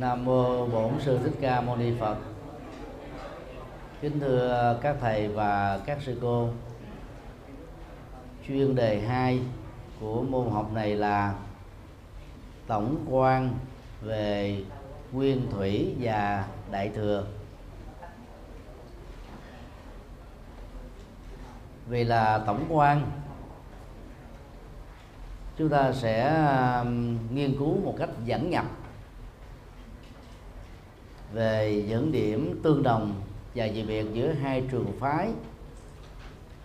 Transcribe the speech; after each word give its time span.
Nam 0.00 0.24
mô 0.24 0.66
Bổn 0.66 1.00
sư 1.00 1.18
Thích 1.24 1.32
Ca 1.40 1.60
Mâu 1.60 1.76
Ni 1.76 1.92
Phật. 2.00 2.16
Kính 4.00 4.20
thưa 4.20 4.78
các 4.82 4.96
thầy 5.00 5.28
và 5.28 5.80
các 5.86 5.98
sư 6.02 6.18
cô. 6.22 6.48
Chuyên 8.48 8.74
đề 8.74 9.00
2 9.00 9.40
của 10.00 10.22
môn 10.22 10.50
học 10.50 10.72
này 10.72 10.96
là 10.96 11.34
tổng 12.66 12.96
quan 13.10 13.54
về 14.02 14.62
nguyên 15.12 15.50
thủy 15.50 15.94
và 16.00 16.44
đại 16.70 16.88
thừa. 16.88 17.26
Vì 21.88 22.04
là 22.04 22.38
tổng 22.46 22.64
quan, 22.68 23.10
chúng 25.56 25.68
ta 25.68 25.92
sẽ 25.92 26.44
nghiên 27.30 27.58
cứu 27.58 27.80
một 27.84 27.94
cách 27.98 28.10
dẫn 28.24 28.50
nhập 28.50 28.64
về 31.32 31.84
những 31.88 32.12
điểm 32.12 32.60
tương 32.62 32.82
đồng 32.82 33.14
và 33.54 33.68
dị 33.68 33.82
biệt 33.82 34.06
giữa 34.12 34.32
hai 34.32 34.62
trường 34.70 34.92
phái 35.00 35.28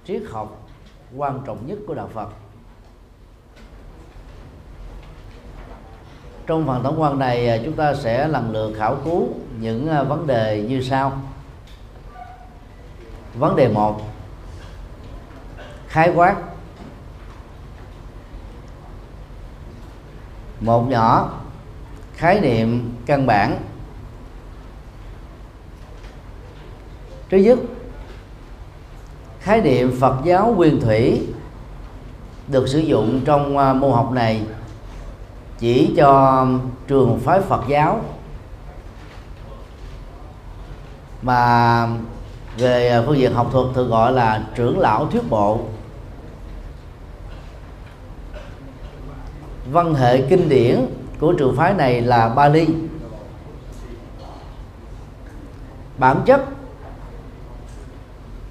triết 0.06 0.22
học 0.32 0.68
quan 1.16 1.42
trọng 1.46 1.68
nhất 1.68 1.78
của 1.88 1.94
đạo 1.94 2.10
Phật. 2.14 2.30
Trong 6.48 6.68
phần 6.68 6.84
tổng 6.84 7.02
quan 7.02 7.20
này 7.20 7.50
à, 7.50 7.58
chúng 7.66 7.74
ta 7.74 7.94
sẽ 7.96 8.28
lần 8.28 8.52
lượt 8.52 8.74
khảo 8.78 8.96
cứu 9.04 9.28
những 9.60 9.90
à, 9.90 10.04
vấn 10.04 10.28
đề 10.28 10.66
như 10.70 10.82
sau. 10.82 11.22
Vấn 13.40 13.56
đề 13.56 13.68
một, 13.68 14.02
khái 15.88 16.12
quát 16.16 16.36
một 20.60 20.88
nhỏ, 20.90 21.40
khái 22.16 22.40
niệm 22.40 22.96
căn 23.06 23.26
bản 23.26 23.58
thứ 27.34 27.40
nhất, 27.40 27.60
khái 29.40 29.62
niệm 29.62 29.96
phật 30.00 30.16
giáo 30.24 30.54
nguyên 30.58 30.82
thủy 30.82 31.28
được 32.48 32.68
sử 32.68 32.80
dụng 32.80 33.22
trong 33.26 33.58
à, 33.58 33.74
môn 33.74 33.92
học 33.92 34.12
này 34.12 34.42
chỉ 35.60 35.94
cho 35.98 36.46
trường 36.88 37.20
phái 37.20 37.42
phật 37.42 37.64
giáo. 37.68 38.02
Mà 41.22 41.88
về 42.58 43.04
phương 43.06 43.18
diện 43.18 43.34
học 43.34 43.50
thuật 43.52 43.68
thường 43.76 43.90
gọi 43.90 44.12
là 44.12 44.44
trưởng 44.56 44.80
lão 44.80 45.08
thuyết 45.08 45.30
bộ. 45.30 45.60
Văn 49.72 49.94
hệ 49.94 50.22
kinh 50.22 50.50
điển 50.50 50.86
của 51.20 51.34
trường 51.34 51.56
phái 51.56 51.74
này 51.74 52.02
là 52.02 52.30
Bali. 52.30 52.68
Bản 55.98 56.22
chất 56.26 56.42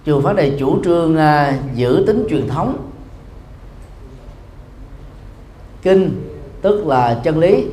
trường 0.05 0.23
phái 0.23 0.35
này 0.35 0.57
chủ 0.59 0.85
trương 0.85 1.17
à, 1.17 1.59
giữ 1.75 2.05
tính 2.07 2.27
truyền 2.31 2.49
thống. 2.49 2.89
Kinh 5.83 6.31
tức 6.63 6.87
là 6.87 7.21
chân 7.25 7.39
lý 7.39 7.67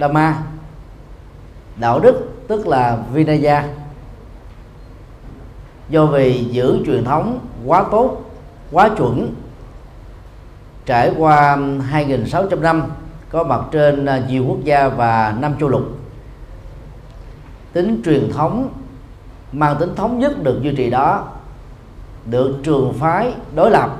Dhamma. 0.00 0.42
Đạo 1.76 2.00
đức 2.00 2.28
tức 2.48 2.66
là 2.66 2.98
Vinaya. 3.12 3.64
Do 5.88 6.06
vì 6.06 6.44
giữ 6.50 6.78
truyền 6.86 7.04
thống 7.04 7.38
quá 7.66 7.84
tốt 7.90 8.24
quá 8.72 8.90
chuẩn 8.96 9.34
trải 10.86 11.12
qua 11.18 11.56
2.600 11.92 12.60
năm 12.60 12.82
có 13.30 13.44
mặt 13.44 13.60
trên 13.72 14.06
à, 14.06 14.22
nhiều 14.28 14.44
quốc 14.48 14.58
gia 14.64 14.88
và 14.88 15.36
năm 15.40 15.54
châu 15.60 15.68
lục. 15.68 15.82
Tính 17.72 18.02
truyền 18.04 18.32
thống 18.32 18.68
mang 19.52 19.76
tính 19.80 19.94
thống 19.94 20.18
nhất 20.18 20.42
được 20.42 20.62
duy 20.62 20.74
trì 20.76 20.90
đó 20.90 21.24
được 22.26 22.56
trường 22.62 22.94
phái 23.00 23.32
đối 23.54 23.70
lập 23.70 23.96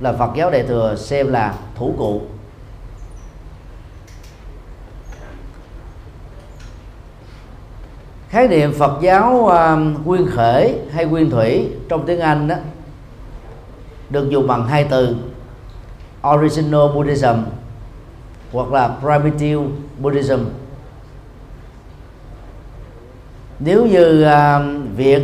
là 0.00 0.12
Phật 0.12 0.30
giáo 0.36 0.50
Đại 0.50 0.62
thừa 0.62 0.94
xem 0.96 1.32
là 1.32 1.54
thủ 1.74 1.94
cụ. 1.98 2.22
Khái 8.28 8.48
niệm 8.48 8.72
Phật 8.72 8.98
giáo 9.02 9.32
uh, 9.32 10.06
nguyên 10.06 10.26
khởi 10.26 10.78
hay 10.92 11.04
nguyên 11.04 11.30
thủy 11.30 11.68
trong 11.88 12.06
tiếng 12.06 12.20
Anh 12.20 12.48
đó 12.48 12.56
được 14.10 14.30
dùng 14.30 14.46
bằng 14.46 14.68
hai 14.68 14.84
từ 14.84 15.16
original 16.28 16.94
Buddhism 16.94 17.36
hoặc 18.52 18.72
là 18.72 18.96
primitive 19.00 19.66
Buddhism. 19.98 20.40
Nếu 23.58 23.86
như 23.86 24.26
uh, 24.26 24.96
việc 24.96 25.22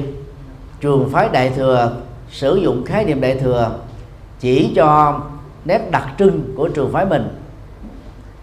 trường 0.81 1.11
phái 1.13 1.29
đại 1.29 1.51
thừa 1.51 1.97
sử 2.31 2.57
dụng 2.57 2.85
khái 2.85 3.05
niệm 3.05 3.21
đại 3.21 3.35
thừa 3.35 3.71
chỉ 4.41 4.73
cho 4.77 5.21
nét 5.65 5.91
đặc 5.91 6.09
trưng 6.19 6.55
của 6.57 6.69
trường 6.69 6.93
phái 6.93 7.07
mình. 7.07 7.29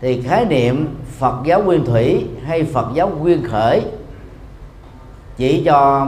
Thì 0.02 0.22
khái 0.22 0.46
niệm 0.46 0.96
Phật 1.18 1.36
giáo 1.46 1.64
nguyên 1.64 1.86
thủy 1.86 2.26
hay 2.46 2.64
Phật 2.64 2.88
giáo 2.94 3.10
nguyên 3.10 3.44
khởi 3.44 3.82
chỉ 5.38 5.64
cho 5.66 6.08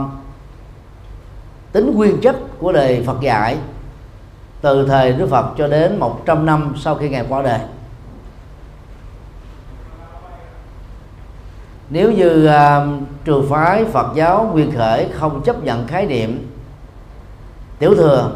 tính 1.72 1.94
nguyên 1.96 2.20
chất 2.20 2.36
của 2.58 2.72
đời 2.72 3.02
Phật 3.06 3.20
dạy 3.20 3.56
từ 4.60 4.86
thời 4.86 5.12
Đức 5.12 5.26
Phật 5.30 5.46
cho 5.58 5.66
đến 5.66 5.98
100 5.98 6.46
năm 6.46 6.74
sau 6.78 6.94
khi 6.94 7.08
ngài 7.08 7.24
qua 7.28 7.42
đời. 7.42 7.60
Nếu 11.90 12.12
như 12.12 12.48
uh, 12.48 13.02
trường 13.24 13.46
phái 13.50 13.84
Phật 13.84 14.06
giáo 14.14 14.50
nguyên 14.52 14.72
khởi 14.72 15.08
không 15.12 15.42
chấp 15.42 15.64
nhận 15.64 15.86
khái 15.86 16.06
niệm 16.06 16.49
tiểu 17.80 17.94
thừa 17.94 18.32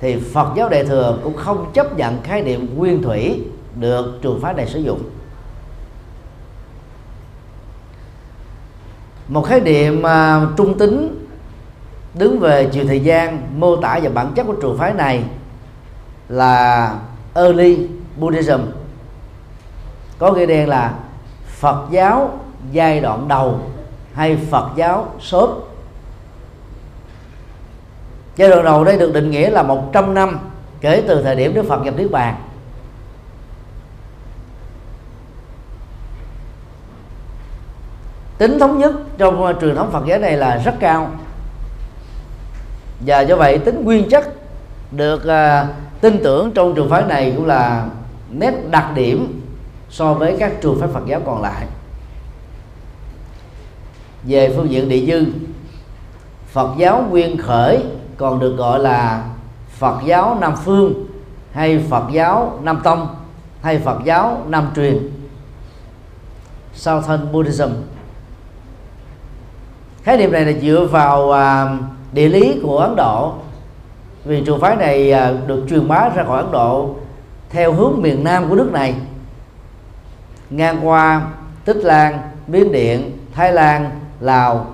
thì 0.00 0.20
Phật 0.32 0.52
giáo 0.56 0.68
đại 0.68 0.84
thừa 0.84 1.18
cũng 1.24 1.36
không 1.36 1.70
chấp 1.74 1.96
nhận 1.96 2.22
khái 2.22 2.42
niệm 2.42 2.76
nguyên 2.76 3.02
thủy 3.02 3.44
được 3.74 4.18
trường 4.22 4.40
phái 4.40 4.54
này 4.54 4.66
sử 4.66 4.80
dụng. 4.80 5.02
Một 9.28 9.42
khái 9.42 9.60
niệm 9.60 10.02
uh, 10.02 10.56
trung 10.56 10.78
tính 10.78 11.26
đứng 12.14 12.40
về 12.40 12.68
chiều 12.72 12.84
thời 12.88 13.00
gian 13.00 13.42
mô 13.56 13.76
tả 13.76 14.00
và 14.02 14.10
bản 14.10 14.32
chất 14.34 14.46
của 14.46 14.54
trường 14.62 14.78
phái 14.78 14.94
này 14.94 15.24
là 16.28 16.94
early 17.34 17.88
Buddhism. 18.16 18.60
Có 20.18 20.32
nghĩa 20.32 20.46
đen 20.46 20.68
là 20.68 20.94
Phật 21.46 21.86
giáo 21.90 22.38
giai 22.72 23.00
đoạn 23.00 23.28
đầu 23.28 23.60
hay 24.14 24.38
Phật 24.50 24.70
giáo 24.76 25.12
sớm 25.20 25.50
giai 28.38 28.48
đoạn 28.48 28.64
đầu 28.64 28.84
đây 28.84 28.98
được 28.98 29.12
định 29.12 29.30
nghĩa 29.30 29.50
là 29.50 29.62
100 29.62 30.14
năm 30.14 30.38
kể 30.80 31.02
từ 31.08 31.22
thời 31.22 31.36
điểm 31.36 31.54
Đức 31.54 31.64
Phật 31.68 31.82
nhập 31.82 31.94
Niết 31.96 32.10
Bàn. 32.10 32.34
Tính 38.38 38.58
thống 38.58 38.78
nhất 38.78 38.92
trong 39.18 39.54
truyền 39.60 39.76
thống 39.76 39.90
Phật 39.92 40.06
giáo 40.06 40.18
này 40.18 40.36
là 40.36 40.56
rất 40.64 40.74
cao. 40.80 41.10
Và 43.06 43.20
do 43.20 43.36
vậy 43.36 43.58
tính 43.58 43.84
nguyên 43.84 44.08
chất 44.08 44.34
được 44.90 45.22
uh, 45.24 45.68
tin 46.00 46.20
tưởng 46.24 46.52
trong 46.54 46.74
trường 46.74 46.90
phái 46.90 47.02
này 47.02 47.32
cũng 47.36 47.46
là 47.46 47.86
nét 48.30 48.54
đặc 48.70 48.90
điểm 48.94 49.40
so 49.90 50.14
với 50.14 50.36
các 50.38 50.52
trường 50.60 50.80
phái 50.80 50.88
Phật 50.88 51.02
giáo 51.06 51.20
còn 51.26 51.42
lại. 51.42 51.66
Về 54.24 54.52
phương 54.56 54.70
diện 54.70 54.88
địa 54.88 55.06
dư 55.06 55.24
Phật 56.52 56.70
giáo 56.78 57.06
nguyên 57.10 57.36
khởi 57.36 57.82
còn 58.18 58.40
được 58.40 58.56
gọi 58.56 58.78
là 58.78 59.24
Phật 59.78 60.00
giáo 60.04 60.36
Nam 60.40 60.54
Phương 60.64 61.06
hay 61.52 61.84
Phật 61.90 62.04
giáo 62.12 62.58
Nam 62.62 62.80
Tông 62.84 63.16
hay 63.62 63.78
Phật 63.78 63.98
giáo 64.04 64.42
Nam 64.48 64.70
Truyền. 64.76 65.10
Southern 66.74 67.32
Buddhism. 67.32 67.68
Khái 70.02 70.16
niệm 70.16 70.32
này 70.32 70.44
là 70.44 70.60
dựa 70.60 70.86
vào 70.90 71.32
à, 71.32 71.76
địa 72.12 72.28
lý 72.28 72.60
của 72.62 72.78
Ấn 72.78 72.96
Độ. 72.96 73.34
Vì 74.24 74.44
trường 74.44 74.60
phái 74.60 74.76
này 74.76 75.12
à, 75.12 75.32
được 75.46 75.66
truyền 75.70 75.88
bá 75.88 76.08
ra 76.14 76.24
khỏi 76.24 76.42
Ấn 76.42 76.52
Độ 76.52 76.94
theo 77.50 77.72
hướng 77.72 78.02
miền 78.02 78.24
Nam 78.24 78.48
của 78.48 78.54
nước 78.54 78.70
này. 78.72 78.94
Ngang 80.50 80.88
qua 80.88 81.28
Tích 81.64 81.76
Lan, 81.76 82.18
Miến 82.46 82.72
Điện, 82.72 83.18
Thái 83.34 83.52
Lan, 83.52 83.90
Lào 84.20 84.66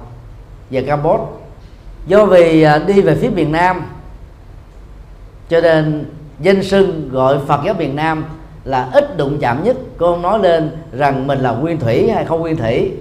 và 0.70 0.80
Campuchia 0.86 1.43
do 2.06 2.26
vì 2.26 2.62
à, 2.62 2.78
đi 2.78 3.00
về 3.00 3.14
phía 3.14 3.28
miền 3.28 3.52
Nam, 3.52 3.82
cho 5.48 5.60
nên 5.60 6.04
danh 6.40 6.62
sưng 6.62 7.08
gọi 7.12 7.38
Phật 7.46 7.60
giáo 7.64 7.74
miền 7.74 7.96
Nam 7.96 8.24
là 8.64 8.88
ít 8.92 9.16
đụng 9.16 9.38
chạm 9.40 9.64
nhất. 9.64 9.76
Cô 9.96 10.16
nói 10.16 10.38
lên 10.38 10.70
rằng 10.92 11.26
mình 11.26 11.38
là 11.38 11.52
nguyên 11.52 11.80
thủy 11.80 12.10
hay 12.10 12.24
không 12.24 12.40
nguyên 12.40 12.56
thủy, 12.56 12.92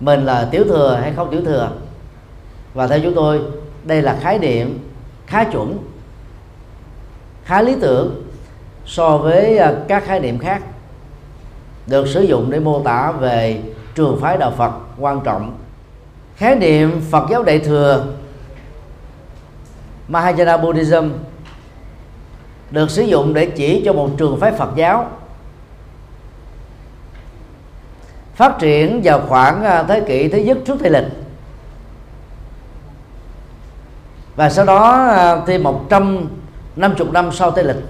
mình 0.00 0.26
là 0.26 0.48
tiểu 0.50 0.64
thừa 0.64 0.98
hay 1.02 1.12
không 1.16 1.30
tiểu 1.30 1.40
thừa. 1.44 1.70
Và 2.74 2.86
theo 2.86 3.00
chúng 3.02 3.14
tôi, 3.14 3.40
đây 3.84 4.02
là 4.02 4.18
khái 4.20 4.38
niệm, 4.38 4.78
khá 5.26 5.44
chuẩn, 5.44 5.78
khá 7.44 7.62
lý 7.62 7.76
tưởng 7.80 8.22
so 8.86 9.18
với 9.18 9.58
à, 9.58 9.74
các 9.88 10.04
khái 10.04 10.20
niệm 10.20 10.38
khác 10.38 10.62
được 11.86 12.08
sử 12.08 12.22
dụng 12.22 12.50
để 12.50 12.60
mô 12.60 12.82
tả 12.82 13.12
về 13.12 13.62
trường 13.94 14.20
phái 14.20 14.38
đạo 14.38 14.52
Phật 14.56 14.72
quan 14.98 15.20
trọng. 15.24 15.56
Khái 16.36 16.56
niệm 16.56 17.00
Phật 17.10 17.26
giáo 17.30 17.42
Đại 17.42 17.58
thừa 17.58 18.04
Mahayana 20.08 20.56
Buddhism 20.56 21.10
được 22.70 22.90
sử 22.90 23.02
dụng 23.02 23.34
để 23.34 23.46
chỉ 23.46 23.82
cho 23.84 23.92
một 23.92 24.10
trường 24.18 24.40
phái 24.40 24.52
Phật 24.52 24.70
giáo 24.76 25.08
phát 28.34 28.58
triển 28.58 29.00
vào 29.04 29.20
khoảng 29.28 29.64
à, 29.64 29.82
thế 29.82 30.00
kỷ 30.00 30.28
thứ 30.28 30.38
nhất 30.38 30.58
trước 30.66 30.76
Tây 30.80 30.90
lịch. 30.90 31.04
Và 34.36 34.50
sau 34.50 34.64
đó 34.64 35.06
à, 35.08 35.36
thêm 35.46 35.62
150 35.62 37.08
năm 37.12 37.32
sau 37.32 37.50
Tây 37.50 37.64
lịch. 37.64 37.84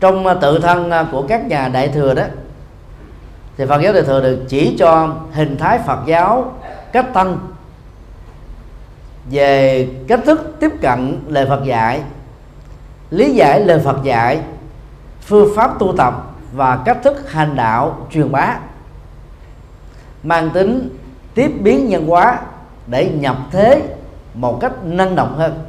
Trong 0.00 0.26
à, 0.26 0.34
tự 0.34 0.58
thân 0.58 0.90
của 1.12 1.24
các 1.28 1.46
nhà 1.46 1.68
đại 1.68 1.88
thừa 1.88 2.14
đó, 2.14 2.24
thì 3.56 3.66
Phật 3.66 3.82
giáo 3.82 3.92
đại 3.92 4.02
thừa 4.02 4.22
được 4.22 4.44
chỉ 4.48 4.76
cho 4.78 5.14
hình 5.32 5.56
thái 5.58 5.78
Phật 5.86 5.98
giáo 6.06 6.52
cách 6.92 7.06
tăng 7.14 7.38
về 9.30 9.88
cách 10.08 10.20
thức 10.24 10.56
tiếp 10.60 10.70
cận 10.80 11.20
lời 11.28 11.46
Phật 11.48 11.64
dạy, 11.64 12.02
lý 13.10 13.34
giải 13.34 13.60
lời 13.60 13.80
Phật 13.84 13.96
dạy, 14.02 14.40
phương 15.20 15.52
pháp 15.56 15.78
tu 15.78 15.94
tập 15.96 16.34
và 16.52 16.82
cách 16.84 16.98
thức 17.04 17.30
hành 17.30 17.56
đạo 17.56 18.06
truyền 18.12 18.32
bá. 18.32 18.56
Mang 20.22 20.50
tính 20.50 20.88
tiếp 21.34 21.50
biến 21.60 21.88
nhân 21.88 22.06
hóa 22.06 22.38
để 22.86 23.10
nhập 23.10 23.36
thế 23.50 23.82
một 24.34 24.58
cách 24.60 24.72
năng 24.84 25.16
động 25.16 25.34
hơn, 25.36 25.64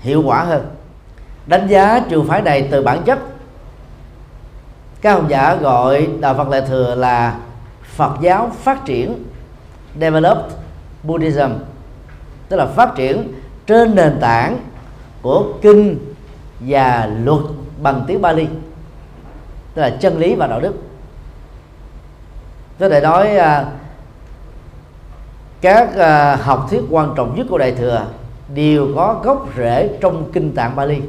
hiệu 0.00 0.22
quả 0.26 0.44
hơn. 0.44 0.66
Đánh 1.46 1.68
giá 1.68 2.00
trường 2.08 2.28
phái 2.28 2.42
này 2.42 2.68
từ 2.70 2.82
bản 2.82 3.02
chất, 3.02 3.18
các 5.00 5.12
học 5.12 5.28
giả 5.28 5.54
gọi 5.54 6.08
đạo 6.20 6.34
Phật 6.34 6.50
Đại 6.50 6.60
thừa 6.60 6.94
là 6.94 7.36
Phật 7.82 8.12
giáo 8.20 8.50
phát 8.62 8.84
triển, 8.84 9.24
developed 10.00 10.52
Buddhism 11.02 11.50
tức 12.48 12.56
là 12.56 12.66
phát 12.66 12.94
triển 12.96 13.32
trên 13.66 13.94
nền 13.94 14.18
tảng 14.20 14.58
của 15.22 15.44
kinh 15.62 15.98
và 16.60 17.10
luật 17.24 17.42
bằng 17.82 18.04
tiếng 18.06 18.22
Bali. 18.22 18.46
Tức 19.74 19.82
là 19.82 19.90
chân 20.00 20.18
lý 20.18 20.34
và 20.34 20.46
đạo 20.46 20.60
đức. 20.60 20.74
Tôi 22.78 22.90
để 22.90 23.00
nói 23.00 23.36
à, 23.36 23.64
các 25.60 25.96
à, 25.96 26.36
học 26.36 26.66
thuyết 26.70 26.82
quan 26.90 27.14
trọng 27.16 27.36
nhất 27.36 27.46
của 27.50 27.58
đại 27.58 27.72
thừa 27.72 28.06
đều 28.54 28.88
có 28.96 29.20
gốc 29.24 29.48
rễ 29.56 29.98
trong 30.00 30.32
kinh 30.32 30.54
tạng 30.54 30.76
Bali. 30.76 31.00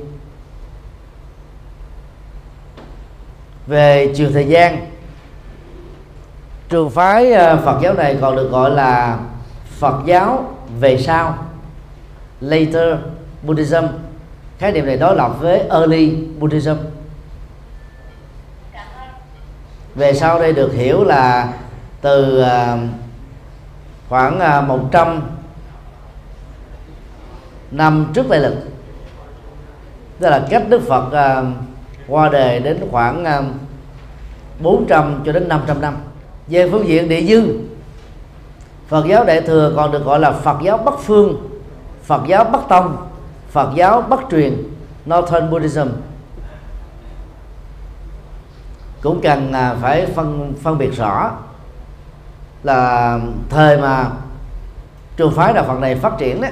Về 3.68 4.14
chiều 4.16 4.30
thời 4.34 4.48
gian 4.48 4.88
trường 6.70 6.90
phái 6.90 7.34
à, 7.34 7.56
Phật 7.56 7.80
giáo 7.82 7.94
này 7.94 8.18
còn 8.22 8.36
được 8.36 8.50
gọi 8.52 8.72
là 8.72 9.20
Phật 9.80 9.96
giáo 10.06 10.57
về 10.80 10.98
sau, 10.98 11.38
later, 12.42 12.98
Buddhism. 13.44 13.86
Khái 14.60 14.72
niệm 14.72 14.86
này 14.86 14.98
đối 14.98 15.16
lập 15.16 15.32
với 15.40 15.60
early 15.60 16.16
Buddhism. 16.40 16.76
Về 19.96 20.14
sau 20.14 20.40
đây 20.40 20.54
được 20.54 20.74
hiểu 20.74 21.04
là 21.04 21.54
từ 22.02 22.42
à, 22.42 22.78
khoảng 24.10 24.40
à, 24.40 24.62
100 24.62 25.22
năm 27.72 28.12
trước 28.14 28.30
đại 28.30 28.40
lịch 28.40 28.58
tức 30.20 30.30
là 30.30 30.48
cách 30.50 30.64
Đức 30.70 30.82
Phật 30.88 31.12
à, 31.12 31.44
qua 32.08 32.30
đời 32.30 32.60
đến 32.60 32.78
khoảng 32.92 33.26
400 34.60 35.22
cho 35.26 35.32
đến 35.32 35.48
500 35.48 35.82
năm. 35.82 35.96
Về 36.48 36.70
phương 36.72 36.88
diện 36.88 37.10
địa 37.10 37.24
dư 37.24 37.60
Phật 38.88 39.06
giáo 39.06 39.24
Đại 39.24 39.42
thừa 39.42 39.74
còn 39.76 39.92
được 39.92 40.06
gọi 40.06 40.20
là 40.20 40.32
Phật 40.32 40.58
giáo 40.62 40.78
Bắc 40.78 41.00
phương 41.00 41.50
Phật 42.04 42.22
giáo 42.28 42.44
Bắc 42.44 42.60
tông 42.70 42.98
Phật 43.50 43.70
giáo 43.76 44.02
Bắc 44.02 44.20
truyền 44.32 44.64
Northern 45.06 45.50
Buddhism. 45.50 45.88
Cũng 49.02 49.22
cần 49.22 49.54
à, 49.54 49.76
phải 49.82 50.06
phân 50.06 50.54
phân 50.64 50.78
biệt 50.78 50.98
rõ 50.98 51.32
là 52.64 53.20
thời 53.50 53.78
mà 53.78 54.06
trường 55.18 55.32
phái 55.32 55.54
đạo 55.54 55.64
Phật 55.68 55.80
này 55.80 55.96
phát 55.96 56.18
triển 56.18 56.42
đấy 56.42 56.52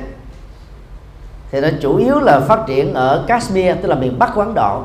thì 1.51 1.61
nó 1.61 1.67
chủ 1.81 1.97
yếu 1.97 2.19
là 2.19 2.39
phát 2.39 2.59
triển 2.67 2.93
ở 2.93 3.23
Kashmir 3.27 3.75
tức 3.81 3.87
là 3.87 3.95
miền 3.95 4.19
Bắc 4.19 4.35
của 4.35 4.41
Ấn 4.41 4.53
Độ. 4.53 4.83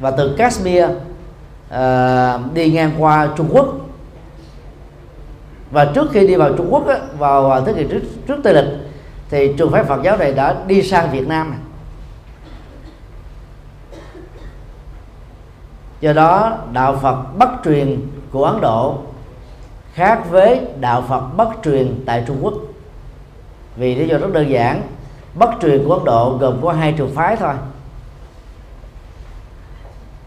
Và 0.00 0.10
từ 0.10 0.34
Kashmir 0.38 0.84
uh, 0.84 2.52
đi 2.54 2.70
ngang 2.72 2.92
qua 2.98 3.28
Trung 3.36 3.48
Quốc 3.52 3.66
và 5.70 5.84
trước 5.94 6.10
khi 6.12 6.26
đi 6.26 6.36
vào 6.36 6.52
Trung 6.56 6.68
Quốc 6.70 6.86
á, 6.86 6.98
vào 7.18 7.50
à, 7.50 7.60
thế 7.66 7.72
kỷ 7.72 7.84
trước, 7.90 8.00
trước 8.26 8.36
Tây 8.44 8.54
lịch 8.54 8.70
thì 9.30 9.54
trường 9.58 9.72
phái 9.72 9.84
Phật 9.84 10.02
giáo 10.02 10.16
này 10.16 10.32
đã 10.32 10.56
đi 10.66 10.82
sang 10.82 11.10
Việt 11.10 11.28
Nam 11.28 11.54
do 16.00 16.12
đó 16.12 16.58
đạo 16.72 16.98
Phật 17.02 17.22
bất 17.38 17.48
truyền 17.64 18.00
của 18.30 18.44
Ấn 18.44 18.60
Độ 18.60 18.98
khác 19.94 20.30
với 20.30 20.60
đạo 20.80 21.04
Phật 21.08 21.20
bất 21.36 21.48
truyền 21.64 22.02
tại 22.06 22.24
Trung 22.26 22.38
Quốc. 22.40 22.54
Vì 23.76 23.94
lý 23.94 24.08
do 24.08 24.18
rất 24.18 24.32
đơn 24.32 24.50
giản 24.50 24.82
bất 25.34 25.50
truyền 25.62 25.84
của 25.84 25.94
Ấn 25.94 26.04
Độ 26.04 26.36
gồm 26.40 26.62
có 26.62 26.72
hai 26.72 26.92
trường 26.92 27.14
phái 27.14 27.36
thôi. 27.36 27.54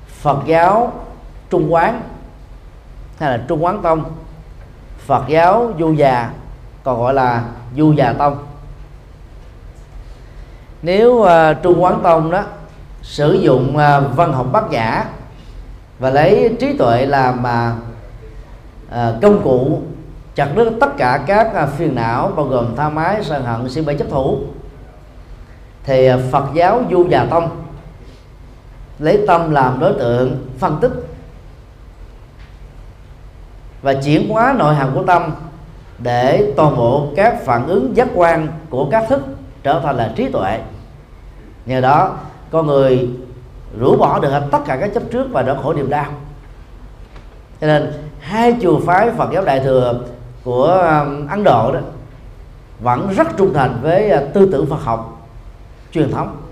Phật 0.07 0.38
giáo 0.46 0.94
Trung 1.50 1.74
Quán 1.74 2.01
hay 3.19 3.38
là 3.38 3.44
Trung 3.48 3.63
Quán 3.63 3.81
Tông. 3.81 4.04
Phật 5.06 5.24
giáo 5.28 5.72
Du 5.80 5.94
Già 5.94 6.30
còn 6.84 7.00
gọi 7.00 7.14
là 7.14 7.44
Du 7.78 7.94
Già 7.94 8.14
Tông. 8.14 8.38
Nếu 10.82 11.14
uh, 11.14 11.30
Trung 11.64 11.84
Quán 11.84 12.00
Tông 12.04 12.32
đó 12.32 12.44
sử 13.02 13.34
dụng 13.34 13.70
uh, 13.70 14.16
văn 14.16 14.34
học 14.34 14.48
bát 14.52 14.70
nhã 14.72 15.06
và 16.00 16.10
lấy 16.10 16.56
trí 16.60 16.78
tuệ 16.78 17.06
làm 17.06 17.44
uh, 17.44 19.22
công 19.22 19.44
cụ 19.44 19.82
chặt 20.36 20.50
đứt 20.56 20.74
tất 20.80 20.98
cả 20.98 21.24
các 21.28 21.52
uh, 21.64 21.70
phiền 21.70 21.96
não 21.96 22.32
bao 22.36 22.46
gồm 22.46 22.76
tha 22.76 22.90
mái 22.90 23.24
sân 23.24 23.44
hận 23.44 23.70
si 23.70 23.82
mê 23.82 23.94
chấp 23.94 24.10
thủ 24.10 24.38
thì 25.84 26.14
uh, 26.14 26.20
Phật 26.32 26.46
giáo 26.54 26.82
du 26.92 27.08
già 27.10 27.26
tông 27.30 27.50
lấy 29.00 29.24
tâm 29.28 29.52
làm 29.52 29.80
đối 29.80 29.94
tượng 29.94 30.48
phân 30.60 30.78
tích 30.82 30.92
và 33.84 33.94
chuyển 33.94 34.30
hóa 34.30 34.56
nội 34.58 34.75
hàm 34.75 34.90
của 34.94 35.04
tâm 35.04 35.32
để 36.00 36.54
toàn 36.58 36.75
bộ 36.75 37.08
các 37.16 37.46
phản 37.46 37.68
ứng 37.68 37.98
giác 37.98 38.08
quan 38.16 38.48
của 38.70 38.88
các 38.92 39.04
thức 39.10 39.22
trở 39.63 39.80
thành 39.84 39.98
là 39.98 40.13
trí 40.16 40.30
tuệ. 40.30 40.60
Nhờ 41.66 41.82
đó, 41.82 42.18
con 42.52 42.68
người 42.68 43.10
rũ 43.80 43.96
bỏ 43.98 44.20
được 44.20 44.30
hết 44.30 44.44
tất 44.52 44.60
cả 44.66 44.78
các 44.78 44.94
chấp 44.94 45.04
trước 45.12 45.28
và 45.32 45.42
đỡ 45.42 45.58
khổ 45.63 45.74
niềm 45.74 45.90
đau. 45.90 46.06
Cho 47.62 47.68
nên, 47.68 47.94
hai 48.20 48.56
chùa 48.62 48.80
phái 48.80 49.12
Phật 49.12 49.30
giáo 49.34 49.44
Đại 49.46 49.60
thừa 49.60 50.00
của 50.44 50.66
um, 50.66 51.28
Ấn 51.28 51.44
Độ 51.44 51.72
đó 51.72 51.80
vẫn 52.80 53.13
rất 53.18 53.28
trung 53.38 53.54
thành 53.54 53.80
với 53.82 54.12
uh, 54.13 54.34
tư 54.34 54.50
tưởng 54.52 54.66
Phật 54.66 54.82
học 54.84 55.28
truyền 55.92 56.12
thống. 56.12 56.43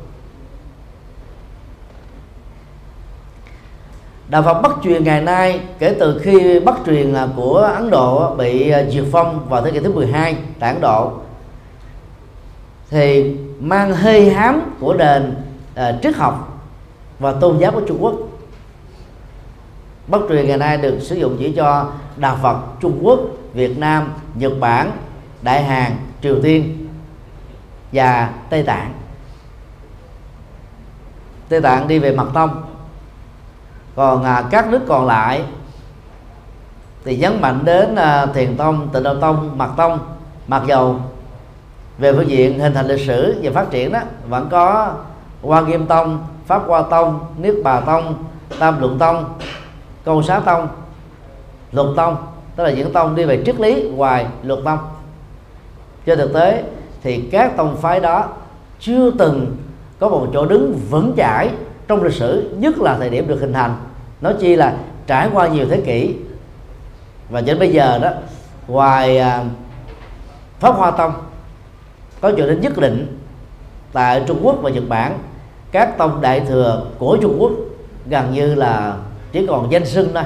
Đạo 4.31 4.43
Phật 4.43 4.61
bắt 4.61 4.71
truyền 4.83 5.03
ngày 5.03 5.21
nay 5.21 5.61
kể 5.79 5.95
từ 5.99 6.19
khi 6.23 6.59
bắt 6.59 6.75
truyền 6.85 7.15
của 7.35 7.57
Ấn 7.57 7.89
Độ 7.89 8.35
bị 8.35 8.69
à, 8.69 8.83
diệt 8.89 9.03
phong 9.11 9.49
vào 9.49 9.61
thế 9.61 9.71
kỷ 9.71 9.79
thứ 9.79 9.93
12 9.93 10.37
tại 10.59 10.73
Ấn 10.73 10.81
Độ. 10.81 11.11
Thì 12.89 13.35
mang 13.59 13.93
hơi 13.93 14.29
hám 14.29 14.75
của 14.79 14.93
nền 14.93 15.29
uh, 15.31 15.35
à, 15.75 15.99
triết 16.03 16.15
học 16.15 16.63
và 17.19 17.31
tôn 17.31 17.57
giáo 17.57 17.71
của 17.71 17.81
Trung 17.87 17.97
Quốc. 18.03 18.15
Bất 20.07 20.21
truyền 20.29 20.47
ngày 20.47 20.57
nay 20.57 20.77
được 20.77 20.99
sử 21.01 21.15
dụng 21.15 21.35
chỉ 21.39 21.51
cho 21.51 21.91
đạo 22.17 22.37
Phật 22.41 22.57
Trung 22.81 22.99
Quốc, 23.01 23.19
Việt 23.53 23.77
Nam, 23.77 24.13
Nhật 24.35 24.53
Bản, 24.59 24.91
Đại 25.41 25.63
Hàn, 25.63 25.91
Triều 26.21 26.41
Tiên 26.43 26.87
và 27.91 28.29
Tây 28.49 28.63
Tạng. 28.63 28.93
Tây 31.49 31.61
Tạng 31.61 31.87
đi 31.87 31.99
về 31.99 32.15
mật 32.15 32.27
tông, 32.33 32.63
còn 33.95 34.23
à, 34.23 34.43
các 34.51 34.69
nước 34.69 34.81
còn 34.87 35.05
lại 35.05 35.43
thì 37.03 37.17
nhấn 37.17 37.41
mạnh 37.41 37.59
đến 37.63 37.95
à, 37.95 38.25
thiền 38.25 38.57
tông, 38.57 38.89
tịnh 38.89 39.03
độ 39.03 39.15
tông, 39.15 39.57
mật 39.57 39.69
tông, 39.77 39.99
mặc 40.47 40.63
dầu 40.67 40.95
về 41.97 42.13
phương 42.13 42.29
diện 42.29 42.59
hình 42.59 42.73
thành 42.73 42.87
lịch 42.87 43.07
sử 43.07 43.39
và 43.43 43.51
phát 43.53 43.71
triển 43.71 43.91
đó 43.91 43.99
vẫn 44.27 44.47
có 44.51 44.93
hoa 45.41 45.61
Nghiêm 45.61 45.85
Tông, 45.85 46.25
Pháp 46.47 46.63
Hoa 46.67 46.81
Tông, 46.81 47.19
Niết 47.37 47.55
Bà 47.63 47.79
Tông, 47.79 48.23
Tam 48.59 48.81
Luận 48.81 48.99
Tông, 48.99 49.25
Câu 50.05 50.23
Xá 50.23 50.39
Tông, 50.39 50.67
Luật 51.71 51.87
Tông 51.95 52.15
tức 52.55 52.63
là 52.63 52.71
những 52.71 52.93
tông 52.93 53.15
đi 53.15 53.25
về 53.25 53.43
triết 53.45 53.59
lý 53.59 53.89
ngoài 53.89 54.25
luật 54.43 54.59
tông. 54.65 54.79
Trên 56.05 56.17
thực 56.17 56.33
tế 56.33 56.63
thì 57.03 57.21
các 57.31 57.57
tông 57.57 57.77
phái 57.77 57.99
đó 57.99 58.25
chưa 58.79 59.11
từng 59.11 59.57
có 59.99 60.09
một 60.09 60.27
chỗ 60.33 60.45
đứng 60.45 60.79
vững 60.89 61.13
chãi 61.17 61.49
trong 61.87 62.03
lịch 62.03 62.13
sử, 62.13 62.55
nhất 62.57 62.77
là 62.77 62.97
thời 62.97 63.09
điểm 63.09 63.27
được 63.27 63.41
hình 63.41 63.53
thành. 63.53 63.75
Nói 64.21 64.35
chi 64.39 64.55
là 64.55 64.75
trải 65.07 65.29
qua 65.33 65.47
nhiều 65.47 65.65
thế 65.69 65.81
kỷ. 65.85 66.15
Và 67.29 67.41
đến 67.41 67.59
bây 67.59 67.69
giờ 67.69 67.99
đó, 67.99 68.09
ngoài 68.67 69.17
à, 69.17 69.43
pháp 70.59 70.75
hoa 70.75 70.91
tông, 70.91 71.13
có 72.21 72.31
chỗ 72.37 72.47
đến 72.47 72.61
nhất 72.61 72.77
định 72.77 73.17
tại 73.93 74.23
Trung 74.27 74.39
Quốc 74.41 74.57
và 74.61 74.69
Nhật 74.69 74.83
Bản. 74.89 75.17
Các 75.71 75.97
tông 75.97 76.21
đại 76.21 76.39
thừa 76.39 76.85
của 76.97 77.17
Trung 77.21 77.35
Quốc 77.39 77.51
gần 78.05 78.33
như 78.33 78.55
là 78.55 78.97
chỉ 79.31 79.47
còn 79.47 79.71
danh 79.71 79.85
xưng 79.85 80.09
thôi, 80.13 80.23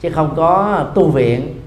chứ 0.00 0.10
không 0.10 0.32
có 0.36 0.84
tu 0.94 1.08
viện 1.08 1.60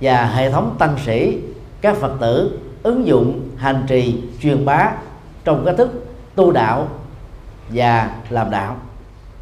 và 0.00 0.24
hệ 0.24 0.50
thống 0.50 0.76
tăng 0.78 0.96
sĩ. 1.06 1.38
Các 1.80 1.96
phật 1.96 2.12
tử 2.20 2.58
ứng 2.82 3.06
dụng, 3.06 3.40
hành 3.56 3.84
trì, 3.86 4.22
truyền 4.42 4.64
bá 4.64 4.92
trong 5.44 5.64
cái 5.64 5.76
thức 5.76 6.06
tu 6.34 6.52
đạo 6.52 6.88
và 7.68 8.10
làm 8.30 8.50
đạo 8.50 8.76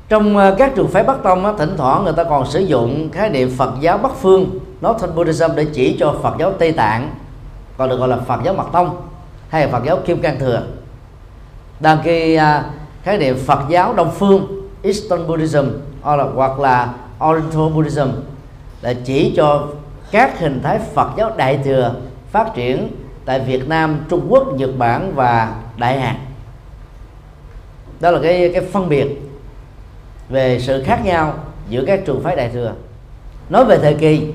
trong 0.08 0.36
ờ, 0.36 0.54
các 0.58 0.72
trường 0.74 0.88
phái 0.88 1.02
Bắc 1.02 1.22
Tông 1.22 1.56
thỉnh 1.58 1.74
thoảng 1.76 2.04
người 2.04 2.12
ta 2.12 2.24
còn 2.24 2.46
sử 2.46 2.60
dụng 2.60 3.10
khái 3.12 3.30
niệm 3.30 3.50
Phật 3.56 3.74
giáo 3.80 3.98
Bắc 3.98 4.12
phương 4.20 4.58
Northern 4.86 5.14
Buddhism 5.14 5.50
để 5.56 5.66
chỉ 5.74 5.96
cho 6.00 6.14
Phật 6.22 6.34
giáo 6.38 6.52
Tây 6.52 6.72
Tạng 6.72 7.14
còn 7.76 7.88
được 7.88 7.96
gọi 7.96 8.08
là 8.08 8.16
Phật 8.16 8.40
giáo 8.44 8.54
Mật 8.54 8.66
Tông 8.72 8.96
hay 9.48 9.62
là 9.62 9.72
Phật 9.72 9.84
giáo 9.84 9.98
Kim 10.06 10.20
Cang 10.20 10.38
Thừa 10.38 10.62
đang 11.80 11.98
khi 12.04 12.34
à, 12.34 12.64
khái 13.02 13.18
niệm 13.18 13.38
Phật 13.46 13.60
giáo 13.68 13.94
Đông 13.94 14.10
phương 14.10 14.68
Eastern 14.82 15.26
Buddhism 15.26 15.66
hoặc 16.02 16.16
là, 16.16 16.24
hoặc 16.34 16.60
là 16.60 16.94
Oriental 17.24 17.72
Buddhism 17.74 18.08
là 18.82 18.94
chỉ 19.04 19.34
cho 19.36 19.66
các 20.10 20.38
hình 20.38 20.60
thái 20.62 20.78
Phật 20.94 21.10
giáo 21.16 21.32
Đại 21.36 21.58
thừa 21.64 21.94
phát 22.30 22.54
triển 22.54 22.88
tại 23.24 23.40
Việt 23.40 23.68
Nam, 23.68 24.04
Trung 24.08 24.26
Quốc, 24.28 24.54
Nhật 24.56 24.70
Bản 24.78 25.12
và 25.14 25.54
Đại 25.76 26.00
Hàn. 26.00 26.25
Đó 28.00 28.10
là 28.10 28.18
cái 28.22 28.50
cái 28.54 28.62
phân 28.72 28.88
biệt 28.88 29.06
về 30.28 30.60
sự 30.60 30.82
khác 30.82 31.00
nhau 31.04 31.34
giữa 31.68 31.84
các 31.86 32.00
trường 32.06 32.22
phái 32.22 32.36
Đại 32.36 32.48
thừa. 32.48 32.72
Nói 33.48 33.64
về 33.64 33.78
thời 33.78 33.94
kỳ 33.94 34.32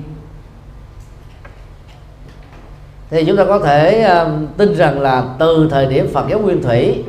thì 3.10 3.24
chúng 3.24 3.36
ta 3.36 3.44
có 3.44 3.58
thể 3.58 4.08
uh, 4.22 4.56
tin 4.56 4.74
rằng 4.74 5.00
là 5.00 5.24
từ 5.38 5.68
thời 5.70 5.86
điểm 5.86 6.08
Phật 6.12 6.28
giáo 6.28 6.38
Nguyên 6.38 6.62
Thủy 6.62 7.04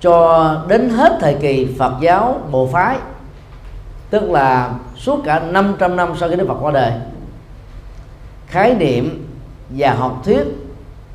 cho 0.00 0.56
đến 0.68 0.88
hết 0.88 1.18
thời 1.20 1.34
kỳ 1.34 1.68
Phật 1.78 1.92
giáo 2.00 2.40
Bộ 2.50 2.66
phái 2.66 2.96
tức 4.10 4.30
là 4.30 4.74
suốt 4.96 5.20
cả 5.24 5.40
500 5.40 5.96
năm 5.96 6.12
sau 6.20 6.28
khi 6.28 6.36
Đức 6.36 6.48
Phật 6.48 6.56
qua 6.60 6.72
đời 6.72 6.92
khái 8.46 8.74
niệm 8.74 9.26
và 9.70 9.94
học 9.94 10.22
thuyết 10.24 10.42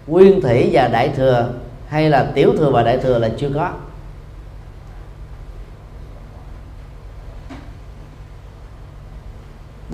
nguyên 0.08 0.42
thủy 0.42 0.70
và 0.72 0.88
đại 0.88 1.10
thừa 1.10 1.50
hay 1.88 2.10
là 2.10 2.32
tiểu 2.36 2.54
thừa 2.58 2.70
và 2.70 2.84
đại 2.84 2.98
thừa 2.98 3.18
là 3.18 3.30
chưa 3.38 3.50
có 3.56 3.70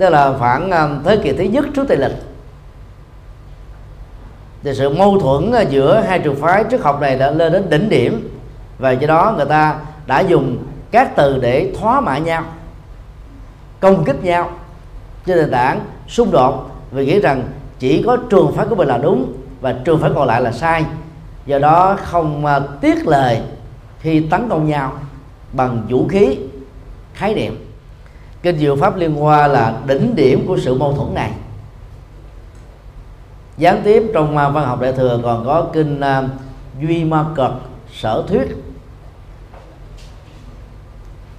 tức 0.02 0.08
là 0.10 0.32
khoảng 0.38 0.70
ờ, 0.70 0.98
thế 1.04 1.16
kỷ 1.16 1.32
thứ 1.32 1.44
nhất 1.44 1.64
trước 1.74 1.84
tây 1.88 1.96
lịch. 1.96 2.12
Thì 4.62 4.74
sự 4.74 4.88
mâu 4.90 5.18
thuẫn 5.18 5.52
ờ, 5.52 5.60
giữa 5.60 6.00
hai 6.00 6.18
trường 6.18 6.36
phái 6.36 6.64
trước 6.64 6.82
học 6.82 7.00
này 7.00 7.18
đã 7.18 7.30
lên 7.30 7.52
đến 7.52 7.70
đỉnh 7.70 7.88
điểm. 7.88 8.28
Và 8.78 8.90
do 8.90 9.06
đó 9.06 9.34
người 9.36 9.46
ta 9.46 9.76
đã 10.06 10.20
dùng 10.20 10.56
các 10.90 11.16
từ 11.16 11.38
để 11.38 11.72
thoá 11.80 12.00
mạ 12.00 12.18
nhau, 12.18 12.44
công 13.80 14.04
kích 14.04 14.24
nhau 14.24 14.50
trên 15.26 15.36
nền 15.36 15.50
tảng 15.50 15.80
xung 16.08 16.30
đột. 16.30 16.70
Vì 16.90 17.06
nghĩ 17.06 17.20
rằng 17.20 17.42
chỉ 17.78 18.02
có 18.06 18.16
trường 18.30 18.52
phái 18.56 18.66
của 18.66 18.76
mình 18.76 18.88
là 18.88 18.98
đúng 18.98 19.32
và 19.60 19.74
trường 19.84 20.00
phái 20.00 20.10
còn 20.14 20.28
lại 20.28 20.40
là 20.42 20.52
sai. 20.52 20.84
Do 21.46 21.58
đó 21.58 21.96
không 22.02 22.46
ờ, 22.46 22.68
tiếc 22.80 23.06
lời 23.06 23.40
khi 24.00 24.26
tấn 24.30 24.48
công 24.48 24.68
nhau 24.68 24.92
bằng 25.52 25.82
vũ 25.88 26.08
khí, 26.08 26.38
khái 27.14 27.34
niệm 27.34 27.71
kinh 28.42 28.58
diệu 28.58 28.76
pháp 28.76 28.96
liên 28.96 29.14
hoa 29.14 29.46
là 29.46 29.74
đỉnh 29.86 30.16
điểm 30.16 30.46
của 30.46 30.58
sự 30.58 30.74
mâu 30.74 30.92
thuẫn 30.92 31.14
này. 31.14 31.32
Gián 33.56 33.80
tiếp 33.84 34.02
trong 34.14 34.34
văn 34.34 34.66
học 34.66 34.80
đại 34.80 34.92
thừa 34.92 35.20
còn 35.22 35.44
có 35.46 35.66
kinh 35.72 36.00
uh, 36.00 36.30
duy 36.80 37.04
ma 37.04 37.24
cật 37.34 37.50
sở 37.92 38.24
thuyết. 38.28 38.56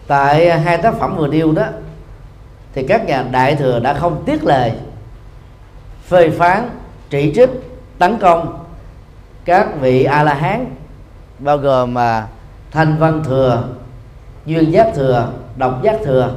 Tại 0.08 0.60
hai 0.60 0.78
tác 0.78 0.94
phẩm 1.00 1.16
vừa 1.18 1.28
điêu 1.28 1.52
đó 1.52 1.66
thì 2.74 2.88
các 2.88 3.06
nhà 3.06 3.26
đại 3.32 3.56
thừa 3.56 3.80
đã 3.80 3.94
không 3.94 4.24
tiếc 4.26 4.44
lời 4.44 4.72
phê 6.08 6.30
phán 6.30 6.70
chỉ 7.10 7.34
trích 7.36 7.50
tấn 7.98 8.18
công 8.18 8.60
các 9.46 9.68
vị 9.80 10.04
a 10.04 10.24
la 10.24 10.34
hán 10.34 10.66
bao 11.40 11.58
gồm 11.58 11.94
mà 11.94 12.28
thanh 12.72 12.98
văn 12.98 13.24
thừa 13.24 13.64
duyên 14.46 14.72
giác 14.72 14.92
thừa 14.96 15.32
độc 15.58 15.84
giác 15.84 16.00
thừa 16.06 16.36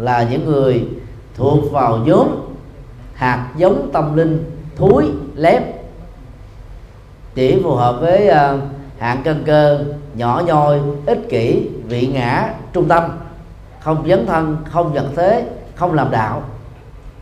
là 0.00 0.22
những 0.30 0.44
người 0.44 0.88
thuộc 1.34 1.72
vào 1.72 1.98
nhóm 1.98 2.28
hạt 3.14 3.48
giống 3.56 3.90
tâm 3.92 4.16
linh 4.16 4.44
thúi 4.76 5.04
lép 5.34 5.62
chỉ 7.34 7.60
phù 7.62 7.74
hợp 7.74 7.96
với 8.00 8.28
uh, 8.28 8.60
hạng 8.98 9.22
cân 9.22 9.42
cơ 9.46 9.84
nhỏ 10.14 10.42
nhoi 10.46 10.80
ích 11.06 11.28
kỷ 11.28 11.68
vị 11.88 12.06
ngã 12.06 12.54
trung 12.72 12.88
tâm. 12.88 13.04
Không 13.80 14.08
dấn 14.08 14.26
thân 14.26 14.56
không 14.64 14.94
nhận 14.94 15.14
thế 15.16 15.48
không 15.74 15.94
làm 15.94 16.10
đạo 16.10 16.42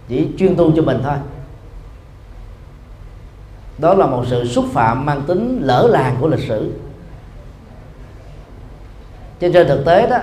chỉ 0.09 0.29
chuyên 0.39 0.57
tu 0.57 0.73
cho 0.77 0.83
mình 0.83 1.01
thôi. 1.05 1.17
Đó 3.79 3.95
là 3.95 4.07
một 4.07 4.25
sự 4.27 4.47
xúc 4.47 4.65
phạm 4.73 5.07
mang 5.07 5.23
tính 5.27 5.61
lỡ 5.63 5.89
làng 5.91 6.17
của 6.21 6.29
lịch 6.29 6.49
sử. 6.49 6.73
Trên 9.41 9.53
trên 9.53 9.69
thực 9.69 9.85
tế 9.85 10.07
đó 10.11 10.19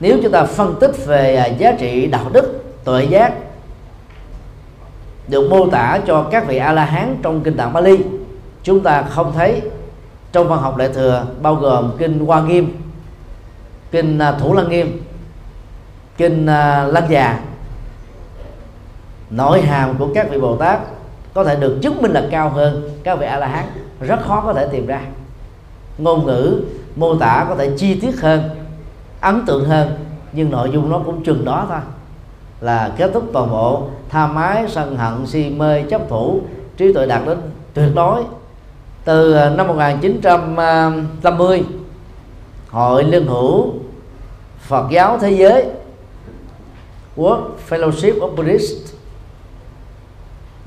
nếu 0.00 0.18
chúng 0.22 0.32
ta 0.32 0.44
phân 0.44 0.74
tích 0.80 1.06
về 1.06 1.36
à, 1.36 1.46
giá 1.46 1.72
trị 1.72 2.06
đạo 2.06 2.26
đức, 2.32 2.64
tuệ 2.84 3.04
giác 3.04 3.32
được 5.28 5.50
mô 5.50 5.70
tả 5.70 6.00
cho 6.06 6.22
các 6.30 6.46
vị 6.46 6.56
a 6.56 6.72
la 6.72 6.84
hán 6.84 7.16
trong 7.22 7.40
kinh 7.40 7.56
tạng 7.56 7.72
Bali, 7.72 7.98
chúng 8.62 8.80
ta 8.80 9.02
không 9.02 9.32
thấy 9.32 9.62
trong 10.32 10.48
văn 10.48 10.58
học 10.60 10.76
đại 10.76 10.88
thừa 10.88 11.26
bao 11.42 11.54
gồm 11.54 11.92
kinh 11.98 12.26
Hoa 12.26 12.42
Nghiêm, 12.42 12.76
kinh 13.90 14.18
à, 14.18 14.32
Thủ 14.32 14.54
Lăng 14.54 14.68
Nghiêm, 14.68 15.02
kinh 16.16 16.46
à, 16.46 16.84
Lăng 16.84 17.10
Già. 17.10 17.40
Nội 19.30 19.62
hàm 19.62 19.94
của 19.98 20.08
các 20.14 20.30
vị 20.30 20.38
Bồ 20.38 20.56
Tát 20.56 20.80
có 21.34 21.44
thể 21.44 21.56
được 21.56 21.78
chứng 21.82 22.02
minh 22.02 22.12
là 22.12 22.22
cao 22.30 22.48
hơn 22.48 22.90
các 23.02 23.18
vị 23.18 23.26
A 23.26 23.36
La 23.36 23.46
Hán 23.46 23.64
rất 24.00 24.20
khó 24.22 24.42
có 24.46 24.52
thể 24.52 24.68
tìm 24.72 24.86
ra. 24.86 25.00
Ngôn 25.98 26.26
ngữ 26.26 26.62
mô 26.96 27.14
tả 27.14 27.46
có 27.48 27.54
thể 27.54 27.70
chi 27.76 28.00
tiết 28.00 28.20
hơn 28.20 28.59
ấn 29.20 29.46
tượng 29.46 29.64
hơn 29.64 29.88
nhưng 30.32 30.50
nội 30.50 30.70
dung 30.72 30.90
nó 30.90 31.00
cũng 31.06 31.24
chừng 31.24 31.44
đó 31.44 31.66
thôi. 31.68 31.78
Là 32.60 32.92
kết 32.96 33.10
thúc 33.14 33.24
toàn 33.32 33.50
bộ 33.50 33.82
tha 34.08 34.26
mái 34.26 34.64
sân 34.68 34.96
hận 34.96 35.26
si 35.26 35.50
mê 35.50 35.82
chấp 35.82 36.08
thủ 36.08 36.40
trí 36.76 36.92
tuệ 36.92 37.06
đạt 37.06 37.22
đến 37.26 37.38
tuyệt 37.74 37.94
đối. 37.94 38.22
Từ 39.04 39.32
à, 39.32 39.50
năm 39.50 39.66
1950 39.66 41.58
à, 41.58 41.64
hội 42.70 43.04
liên 43.04 43.26
hữu 43.26 43.72
Phật 44.60 44.90
giáo 44.90 45.18
thế 45.18 45.30
giới 45.30 45.66
World 47.16 47.42
Fellowship 47.68 48.18
of 48.18 48.36
Buddhists 48.36 48.94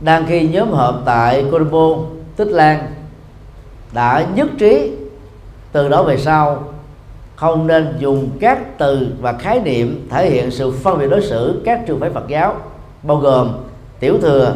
đang 0.02 0.26
khi 0.28 0.48
nhóm 0.48 0.72
họp 0.72 1.02
tại 1.06 1.46
Colombo, 1.52 1.90
Tích 2.36 2.48
Lan 2.48 2.94
đã 3.94 4.26
nhất 4.36 4.48
trí 4.60 4.92
từ 5.72 5.90
đó 5.90 6.04
về 6.04 6.18
sau 6.18 6.73
không 7.44 7.68
nên 7.68 7.96
dùng 8.00 8.30
các 8.40 8.78
từ 8.78 9.08
và 9.22 9.34
khái 9.34 9.60
niệm 9.60 10.08
thể 10.10 10.30
hiện 10.30 10.52
sự 10.52 10.72
phân 10.72 11.00
biệt 11.00 11.08
đối 11.08 11.22
xử 11.22 11.62
các 11.66 11.82
trường 11.88 12.00
phái 12.00 12.10
Phật 12.10 12.28
giáo 12.28 12.56
bao 13.04 13.18
gồm 13.18 13.52
tiểu 14.00 14.18
thừa, 14.22 14.56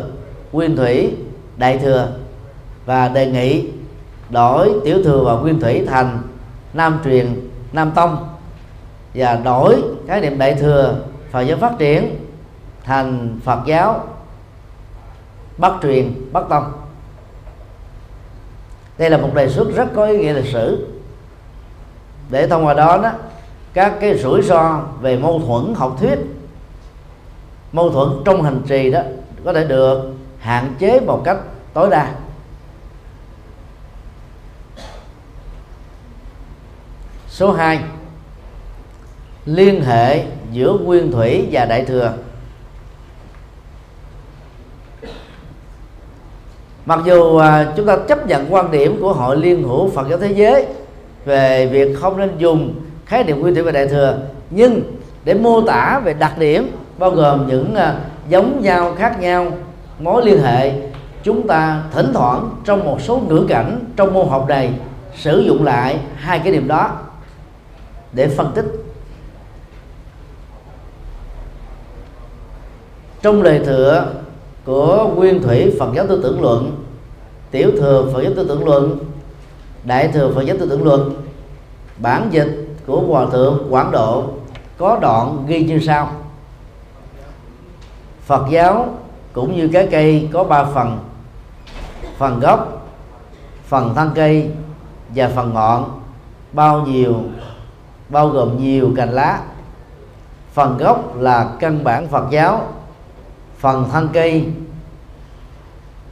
nguyên 0.52 0.76
thủy, 0.76 1.16
đại 1.58 1.78
thừa 1.78 2.08
và 2.86 3.08
đề 3.08 3.26
nghị 3.26 3.70
đổi 4.30 4.74
tiểu 4.86 5.04
thừa 5.04 5.24
và 5.24 5.34
nguyên 5.34 5.60
thủy 5.60 5.86
thành 5.88 6.22
nam 6.74 7.00
truyền, 7.06 7.50
nam 7.74 7.92
tông 7.96 8.28
và 9.14 9.36
đổi 9.36 9.76
khái 10.08 10.22
niệm 10.22 10.38
đại 10.38 10.56
thừa 10.56 10.96
Phật 11.32 11.42
giáo 11.42 11.58
phát 11.58 11.74
triển 11.80 12.16
thành 12.84 13.40
Phật 13.44 13.60
giáo 13.66 14.04
Bắc 15.58 15.74
truyền, 15.82 16.14
Bắc 16.32 16.50
tông. 16.50 16.72
Đây 18.98 19.10
là 19.10 19.18
một 19.18 19.30
đề 19.34 19.50
xuất 19.50 19.76
rất 19.76 19.88
có 19.96 20.06
ý 20.06 20.18
nghĩa 20.18 20.34
lịch 20.34 20.54
sử 20.54 20.97
để 22.30 22.48
thông 22.48 22.66
qua 22.66 22.74
đó 22.74 23.00
đó, 23.04 23.12
các 23.74 23.94
cái 24.00 24.18
rủi 24.18 24.42
ro 24.42 24.82
về 25.02 25.18
mâu 25.18 25.40
thuẫn 25.40 25.74
học 25.76 25.98
thuyết, 26.00 26.20
mâu 27.72 27.90
thuẫn 27.90 28.10
trong 28.26 28.44
hành 28.44 28.62
trì 28.68 28.92
đó 28.92 29.02
có 29.46 29.54
thể 29.54 29.64
được 29.64 30.14
hạn 30.40 30.76
chế 30.80 31.00
một 31.00 31.22
cách 31.26 31.38
tối 31.74 31.90
đa. 31.90 32.14
Số 37.28 37.52
2 37.52 37.80
liên 39.46 39.82
hệ 39.82 40.26
giữa 40.52 40.78
nguyên 40.84 41.12
thủy 41.12 41.48
và 41.52 41.66
đại 41.66 41.86
thừa. 41.86 42.14
Mặc 46.86 47.00
dù 47.06 47.38
à, 47.38 47.74
chúng 47.78 47.86
ta 47.86 47.98
chấp 48.08 48.28
nhận 48.28 48.54
quan 48.54 48.72
điểm 48.72 49.02
của 49.02 49.14
hội 49.14 49.38
liên 49.38 49.64
hữu 49.64 49.90
phật 49.90 50.08
giáo 50.10 50.20
thế 50.20 50.32
giới 50.32 50.66
về 51.28 51.66
việc 51.66 52.00
không 52.00 52.18
nên 52.18 52.30
dùng 52.38 52.74
khái 53.06 53.24
niệm 53.24 53.40
nguyên 53.40 53.56
thủy 53.56 53.64
và 53.64 53.72
đại 53.72 53.88
thừa 53.88 54.18
nhưng 54.50 54.82
để 55.24 55.34
mô 55.34 55.62
tả 55.62 56.02
về 56.04 56.14
đặc 56.14 56.38
điểm 56.38 56.72
bao 56.98 57.12
gồm 57.12 57.48
những 57.48 57.74
uh, 57.74 57.80
giống 58.30 58.62
nhau 58.62 58.96
khác 58.98 59.20
nhau 59.20 59.52
mối 60.00 60.26
liên 60.26 60.42
hệ 60.42 60.74
chúng 61.24 61.48
ta 61.48 61.84
thỉnh 61.92 62.12
thoảng 62.14 62.50
trong 62.66 62.86
một 62.86 63.02
số 63.02 63.22
ngữ 63.28 63.46
cảnh 63.50 63.80
trong 63.96 64.14
môn 64.14 64.28
học 64.28 64.46
này 64.50 64.72
sử 65.16 65.40
dụng 65.40 65.64
lại 65.64 66.00
hai 66.16 66.40
cái 66.40 66.52
điểm 66.52 66.68
đó 66.68 66.92
để 68.14 68.28
phân 68.28 68.52
tích. 68.56 68.66
Trong 73.22 73.42
lời 73.42 73.62
thừa 73.66 74.08
của 74.66 75.10
nguyên 75.16 75.44
thủy 75.44 75.76
Phật 75.80 75.90
giáo 75.96 76.08
tư 76.08 76.20
tưởng 76.24 76.42
luận 76.42 76.84
tiểu 77.52 77.72
thừa 77.78 78.10
Phật 78.14 78.22
giáo 78.22 78.32
tư 78.36 78.46
tưởng 78.48 78.66
luận 78.66 79.00
đại 79.88 80.08
thừa 80.08 80.32
Phật 80.36 80.42
giáo 80.42 80.58
tư 80.60 80.68
tưởng 80.70 80.84
luận 80.84 81.14
bản 81.98 82.28
dịch 82.32 82.68
của 82.88 83.02
hòa 83.02 83.26
thượng 83.32 83.68
Quảng 83.70 83.92
Độ 83.92 84.24
có 84.78 85.00
đoạn 85.02 85.46
ghi 85.48 85.64
như 85.64 85.80
sau. 85.80 86.12
Phật 88.26 88.46
giáo 88.50 88.98
cũng 89.34 89.56
như 89.56 89.70
cái 89.74 89.88
cây 89.92 90.30
có 90.34 90.44
ba 90.44 90.64
phần 90.64 91.00
phần 92.18 92.40
gốc, 92.40 92.88
phần 93.68 93.94
thân 93.96 94.12
cây 94.16 94.52
và 95.16 95.32
phần 95.36 95.54
ngọn, 95.54 96.02
bao 96.54 96.86
nhiêu 96.86 97.16
bao 98.10 98.28
gồm 98.28 98.64
nhiều 98.64 98.92
cành 98.96 99.12
lá. 99.12 99.42
Phần 100.54 100.78
gốc 100.78 101.18
là 101.18 101.50
căn 101.60 101.84
bản 101.84 102.08
Phật 102.08 102.26
giáo, 102.30 102.68
phần 103.58 103.90
thân 103.92 104.10
cây 104.14 104.50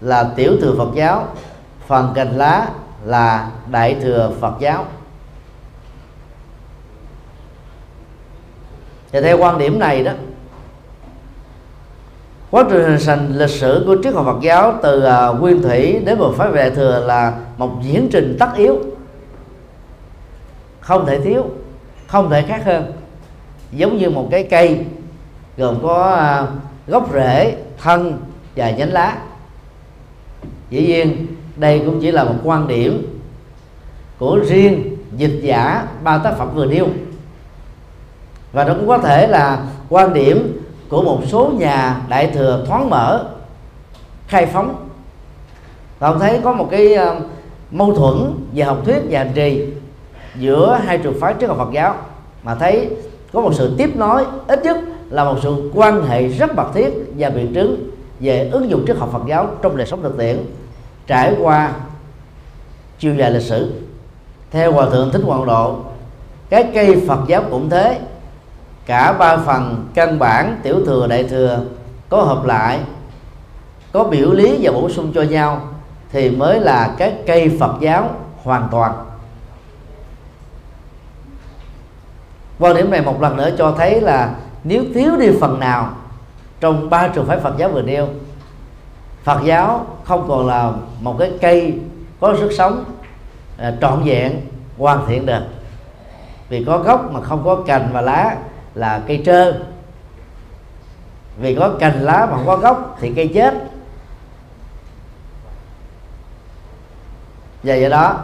là 0.01 0.23
tiểu 0.35 0.51
thừa 0.61 0.73
Phật 0.77 0.89
giáo, 0.93 1.27
phần 1.87 2.11
cành 2.15 2.37
lá 2.37 2.69
là 3.05 3.51
đại 3.71 3.95
thừa 4.01 4.31
Phật 4.39 4.53
giáo. 4.59 4.85
Và 9.11 9.21
theo 9.21 9.37
quan 9.37 9.57
điểm 9.57 9.79
này 9.79 10.03
đó 10.03 10.11
quá 12.51 12.63
trình 12.69 12.83
hình 12.83 12.97
thành 13.05 13.37
lịch 13.37 13.49
sử 13.49 13.83
của 13.87 13.97
triết 14.03 14.13
học 14.13 14.25
Phật 14.25 14.41
giáo 14.41 14.79
từ 14.83 15.07
uh, 15.07 15.41
nguyên 15.41 15.61
thủy 15.61 15.99
đến 16.05 16.19
một 16.19 16.33
phái 16.37 16.51
đại 16.51 16.71
thừa 16.71 17.03
là 17.05 17.33
một 17.57 17.71
diễn 17.81 18.09
trình 18.11 18.37
tất 18.39 18.55
yếu 18.55 18.79
không 20.79 21.05
thể 21.05 21.19
thiếu 21.19 21.43
không 22.07 22.29
thể 22.29 22.41
khác 22.41 22.61
hơn. 22.65 22.93
Giống 23.71 23.97
như 23.97 24.09
một 24.09 24.27
cái 24.31 24.43
cây 24.43 24.85
gồm 25.57 25.79
có 25.83 26.39
uh, 26.43 26.49
gốc 26.87 27.13
rễ 27.13 27.55
thân 27.77 28.19
và 28.55 28.71
nhánh 28.71 28.93
lá. 28.93 29.17
Dĩ 30.69 30.87
nhiên 30.87 31.27
đây 31.55 31.81
cũng 31.85 32.01
chỉ 32.01 32.11
là 32.11 32.23
một 32.23 32.35
quan 32.43 32.67
điểm 32.67 33.19
của 34.19 34.39
riêng 34.47 34.97
dịch 35.17 35.39
giả 35.41 35.87
ba 36.03 36.17
tác 36.17 36.37
phẩm 36.37 36.49
vừa 36.55 36.65
nêu. 36.65 36.87
Và 38.53 38.63
nó 38.63 38.73
cũng 38.73 38.87
có 38.87 38.97
thể 38.97 39.27
là 39.27 39.65
quan 39.89 40.13
điểm 40.13 40.61
của 40.89 41.01
một 41.01 41.19
số 41.27 41.51
nhà 41.57 42.01
đại 42.09 42.27
thừa 42.27 42.65
thoáng 42.67 42.89
mở, 42.89 43.25
khai 44.27 44.45
phóng. 44.45 44.75
Và 45.99 46.07
ông 46.07 46.19
thấy 46.19 46.39
có 46.43 46.53
một 46.53 46.67
cái 46.71 46.93
ờ, 46.93 47.19
mâu 47.71 47.95
thuẫn 47.95 48.33
về 48.53 48.63
học 48.63 48.77
thuyết 48.85 49.01
và 49.09 49.19
hành 49.19 49.31
trì 49.35 49.65
giữa 50.39 50.79
hai 50.85 50.97
trường 50.97 51.19
phái 51.19 51.33
trước 51.33 51.47
học 51.47 51.57
Phật 51.57 51.71
giáo. 51.73 51.95
Mà 52.43 52.55
thấy 52.55 52.89
có 53.33 53.41
một 53.41 53.53
sự 53.53 53.75
tiếp 53.77 53.95
nối, 53.95 54.25
ít 54.47 54.63
nhất 54.63 54.77
là 55.09 55.23
một 55.23 55.37
sự 55.43 55.71
quan 55.73 56.05
hệ 56.05 56.27
rất 56.27 56.55
mật 56.55 56.67
thiết 56.73 56.93
và 57.17 57.29
biện 57.29 57.53
chứng 57.53 57.89
về 58.19 58.49
ứng 58.53 58.69
dụng 58.69 58.83
triết 58.87 58.97
học 58.97 59.09
Phật 59.13 59.21
giáo 59.27 59.47
trong 59.61 59.77
đời 59.77 59.87
sống 59.87 60.01
thực 60.01 60.17
tiễn 60.17 60.37
trải 61.07 61.35
qua 61.41 61.71
chiều 62.99 63.15
dài 63.15 63.31
lịch 63.31 63.41
sử, 63.41 63.81
theo 64.51 64.71
hòa 64.71 64.89
thượng 64.89 65.11
thích 65.11 65.21
hoàng 65.25 65.45
độ, 65.45 65.79
cái 66.49 66.69
cây 66.73 67.03
Phật 67.07 67.19
giáo 67.27 67.43
cũng 67.49 67.69
thế. 67.69 67.99
Cả 68.85 69.13
ba 69.13 69.37
phần 69.37 69.87
căn 69.93 70.19
bản 70.19 70.59
tiểu 70.63 70.85
thừa, 70.85 71.07
đại 71.07 71.23
thừa 71.23 71.59
có 72.09 72.21
hợp 72.21 72.45
lại, 72.45 72.79
có 73.91 74.03
biểu 74.03 74.31
lý 74.31 74.57
và 74.61 74.71
bổ 74.71 74.89
sung 74.89 75.11
cho 75.15 75.21
nhau 75.21 75.61
thì 76.11 76.29
mới 76.29 76.59
là 76.59 76.95
cái 76.97 77.13
cây 77.27 77.57
Phật 77.59 77.75
giáo 77.79 78.09
hoàn 78.43 78.67
toàn. 78.71 78.93
Quan 82.59 82.75
điểm 82.75 82.91
này 82.91 83.01
một 83.01 83.21
lần 83.21 83.37
nữa 83.37 83.49
cho 83.57 83.73
thấy 83.77 84.01
là 84.01 84.35
nếu 84.63 84.83
thiếu 84.93 85.17
đi 85.17 85.29
phần 85.41 85.59
nào 85.59 85.89
trong 86.59 86.89
ba 86.89 87.07
trường 87.07 87.25
phái 87.25 87.39
Phật 87.39 87.57
giáo 87.57 87.69
vừa 87.69 87.81
nêu, 87.81 88.07
Phật 89.23 89.39
giáo 89.43 89.85
không 90.05 90.25
còn 90.27 90.47
là 90.47 90.71
một 91.01 91.15
cái 91.19 91.31
cây 91.41 91.73
có 92.19 92.35
sức 92.39 92.51
sống 92.57 92.83
à, 93.57 93.73
trọn 93.81 94.03
vẹn 94.03 94.41
hoàn 94.77 95.05
thiện 95.07 95.25
được. 95.25 95.41
Vì 96.49 96.63
có 96.63 96.77
gốc 96.77 97.11
mà 97.11 97.21
không 97.21 97.41
có 97.45 97.55
cành 97.67 97.89
và 97.93 98.01
lá 98.01 98.35
là 98.75 99.01
cây 99.07 99.21
trơ. 99.25 99.53
Vì 101.37 101.55
có 101.55 101.69
cành 101.79 102.01
lá 102.01 102.27
mà 102.31 102.37
không 102.37 102.45
có 102.45 102.57
gốc 102.57 102.97
thì 103.01 103.13
cây 103.15 103.31
chết. 103.33 103.53
Và 107.63 107.75
do 107.75 107.89
đó 107.89 108.19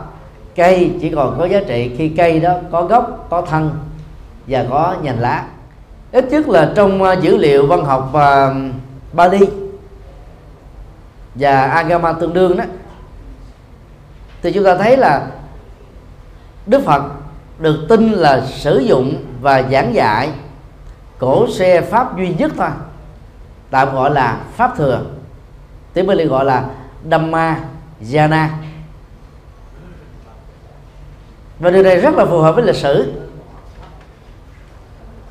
cây 0.56 0.92
chỉ 1.02 1.10
còn 1.10 1.36
có 1.40 1.46
giá 1.46 1.60
trị 1.68 1.96
khi 1.98 2.10
cây 2.10 2.40
đó 2.40 2.54
có 2.72 2.84
gốc 2.84 3.28
có 3.30 3.42
thân 3.42 3.72
và 4.48 4.66
có 4.70 4.96
nhành 5.02 5.20
lá. 5.20 5.46
Ít 6.12 6.26
nhất 6.32 6.50
là 6.50 6.72
trong 6.76 7.04
à, 7.04 7.14
dữ 7.14 7.38
liệu 7.38 7.68
văn 7.68 7.86
học 7.86 8.14
uh, 8.16 8.74
Bali 9.14 9.61
và 11.36 11.62
Agama 11.62 12.14
tương 12.14 12.34
đương 12.34 12.58
đó, 12.58 12.64
thì 14.42 14.52
chúng 14.52 14.64
ta 14.64 14.78
thấy 14.78 14.98
là 14.98 15.28
Đức 16.66 16.82
Phật 16.86 17.04
được 17.60 17.86
tin 17.90 18.12
là 18.12 18.42
sử 18.46 18.80
dụng 18.80 19.26
và 19.42 19.64
giảng 19.72 19.94
dạy 19.94 20.30
cổ 21.20 21.48
xe 21.48 21.82
pháp 21.82 22.18
duy 22.18 22.34
nhất 22.38 22.52
thôi. 22.58 22.70
Tạm 23.70 23.94
gọi 23.94 24.12
là 24.12 24.38
pháp 24.56 24.78
thừa, 24.78 25.02
tiếng 25.94 26.08
Bali 26.08 26.26
gọi 26.26 26.46
là 26.46 26.66
Dhamma 27.12 27.60
Jana 28.02 28.48
và 31.60 31.70
điều 31.70 31.84
này 31.84 31.98
rất 31.98 32.16
là 32.16 32.26
phù 32.26 32.40
hợp 32.40 32.56
với 32.56 32.66
lịch 32.66 32.76
sử. 32.76 33.14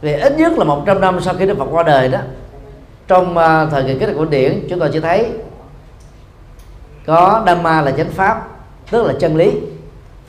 Vì 0.00 0.12
ít 0.12 0.38
nhất 0.38 0.58
là 0.58 0.64
100 0.64 1.00
năm 1.00 1.20
sau 1.20 1.34
khi 1.34 1.46
Đức 1.46 1.58
Phật 1.58 1.64
qua 1.70 1.82
đời 1.82 2.08
đó, 2.08 2.18
trong 3.08 3.38
à, 3.38 3.66
thời 3.66 3.84
kỳ 3.84 3.98
kết 3.98 4.12
của 4.16 4.24
điển, 4.24 4.66
chúng 4.70 4.80
ta 4.80 4.86
chỉ 4.92 5.00
thấy 5.00 5.32
có 7.10 7.42
Dhamma 7.46 7.80
là 7.80 7.90
chánh 7.90 8.10
pháp, 8.10 8.48
tức 8.90 9.06
là 9.06 9.14
chân 9.20 9.36
lý. 9.36 9.60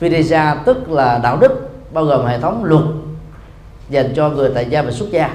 Vidya 0.00 0.54
tức 0.54 0.90
là 0.90 1.20
đạo 1.22 1.36
đức, 1.36 1.70
bao 1.92 2.04
gồm 2.04 2.26
hệ 2.26 2.40
thống 2.40 2.64
luật 2.64 2.84
dành 3.88 4.12
cho 4.16 4.28
người 4.28 4.50
tại 4.54 4.66
gia 4.70 4.82
và 4.82 4.90
xuất 4.90 5.10
gia. 5.10 5.34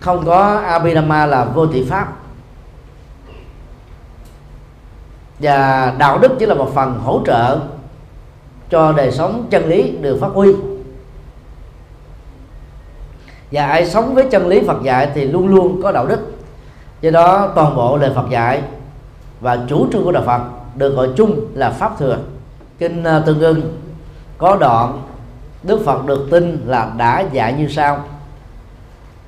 Không 0.00 0.26
có 0.26 0.62
Abhidhamma 0.66 1.26
là 1.26 1.44
vô 1.44 1.66
thị 1.66 1.86
pháp. 1.90 2.12
Và 5.38 5.92
đạo 5.98 6.18
đức 6.18 6.32
chỉ 6.38 6.46
là 6.46 6.54
một 6.54 6.70
phần 6.74 6.98
hỗ 7.04 7.22
trợ 7.26 7.58
cho 8.70 8.92
đời 8.92 9.12
sống 9.12 9.46
chân 9.50 9.68
lý 9.68 9.90
được 10.00 10.18
phát 10.20 10.30
huy. 10.34 10.54
Và 13.52 13.66
ai 13.66 13.86
sống 13.86 14.14
với 14.14 14.24
chân 14.30 14.46
lý 14.46 14.62
Phật 14.66 14.82
dạy 14.82 15.10
thì 15.14 15.24
luôn 15.24 15.48
luôn 15.48 15.80
có 15.82 15.92
đạo 15.92 16.06
đức. 16.06 16.32
Do 17.00 17.10
đó 17.10 17.52
toàn 17.54 17.76
bộ 17.76 17.96
lời 17.96 18.12
Phật 18.14 18.30
dạy 18.30 18.62
và 19.40 19.58
chủ 19.68 19.86
trương 19.92 20.04
của 20.04 20.12
đạo 20.12 20.22
Phật 20.26 20.42
được 20.74 20.94
gọi 20.94 21.08
chung 21.16 21.40
là 21.54 21.70
pháp 21.70 21.98
thừa. 21.98 22.18
Kinh 22.78 23.04
à, 23.04 23.22
tương 23.26 23.40
ưng 23.40 23.78
có 24.38 24.56
đoạn 24.56 25.02
Đức 25.62 25.82
Phật 25.84 26.06
được 26.06 26.28
tin 26.30 26.64
là 26.66 26.92
đã 26.96 27.20
dạy 27.20 27.52
như 27.52 27.68
sau. 27.68 28.04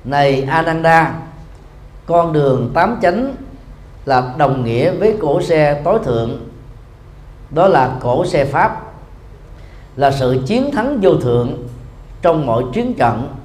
Này 0.03 0.41
Ananda, 0.41 1.13
con 2.05 2.33
đường 2.33 2.71
tám 2.73 2.99
chánh 3.01 3.35
là 4.05 4.33
đồng 4.37 4.65
nghĩa 4.65 4.91
với 4.91 5.17
cổ 5.21 5.41
xe 5.41 5.81
tối 5.83 5.99
thượng. 6.03 6.39
Đó 7.49 7.67
là 7.67 7.97
cổ 8.01 8.25
xe 8.25 8.45
pháp, 8.45 8.93
là 9.95 10.11
sự 10.11 10.43
chiến 10.45 10.71
thắng 10.71 10.99
vô 11.01 11.15
thượng 11.15 11.57
trong 12.21 12.45
mọi 12.45 12.63
chiến 12.73 12.93
trận, 12.93 13.35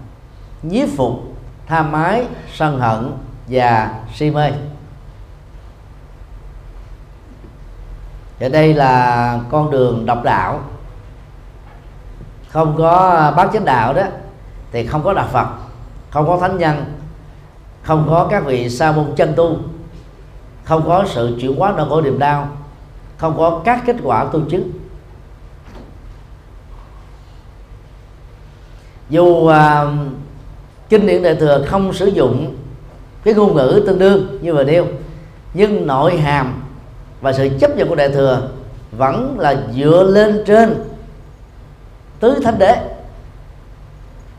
nhiếp 0.63 0.89
phục 0.97 1.13
tham 1.67 1.93
mái, 1.93 2.27
sân 2.55 2.81
hận 2.81 3.13
và 3.49 3.95
si 4.15 4.31
mê. 4.31 4.53
Và 8.41 8.49
đây 8.49 8.75
là 8.75 9.41
con 9.51 9.71
đường 9.71 10.07
độc 10.07 10.23
đạo. 10.23 10.61
Không 12.49 12.75
có 12.79 13.09
à, 13.17 13.31
bác 13.31 13.53
chánh 13.53 13.65
đạo 13.65 13.95
đó 13.95 14.03
thì 14.73 14.87
không 14.87 15.05
có 15.05 15.15
đạo 15.15 15.29
phật 15.33 15.47
không 16.11 16.27
có 16.27 16.39
thánh 16.39 16.59
nhân 16.59 16.85
không 17.83 18.07
có 18.09 18.27
các 18.31 18.45
vị 18.47 18.71
sa 18.71 18.93
môn 18.93 19.07
chân 19.17 19.33
tu 19.37 19.59
không 20.65 20.83
có 20.87 21.05
sự 21.09 21.37
chuyển 21.41 21.57
hóa 21.57 21.75
nỗi 21.77 21.89
khổ 21.89 22.01
niềm 22.01 22.19
đau 22.19 22.49
không 23.17 23.39
có 23.39 23.61
các 23.65 23.83
kết 23.87 23.97
quả 24.03 24.25
tu 24.25 24.41
chứng. 24.51 24.71
Dù 29.11 29.25
uh, 29.25 29.53
kinh 30.89 31.07
điển 31.07 31.23
đại 31.23 31.35
thừa 31.35 31.65
không 31.67 31.93
sử 31.93 32.07
dụng 32.07 32.57
cái 33.25 33.35
ngôn 33.35 33.57
ngữ 33.57 33.83
tương 33.87 33.99
đương 33.99 34.39
như 34.41 34.55
vừa 34.55 34.65
nêu 34.65 34.87
nhưng 35.55 35.87
nội 35.87 36.17
hàm 36.17 36.63
và 37.21 37.33
sự 37.33 37.49
chấp 37.61 37.77
nhận 37.77 37.89
của 37.89 37.95
đại 37.95 38.09
thừa 38.09 38.49
vẫn 38.93 39.37
là 39.39 39.57
dựa 39.75 40.03
lên 40.03 40.43
trên 40.47 40.85
tứ 42.21 42.41
thánh 42.45 42.59
đế. 42.59 42.77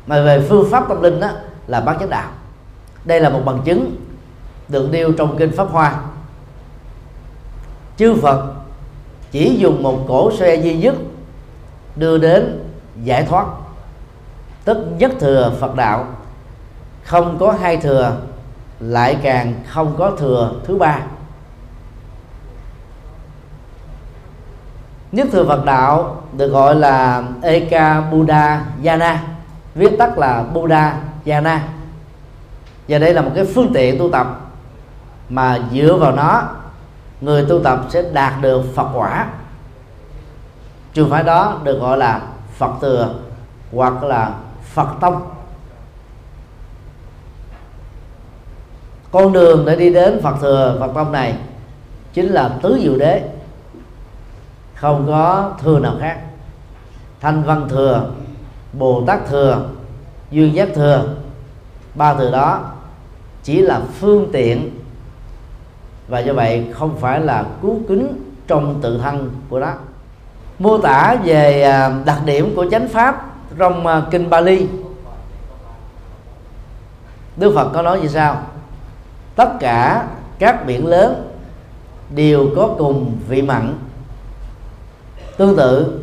Mà 0.08 0.22
về 0.22 0.46
phương 0.50 0.68
pháp 0.72 0.86
tâm 0.90 1.02
linh 1.02 1.20
đó 1.20 1.30
là 1.68 1.82
bát 1.82 1.98
chánh 2.00 2.10
đạo. 2.10 2.32
Đây 3.06 3.22
là 3.22 3.30
một 3.30 3.42
bằng 3.46 3.62
chứng 3.66 3.96
được 4.68 4.90
nêu 4.92 5.12
trong 5.12 5.38
kinh 5.38 5.52
pháp 5.52 5.70
hoa. 5.72 6.02
Chư 7.98 8.16
phật 8.16 8.54
chỉ 9.32 9.56
dùng 9.60 9.84
một 9.84 10.06
cổ 10.08 10.32
xe 10.32 10.56
duy 10.56 10.78
nhất 10.78 10.96
đưa 11.96 12.18
đến 12.18 12.64
giải 13.04 13.24
thoát. 13.24 13.46
Tức 14.66 14.78
nhất 14.98 15.12
thừa 15.20 15.52
phật 15.60 15.76
đạo, 15.76 16.08
không 17.04 17.38
có 17.40 17.52
hai 17.52 17.78
thừa, 17.78 18.18
lại 18.80 19.18
càng 19.24 19.54
không 19.68 19.96
có 19.98 20.12
thừa 20.12 20.54
thứ 20.64 20.78
ba. 20.78 21.02
Nhất 25.12 25.28
thừa 25.32 25.46
phật 25.46 25.66
đạo 25.66 26.24
được 26.38 26.48
gọi 26.48 26.76
là 26.76 27.24
eka 27.42 28.02
buddha 28.02 28.66
yana 28.86 29.24
viết 29.76 29.96
tắt 30.00 30.18
là 30.18 30.44
buddha 30.54 30.98
yana 31.26 31.64
và 32.88 32.98
đây 32.98 33.14
là 33.14 33.22
một 33.22 33.32
cái 33.36 33.46
phương 33.46 33.72
tiện 33.74 34.00
tu 34.00 34.12
tập 34.12 34.40
mà 35.30 35.60
dựa 35.72 35.96
vào 35.96 36.12
nó, 36.12 36.44
người 37.22 37.46
tu 37.50 37.60
tập 37.64 37.86
sẽ 37.90 38.04
đạt 38.14 38.34
được 38.42 38.62
phật 38.76 38.88
quả. 38.94 39.28
Trường 40.94 41.10
phái 41.10 41.24
đó 41.24 41.60
được 41.64 41.80
gọi 41.80 41.98
là 41.98 42.22
phật 42.58 42.72
thừa 42.82 43.16
hoặc 43.74 44.04
là 44.04 44.34
phật 44.74 44.88
tông. 45.02 45.22
Con 49.12 49.34
đường 49.34 49.66
để 49.66 49.76
đi 49.76 49.94
đến 49.94 50.20
phật 50.24 50.36
thừa, 50.42 50.78
phật 50.80 50.92
tông 50.96 51.12
này 51.12 51.36
chính 52.14 52.28
là 52.28 52.50
tứ 52.62 52.80
diệu 52.82 52.98
đế 52.98 53.30
không 54.80 55.08
có 55.08 55.52
thừa 55.62 55.80
nào 55.80 55.96
khác. 56.00 56.20
Thanh 57.22 57.44
văn 57.44 57.68
thừa, 57.70 58.10
bồ 58.74 59.04
tát 59.08 59.20
thừa 59.28 59.70
duyên 60.32 60.56
giác 60.56 60.70
thừa. 60.76 61.16
Ba 61.96 62.14
từ 62.14 62.32
đó 62.32 62.62
chỉ 63.44 63.62
là 63.62 63.82
phương 64.00 64.30
tiện. 64.32 64.70
Và 66.08 66.20
do 66.20 66.34
vậy 66.34 66.68
không 66.74 66.98
phải 67.00 67.20
là 67.20 67.46
cứu 67.62 67.80
kính 67.88 68.24
trong 68.48 68.82
tự 68.82 68.98
thân 68.98 69.30
của 69.50 69.60
nó. 69.60 69.74
Mô 70.60 70.78
tả 70.78 71.16
về 71.24 71.62
à, 71.62 71.92
đặc 72.06 72.22
điểm 72.26 72.56
của 72.56 72.66
chánh 72.72 72.88
pháp 72.88 73.26
trong 73.58 73.88
à, 73.88 74.02
kinh 74.12 74.30
Bali. 74.30 74.68
Đức 77.38 77.52
Phật 77.56 77.70
có 77.74 77.82
nói 77.82 78.02
như 78.02 78.08
sau. 78.08 78.42
Tất 79.36 79.50
cả 79.60 80.08
các 80.40 80.66
biển 80.66 80.88
lớn 80.88 81.32
đều 82.16 82.48
có 82.56 82.76
cùng 82.78 83.18
vị 83.28 83.42
mặn 83.42 83.74
tương 85.40 85.56
tự 85.56 86.00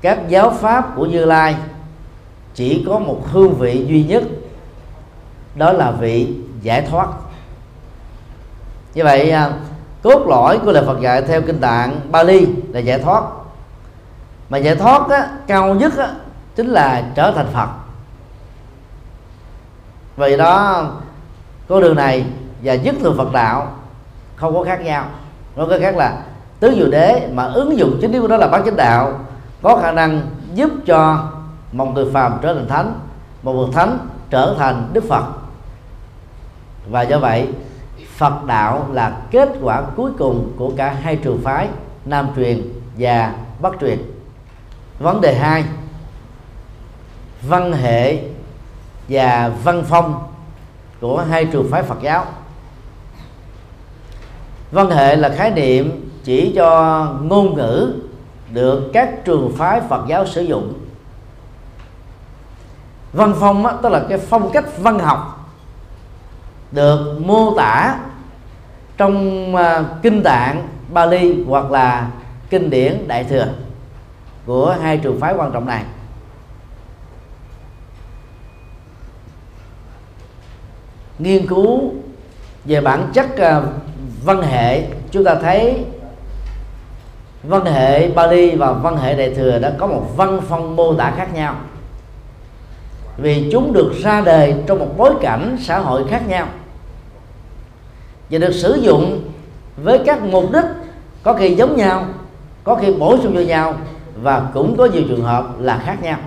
các 0.00 0.18
giáo 0.28 0.50
pháp 0.50 0.96
của 0.96 1.06
Như 1.06 1.24
Lai 1.24 1.56
chỉ 2.54 2.84
có 2.88 2.98
một 2.98 3.22
hương 3.32 3.54
vị 3.54 3.86
duy 3.88 4.04
nhất 4.04 4.22
đó 5.54 5.72
là 5.72 5.90
vị 5.90 6.34
giải 6.62 6.86
thoát. 6.90 7.08
Như 8.94 9.04
vậy 9.04 9.30
à, 9.30 9.52
cốt 10.02 10.26
lõi 10.26 10.58
của 10.58 10.72
lời 10.72 10.84
Phật 10.86 11.00
dạy 11.00 11.22
theo 11.22 11.42
kinh 11.42 11.60
tạng 11.60 12.00
Bali 12.10 12.46
là 12.72 12.80
giải 12.80 12.98
thoát. 12.98 13.22
Mà 14.48 14.58
giải 14.58 14.76
thoát 14.76 15.08
á, 15.08 15.28
cao 15.46 15.74
nhất 15.74 15.96
á, 15.98 16.08
chính 16.56 16.68
là 16.68 17.02
trở 17.14 17.32
thành 17.32 17.46
Phật. 17.52 17.68
Vì 20.16 20.36
đó 20.36 20.86
con 21.68 21.80
đường 21.80 21.96
này 21.96 22.26
và 22.62 22.74
nhất 22.74 22.94
thừa 23.00 23.14
Phật 23.16 23.32
đạo 23.32 23.76
không 24.36 24.54
có 24.54 24.64
khác 24.64 24.80
nhau. 24.80 25.06
Nó 25.56 25.66
có 25.70 25.78
khác 25.80 25.96
là 25.96 26.22
tứ 26.60 26.74
diệu 26.76 26.90
đế 26.90 27.28
mà 27.32 27.44
ứng 27.44 27.78
dụng 27.78 27.98
chính 28.00 28.12
yếu 28.12 28.22
của 28.22 28.28
đó 28.28 28.36
là 28.36 28.48
bát 28.48 28.62
chánh 28.64 28.76
đạo, 28.76 29.20
có 29.62 29.76
khả 29.82 29.92
năng 29.92 30.22
giúp 30.54 30.70
cho 30.86 31.30
một 31.72 31.94
người 31.94 32.06
phàm 32.12 32.38
trở 32.42 32.54
thành 32.54 32.68
thánh, 32.68 33.00
một 33.42 33.52
bậc 33.52 33.74
thánh 33.74 33.98
trở 34.30 34.54
thành 34.58 34.88
đức 34.92 35.04
phật. 35.08 35.24
Và 36.90 37.02
do 37.02 37.18
vậy, 37.18 37.48
phật 38.16 38.44
đạo 38.44 38.88
là 38.92 39.16
kết 39.30 39.48
quả 39.62 39.82
cuối 39.96 40.10
cùng 40.18 40.52
của 40.56 40.72
cả 40.76 40.96
hai 41.02 41.16
trường 41.16 41.40
phái, 41.44 41.68
nam 42.04 42.28
truyền 42.36 42.62
và 42.98 43.34
bắc 43.60 43.72
truyền. 43.80 43.98
Vấn 44.98 45.20
đề 45.20 45.34
hai, 45.34 45.64
văn 47.48 47.72
hệ 47.72 48.18
và 49.08 49.52
văn 49.64 49.84
phong 49.88 50.22
của 51.00 51.24
hai 51.30 51.44
trường 51.44 51.70
phái 51.70 51.82
Phật 51.82 52.02
giáo. 52.02 52.24
Văn 54.70 54.90
hệ 54.90 55.16
là 55.16 55.28
khái 55.28 55.50
niệm 55.50 56.03
chỉ 56.24 56.52
cho 56.56 57.06
ngôn 57.22 57.54
ngữ 57.54 57.94
được 58.52 58.90
các 58.92 59.24
trường 59.24 59.52
phái 59.56 59.80
Phật 59.80 60.04
giáo 60.08 60.26
sử 60.26 60.42
dụng. 60.42 60.74
Văn 63.12 63.34
phong 63.40 63.66
á, 63.66 63.74
tức 63.82 63.88
là 63.88 64.06
cái 64.08 64.18
phong 64.18 64.50
cách 64.52 64.78
văn 64.78 64.98
học 64.98 65.50
được 66.72 67.18
mô 67.24 67.54
tả 67.56 67.98
trong 68.96 69.54
uh, 69.54 69.60
kinh 70.02 70.22
tạng 70.22 70.68
Bali 70.88 71.44
hoặc 71.48 71.70
là 71.70 72.10
kinh 72.50 72.70
điển 72.70 73.08
Đại 73.08 73.24
thừa 73.24 73.46
của 74.46 74.76
hai 74.82 74.98
trường 74.98 75.20
phái 75.20 75.34
quan 75.34 75.52
trọng 75.52 75.66
này. 75.66 75.84
Nghiên 81.18 81.46
cứu 81.46 81.94
về 82.64 82.80
bản 82.80 83.10
chất 83.14 83.26
uh, 83.34 83.64
văn 84.24 84.42
hệ 84.42 84.86
chúng 85.10 85.24
ta 85.24 85.34
thấy 85.34 85.84
văn 87.48 87.64
hệ 87.64 88.10
Bali 88.10 88.56
và 88.56 88.72
văn 88.72 88.96
hệ 88.96 89.16
Đại 89.16 89.34
thừa 89.34 89.58
đã 89.58 89.72
có 89.78 89.86
một 89.86 90.16
văn 90.16 90.40
phong 90.48 90.76
mô 90.76 90.94
tả 90.94 91.12
khác 91.16 91.34
nhau. 91.34 91.56
Vì 93.16 93.48
chúng 93.52 93.72
được 93.72 93.92
ra 94.02 94.20
đời 94.20 94.54
trong 94.66 94.78
một 94.78 94.88
bối 94.96 95.14
cảnh 95.20 95.56
xã 95.60 95.78
hội 95.78 96.04
khác 96.08 96.28
nhau. 96.28 96.46
Và 98.30 98.38
được 98.38 98.52
sử 98.52 98.74
dụng 98.74 99.30
với 99.76 99.98
các 100.06 100.22
mục 100.22 100.52
đích 100.52 100.64
có 101.22 101.34
khi 101.34 101.54
giống 101.54 101.76
nhau 101.76 102.06
có 102.64 102.74
khi 102.74 102.92
bổ 102.92 103.18
sung 103.22 103.34
cho 103.34 103.40
nhau 103.40 103.74
và 104.22 104.50
cũng 104.54 104.76
có 104.76 104.86
nhiều 104.86 105.02
trường 105.08 105.24
hợp 105.24 105.46
là 105.60 105.82
khác 105.86 106.02
nhau. 106.02 106.18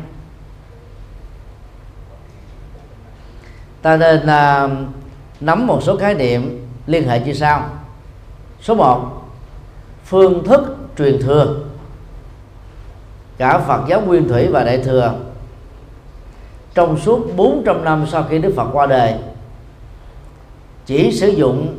Ta 3.82 3.98
nên 3.98 4.20
uh, 4.20 4.72
nắm 5.42 5.68
một 5.68 5.84
số 5.84 5.98
khái 5.98 6.14
niệm 6.14 6.68
liên 6.88 7.08
hệ 7.08 7.20
như 7.20 7.34
sau. 7.34 7.70
Số 8.62 8.76
1 8.76 9.28
phương 10.06 10.44
thức 10.44 10.77
truyền 10.98 11.22
thừa. 11.22 11.56
Cả 13.38 13.60
Phật 13.60 13.82
giáo 13.88 14.02
Nguyên 14.02 14.28
Thủy 14.28 14.48
và 14.48 14.64
Đại 14.64 14.78
thừa 14.78 15.14
trong 16.78 17.00
suốt 17.00 17.36
400 17.36 17.84
năm 17.84 18.06
sau 18.12 18.24
khi 18.30 18.40
Đức 18.40 18.54
Phật 18.56 18.70
qua 18.74 18.86
đời 18.86 19.16
chỉ 20.86 21.12
sử 21.12 21.28
dụng 21.28 21.78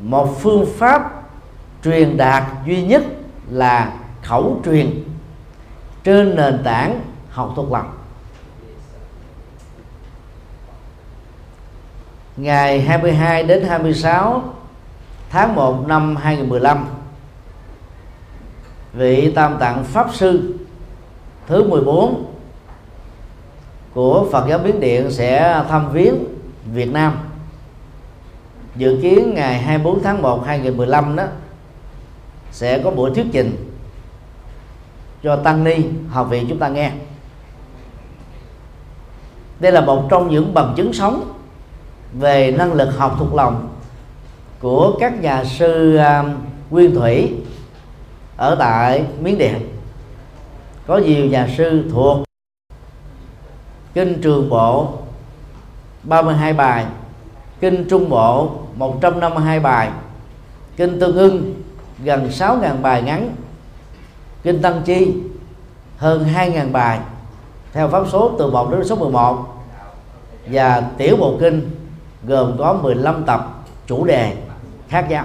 một 0.00 0.36
phương 0.40 0.66
pháp 0.76 1.22
truyền 1.84 2.16
đạt 2.16 2.42
duy 2.66 2.82
nhất 2.82 3.02
là 3.50 3.92
khẩu 4.22 4.60
truyền 4.64 5.04
trên 6.04 6.34
nền 6.34 6.62
tảng 6.64 7.00
học 7.30 7.52
thuộc 7.56 7.72
lòng 7.72 7.90
ngày 12.36 12.80
22 12.80 13.42
đến 13.42 13.64
26 13.64 14.42
tháng 15.30 15.54
1 15.54 15.88
năm 15.88 16.16
2015 16.16 16.86
vị 18.96 19.32
tam 19.34 19.56
tạng 19.58 19.84
pháp 19.84 20.14
sư 20.14 20.54
thứ 21.46 21.68
14 21.68 22.24
của 23.94 24.26
Phật 24.32 24.46
giáo 24.48 24.58
Biến 24.58 24.80
Điện 24.80 25.10
sẽ 25.10 25.62
thăm 25.68 25.92
viếng 25.92 26.14
Việt 26.72 26.92
Nam. 26.92 27.18
Dự 28.76 28.98
kiến 29.02 29.34
ngày 29.34 29.58
24 29.58 30.02
tháng 30.02 30.22
1 30.22 30.46
2015 30.46 31.16
đó 31.16 31.24
sẽ 32.52 32.78
có 32.78 32.90
buổi 32.90 33.10
thuyết 33.14 33.26
trình 33.32 33.72
cho 35.22 35.36
tăng 35.36 35.64
ni 35.64 35.76
học 36.08 36.30
viện 36.30 36.46
chúng 36.48 36.58
ta 36.58 36.68
nghe. 36.68 36.92
Đây 39.60 39.72
là 39.72 39.80
một 39.80 40.06
trong 40.10 40.30
những 40.30 40.54
bằng 40.54 40.74
chứng 40.76 40.92
sống 40.92 41.34
về 42.12 42.54
năng 42.58 42.72
lực 42.72 42.98
học 42.98 43.16
thuộc 43.18 43.34
lòng 43.34 43.68
của 44.60 44.96
các 45.00 45.22
nhà 45.22 45.44
sư 45.44 45.98
uh, 45.98 46.26
nguyên 46.70 46.94
thủy 46.94 47.32
ở 48.36 48.54
tại 48.54 49.04
miến 49.20 49.38
điện. 49.38 49.68
Có 50.86 50.98
nhiều 50.98 51.26
nhà 51.26 51.48
sư 51.56 51.84
thuộc 51.92 52.18
kinh 53.94 54.20
trường 54.22 54.50
bộ 54.50 54.92
32 56.02 56.52
bài. 56.52 56.86
Kinh 57.60 57.86
trung 57.88 58.08
bộ 58.08 58.50
152 58.74 59.60
bài. 59.60 59.90
Kinh 60.76 61.00
tương 61.00 61.16
ưng, 61.16 61.54
gần 62.04 62.28
6.000 62.28 62.82
bài 62.82 63.02
ngắn. 63.02 63.34
Kinh 64.42 64.62
tăng 64.62 64.82
chi, 64.84 65.14
hơn 65.96 66.26
2.000 66.34 66.72
bài. 66.72 67.00
Theo 67.72 67.88
pháp 67.88 68.04
số 68.12 68.32
từ 68.38 68.50
1 68.50 68.70
đến 68.70 68.84
số 68.84 68.96
11 68.96 69.62
và 70.46 70.82
tiểu 70.98 71.16
bộ 71.16 71.36
kinh 71.40 71.70
gồm 72.26 72.56
có 72.58 72.72
15 72.72 73.24
tập 73.24 73.64
chủ 73.86 74.04
đề 74.04 74.36
khác 74.88 75.10
nhau. 75.10 75.24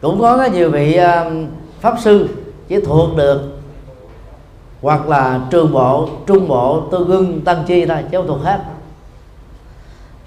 Cũng 0.00 0.20
có 0.20 0.48
nhiều 0.52 0.70
vị 0.70 0.94
à, 0.94 1.30
pháp 1.80 1.94
sư 2.00 2.28
chỉ 2.68 2.80
thuộc 2.80 3.16
được 3.16 3.42
hoặc 4.82 5.08
là 5.08 5.40
trường 5.50 5.72
bộ, 5.72 6.08
trung 6.26 6.48
bộ, 6.48 6.80
tư 6.80 7.04
gưng, 7.08 7.40
tăng 7.40 7.64
chi 7.66 7.86
thôi, 7.86 7.98
chứ 8.10 8.18
không 8.18 8.26
thuộc 8.26 8.42
hết. 8.42 8.60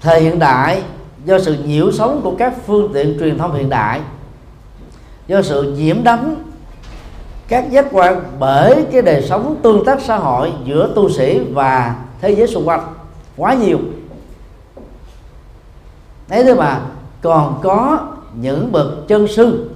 Thời 0.00 0.20
hiện 0.20 0.38
đại, 0.38 0.82
do 1.24 1.38
sự 1.38 1.56
nhiễu 1.64 1.92
sống 1.92 2.20
của 2.24 2.34
các 2.38 2.54
phương 2.66 2.90
tiện 2.94 3.16
truyền 3.18 3.38
thông 3.38 3.54
hiện 3.54 3.68
đại, 3.68 4.00
do 5.26 5.42
sự 5.42 5.62
nhiễm 5.62 6.04
đắm 6.04 6.34
các 7.48 7.70
giác 7.70 7.86
quan 7.92 8.22
bởi 8.38 8.86
cái 8.92 9.02
đời 9.02 9.22
sống 9.22 9.56
tương 9.62 9.84
tác 9.84 10.00
xã 10.00 10.16
hội 10.16 10.52
giữa 10.64 10.92
tu 10.94 11.10
sĩ 11.10 11.38
và 11.38 11.96
thế 12.20 12.34
giới 12.34 12.46
xung 12.46 12.68
quanh 12.68 12.94
quá 13.36 13.54
nhiều. 13.54 13.78
Đấy 16.28 16.44
thôi 16.44 16.54
mà, 16.54 16.80
còn 17.22 17.60
có 17.62 17.98
những 18.40 18.72
bậc 18.72 19.08
chân 19.08 19.28
sư 19.28 19.70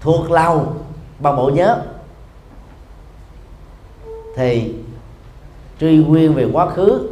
thuộc 0.00 0.30
lòng 0.30 0.78
bằng 1.18 1.36
bộ 1.36 1.50
nhớ. 1.50 1.78
Thì 4.36 4.74
truy 5.80 5.98
nguyên 5.98 6.34
về 6.34 6.48
quá 6.52 6.70
khứ 6.70 7.08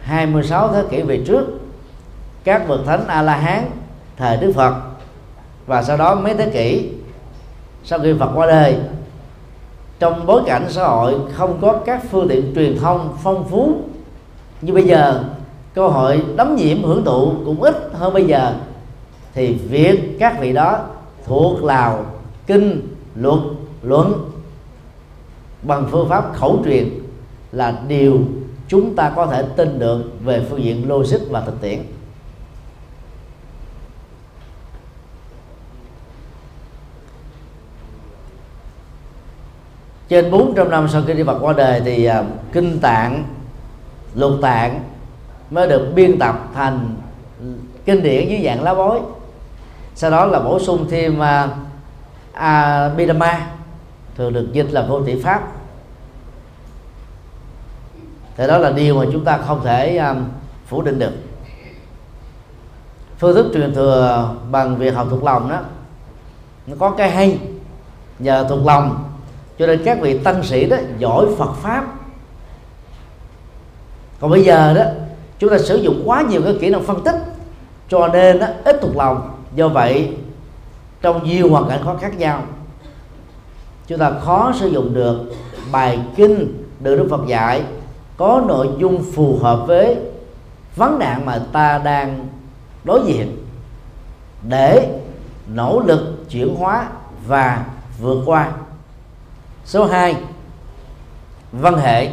26 0.00 0.72
thế 0.72 0.84
kỷ 0.90 1.02
về 1.02 1.22
trước, 1.26 1.46
các 2.44 2.68
bậc 2.68 2.80
thánh 2.86 3.06
a 3.06 3.22
la 3.22 3.36
hán 3.36 3.64
thời 4.16 4.36
đức 4.36 4.52
phật. 4.54 4.74
Và 5.66 5.82
sau 5.82 5.96
đó 5.96 6.14
mấy 6.14 6.34
thế 6.34 6.50
kỷ, 6.50 6.90
sau 7.84 7.98
khi 7.98 8.14
phật 8.18 8.30
qua 8.34 8.46
đời, 8.46 8.76
trong 9.98 10.26
bối 10.26 10.42
cảnh 10.46 10.66
xã 10.68 10.86
hội 10.86 11.14
không 11.32 11.58
có 11.60 11.80
các 11.86 12.02
phương 12.10 12.28
tiện 12.28 12.52
truyền 12.54 12.78
thông 12.78 13.16
phong 13.22 13.48
phú 13.48 13.80
như 14.62 14.72
bây 14.72 14.84
giờ, 14.84 15.24
cơ 15.74 15.88
hội 15.88 16.24
đắm 16.36 16.56
nhiễm 16.56 16.82
hưởng 16.82 17.04
thụ 17.04 17.32
cũng 17.44 17.62
ít 17.62 17.90
hơn 17.92 18.14
bây 18.14 18.24
giờ 18.24 18.54
thì 19.34 19.54
việc 19.54 20.16
các 20.18 20.40
vị 20.40 20.52
đó 20.52 20.86
thuộc 21.24 21.64
lào 21.64 22.06
kinh 22.46 22.80
luật 23.14 23.38
luận 23.82 24.30
bằng 25.62 25.88
phương 25.90 26.08
pháp 26.08 26.32
khẩu 26.34 26.62
truyền 26.64 26.88
là 27.52 27.80
điều 27.88 28.20
chúng 28.68 28.96
ta 28.96 29.12
có 29.16 29.26
thể 29.26 29.44
tin 29.56 29.78
được 29.78 30.04
về 30.24 30.46
phương 30.50 30.64
diện 30.64 30.88
logic 30.88 31.30
và 31.30 31.40
thực 31.40 31.60
tiễn. 31.60 31.78
Trên 40.08 40.30
400 40.30 40.70
năm 40.70 40.88
sau 40.88 41.02
khi 41.06 41.14
đi 41.14 41.22
Phật 41.22 41.38
qua 41.40 41.52
đời 41.52 41.80
thì 41.84 42.08
uh, 42.08 42.26
kinh 42.52 42.78
tạng 42.80 43.24
luật 44.14 44.32
tạng 44.42 44.80
mới 45.50 45.68
được 45.68 45.92
biên 45.94 46.18
tập 46.18 46.48
thành 46.54 46.96
kinh 47.84 48.02
điển 48.02 48.28
dưới 48.28 48.42
dạng 48.44 48.62
lá 48.62 48.74
bói 48.74 49.00
sau 49.98 50.10
đó 50.10 50.26
là 50.26 50.40
bổ 50.40 50.58
sung 50.58 50.86
thêm 50.90 51.22
à, 51.22 51.48
à, 52.32 52.86
uh, 52.86 52.92
Abhidhamma 52.92 53.46
thường 54.16 54.32
được 54.32 54.52
dịch 54.52 54.66
là 54.70 54.82
vô 54.82 55.02
tỷ 55.02 55.22
pháp. 55.22 55.42
Thì 58.36 58.46
đó 58.46 58.58
là 58.58 58.70
điều 58.70 58.94
mà 58.94 59.04
chúng 59.12 59.24
ta 59.24 59.38
không 59.38 59.60
thể 59.64 59.96
um, 59.96 60.24
phủ 60.66 60.82
định 60.82 60.98
được. 60.98 61.12
Phương 63.18 63.34
thức 63.34 63.50
truyền 63.54 63.74
thừa 63.74 64.30
bằng 64.50 64.76
việc 64.76 64.94
học 64.94 65.06
thuộc 65.10 65.24
lòng 65.24 65.50
đó 65.50 65.60
nó 66.66 66.76
có 66.78 66.90
cái 66.90 67.10
hay 67.10 67.38
nhờ 68.18 68.46
thuộc 68.48 68.66
lòng. 68.66 69.04
Cho 69.58 69.66
nên 69.66 69.84
các 69.84 69.98
vị 70.00 70.18
tăng 70.18 70.42
sĩ 70.42 70.64
đó 70.64 70.76
giỏi 70.98 71.26
Phật 71.38 71.52
pháp. 71.52 71.84
Còn 74.20 74.30
bây 74.30 74.44
giờ 74.44 74.74
đó 74.74 74.82
chúng 75.38 75.50
ta 75.50 75.58
sử 75.58 75.76
dụng 75.76 76.02
quá 76.06 76.22
nhiều 76.22 76.42
cái 76.44 76.56
kỹ 76.60 76.70
năng 76.70 76.82
phân 76.82 77.04
tích 77.04 77.16
cho 77.88 78.08
nên 78.08 78.38
đó, 78.38 78.46
ít 78.64 78.78
thuộc 78.82 78.96
lòng 78.96 79.37
do 79.54 79.68
vậy, 79.68 80.16
trong 81.02 81.24
nhiều 81.24 81.50
hoàn 81.50 81.68
cảnh 81.68 81.80
khó 81.84 81.96
khác 82.00 82.18
nhau, 82.18 82.42
chúng 83.86 83.98
ta 83.98 84.10
khó 84.10 84.52
sử 84.60 84.66
dụng 84.66 84.94
được 84.94 85.20
bài 85.72 86.00
kinh 86.16 86.64
được 86.80 86.96
Đức 86.96 87.06
Phật 87.10 87.26
dạy 87.26 87.62
có 88.16 88.42
nội 88.48 88.68
dung 88.78 89.04
phù 89.14 89.38
hợp 89.42 89.64
với 89.66 89.96
vấn 90.76 90.98
nạn 90.98 91.26
mà 91.26 91.42
ta 91.52 91.78
đang 91.78 92.28
đối 92.84 93.00
diện 93.06 93.36
để 94.48 95.00
nỗ 95.46 95.80
lực 95.80 96.30
chuyển 96.30 96.54
hóa 96.54 96.88
và 97.26 97.66
vượt 98.00 98.22
qua. 98.26 98.52
Số 99.64 99.86
2 99.86 100.16
văn 101.52 101.76
hệ. 101.76 102.08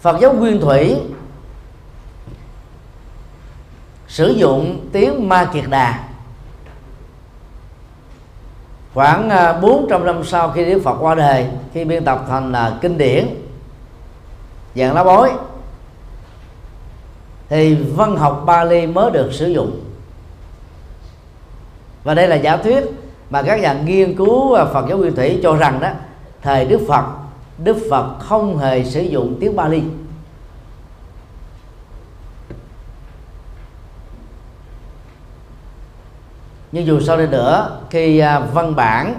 Phật 0.00 0.16
giáo 0.20 0.32
Nguyên 0.32 0.60
Thủy 0.60 0.96
sử 4.08 4.28
dụng 4.28 4.88
tiếng 4.92 5.28
Ma 5.28 5.50
Kiệt 5.52 5.64
Đà. 5.68 6.04
Khoảng 8.94 9.30
à, 9.30 9.52
400 9.52 10.04
năm 10.04 10.24
sau 10.24 10.50
khi 10.50 10.64
Đức 10.64 10.80
Phật 10.84 10.96
qua 11.00 11.14
đời 11.14 11.46
khi 11.74 11.84
biên 11.84 12.04
tập 12.04 12.24
thành 12.28 12.52
à, 12.52 12.78
kinh 12.80 12.98
điển 12.98 13.26
dạng 14.74 14.94
lá 14.94 15.04
bối 15.04 15.30
thì 17.48 17.74
văn 17.74 18.16
học 18.16 18.42
Bali 18.46 18.86
mới 18.86 19.10
được 19.10 19.30
sử 19.32 19.46
dụng. 19.46 19.80
Và 22.04 22.14
đây 22.14 22.28
là 22.28 22.36
giả 22.36 22.56
thuyết 22.56 22.84
mà 23.30 23.42
các 23.42 23.60
nhà 23.60 23.72
nghiên 23.72 24.16
cứu 24.16 24.54
à, 24.54 24.64
Phật 24.64 24.86
giáo 24.88 24.98
Nguyên 24.98 25.14
Thủy 25.14 25.40
cho 25.42 25.56
rằng 25.56 25.80
đó 25.80 25.88
thời 26.42 26.64
Đức 26.64 26.80
Phật 26.88 27.04
Đức 27.58 27.76
Phật 27.90 28.18
không 28.18 28.58
hề 28.58 28.84
sử 28.84 29.00
dụng 29.00 29.36
tiếng 29.40 29.56
Bali. 29.56 29.82
Nhưng 36.76 36.86
dù 36.86 37.00
sao 37.00 37.16
đi 37.16 37.26
nữa, 37.26 37.78
khi 37.90 38.18
à, 38.18 38.38
văn 38.38 38.76
bản 38.76 39.14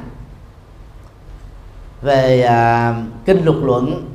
về 2.01 2.41
à, 2.41 2.95
kinh 3.25 3.45
lục 3.45 3.55
luận 3.63 4.05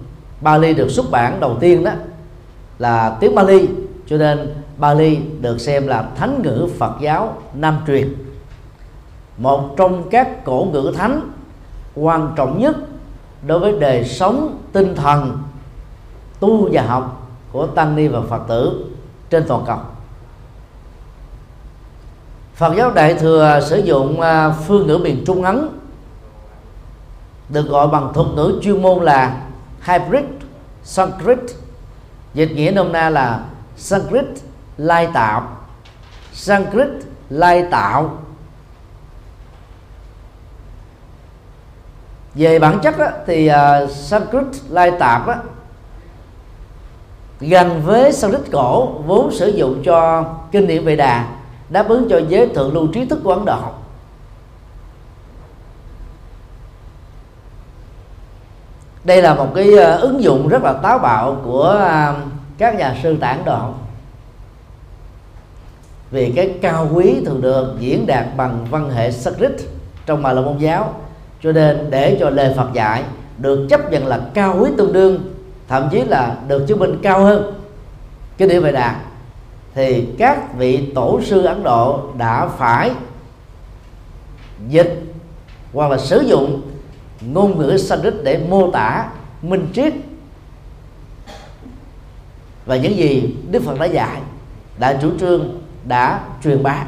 Bali 0.41 0.75
được 0.75 0.89
xuất 0.89 1.11
bản 1.11 1.41
đầu 1.41 1.57
tiên 1.61 1.85
đó 1.85 1.91
là 2.79 3.17
tiếng 3.21 3.35
Bali, 3.35 3.69
cho 4.07 4.17
nên 4.17 4.55
Bali 4.77 5.19
được 5.41 5.59
xem 5.61 5.87
là 5.87 6.09
thánh 6.17 6.43
ngữ 6.43 6.69
Phật 6.79 6.93
giáo 7.01 7.37
Nam 7.55 7.79
truyền. 7.87 8.15
Một 9.37 9.75
trong 9.77 10.09
các 10.11 10.45
cổ 10.45 10.69
ngữ 10.73 10.93
thánh 10.97 11.31
quan 11.95 12.33
trọng 12.37 12.61
nhất 12.61 12.77
đối 13.47 13.59
với 13.59 13.79
đời 13.81 14.05
sống 14.05 14.59
tinh 14.73 14.95
thần, 14.95 15.39
tu 16.41 16.69
và 16.73 16.83
học 16.83 17.29
của 17.53 17.67
tăng 17.67 17.97
ni 17.97 18.09
và 18.09 18.21
phật 18.29 18.43
tử 18.49 18.85
trên 19.31 19.45
toàn 19.49 19.65
cầu. 19.67 19.79
Phật 22.55 22.75
giáo 22.77 22.91
Đại 22.91 23.15
thừa 23.15 23.61
sử 23.63 23.79
dụng 23.79 24.21
à, 24.21 24.51
phương 24.51 24.87
ngữ 24.87 24.99
miền 24.99 25.23
Trung 25.27 25.43
Ấn 25.43 25.69
được 27.49 27.69
gọi 27.69 27.89
bằng 27.89 28.13
thuật 28.15 28.27
ngữ 28.35 28.61
chuyên 28.63 28.83
môn 28.83 29.05
là 29.05 29.41
hybrid 29.83 30.25
Sanskrit. 30.85 31.39
Dịch 32.35 32.51
nghĩa 32.55 32.71
nôm 32.71 32.93
na 32.93 33.11
là 33.11 33.41
Sanskrit 33.77 34.25
lai 34.77 35.09
tạo 35.15 35.49
Sanskrit 36.33 36.89
lai 37.31 37.67
tạo. 37.71 38.19
Về 42.35 42.59
bản 42.59 42.79
chất 42.83 42.99
đó, 42.99 43.07
thì 43.27 43.51
uh, 43.51 43.91
Sanskrit 43.91 44.47
lai 44.69 44.93
tạp 44.99 45.27
đó, 45.27 45.35
gần 47.41 47.83
với 47.85 48.13
Sanskrit 48.13 48.53
cổ 48.53 48.87
vốn 49.07 49.31
sử 49.33 49.49
dụng 49.49 49.83
cho 49.85 50.25
kinh 50.53 50.67
điển 50.67 50.85
Vệ 50.85 50.97
Đà 50.97 51.27
đáp 51.73 51.89
ứng 51.89 52.09
cho 52.11 52.21
giới 52.29 52.47
thượng 52.47 52.75
lưu 52.75 52.87
trí 52.87 53.05
thức 53.05 53.21
của 53.25 53.33
Ấn 53.33 53.45
Độ. 53.45 53.61
Đây 59.05 59.23
là 59.23 59.35
một 59.35 59.49
cái 59.55 59.77
ờ, 59.77 59.97
ứng 59.97 60.23
dụng 60.23 60.49
rất 60.49 60.63
là 60.63 60.73
táo 60.73 60.99
bạo 60.99 61.41
của 61.45 61.63
ờ, 61.63 62.15
các 62.59 62.75
nhà 62.75 62.97
sư 63.03 63.17
tản 63.21 63.37
Ấn 63.37 63.45
Độ. 63.45 63.75
Vì 66.11 66.33
cái 66.37 66.55
cao 66.63 66.89
quý 66.93 67.25
thường 67.27 67.41
được 67.41 67.77
diễn 67.79 68.07
đạt 68.07 68.27
bằng 68.37 68.67
văn 68.71 68.91
hệ 68.91 69.11
Sanskrit 69.11 69.53
trong 70.07 70.23
mà 70.23 70.33
là 70.33 70.41
môn 70.41 70.59
giáo, 70.59 70.95
cho 71.43 71.53
nên 71.53 71.91
để 71.91 72.17
cho 72.21 72.31
lời 72.31 72.55
Phật 72.57 72.73
dạy 72.73 73.03
được 73.39 73.67
chấp 73.71 73.91
nhận 73.91 74.07
là 74.07 74.21
cao 74.35 74.57
quý 74.61 74.71
tương 74.77 74.93
đương, 74.93 75.35
thậm 75.69 75.89
chí 75.91 76.05
là 76.05 76.37
được 76.49 76.65
chứng 76.69 76.79
minh 76.79 76.99
cao 77.03 77.21
hơn. 77.21 77.55
Cái 78.39 78.49
điều 78.49 78.61
về 78.61 78.73
đạt 78.73 78.97
thì 79.75 80.07
các 80.19 80.55
vị 80.55 80.93
tổ 80.95 81.21
sư 81.23 81.45
Ấn 81.45 81.63
Độ 81.63 82.01
đã 82.19 82.49
phải 82.59 82.91
dịch 84.69 85.03
hoặc 85.73 85.91
là 85.91 85.99
sử 85.99 86.21
dụng 86.21 86.63
ngôn 87.21 87.59
ngữ 87.59 87.77
Sanskrit 87.77 88.15
để 88.23 88.41
mô 88.49 88.71
tả 88.71 89.09
minh 89.43 89.69
triết. 89.75 89.93
Và 92.67 92.77
những 92.77 92.97
gì 92.97 93.37
Đức 93.51 93.63
Phật 93.63 93.79
đã 93.79 93.87
dạy, 93.87 94.21
đã 94.79 94.99
chủ 95.03 95.11
trương, 95.21 95.61
đã 95.85 96.21
truyền 96.45 96.63
bá. 96.63 96.85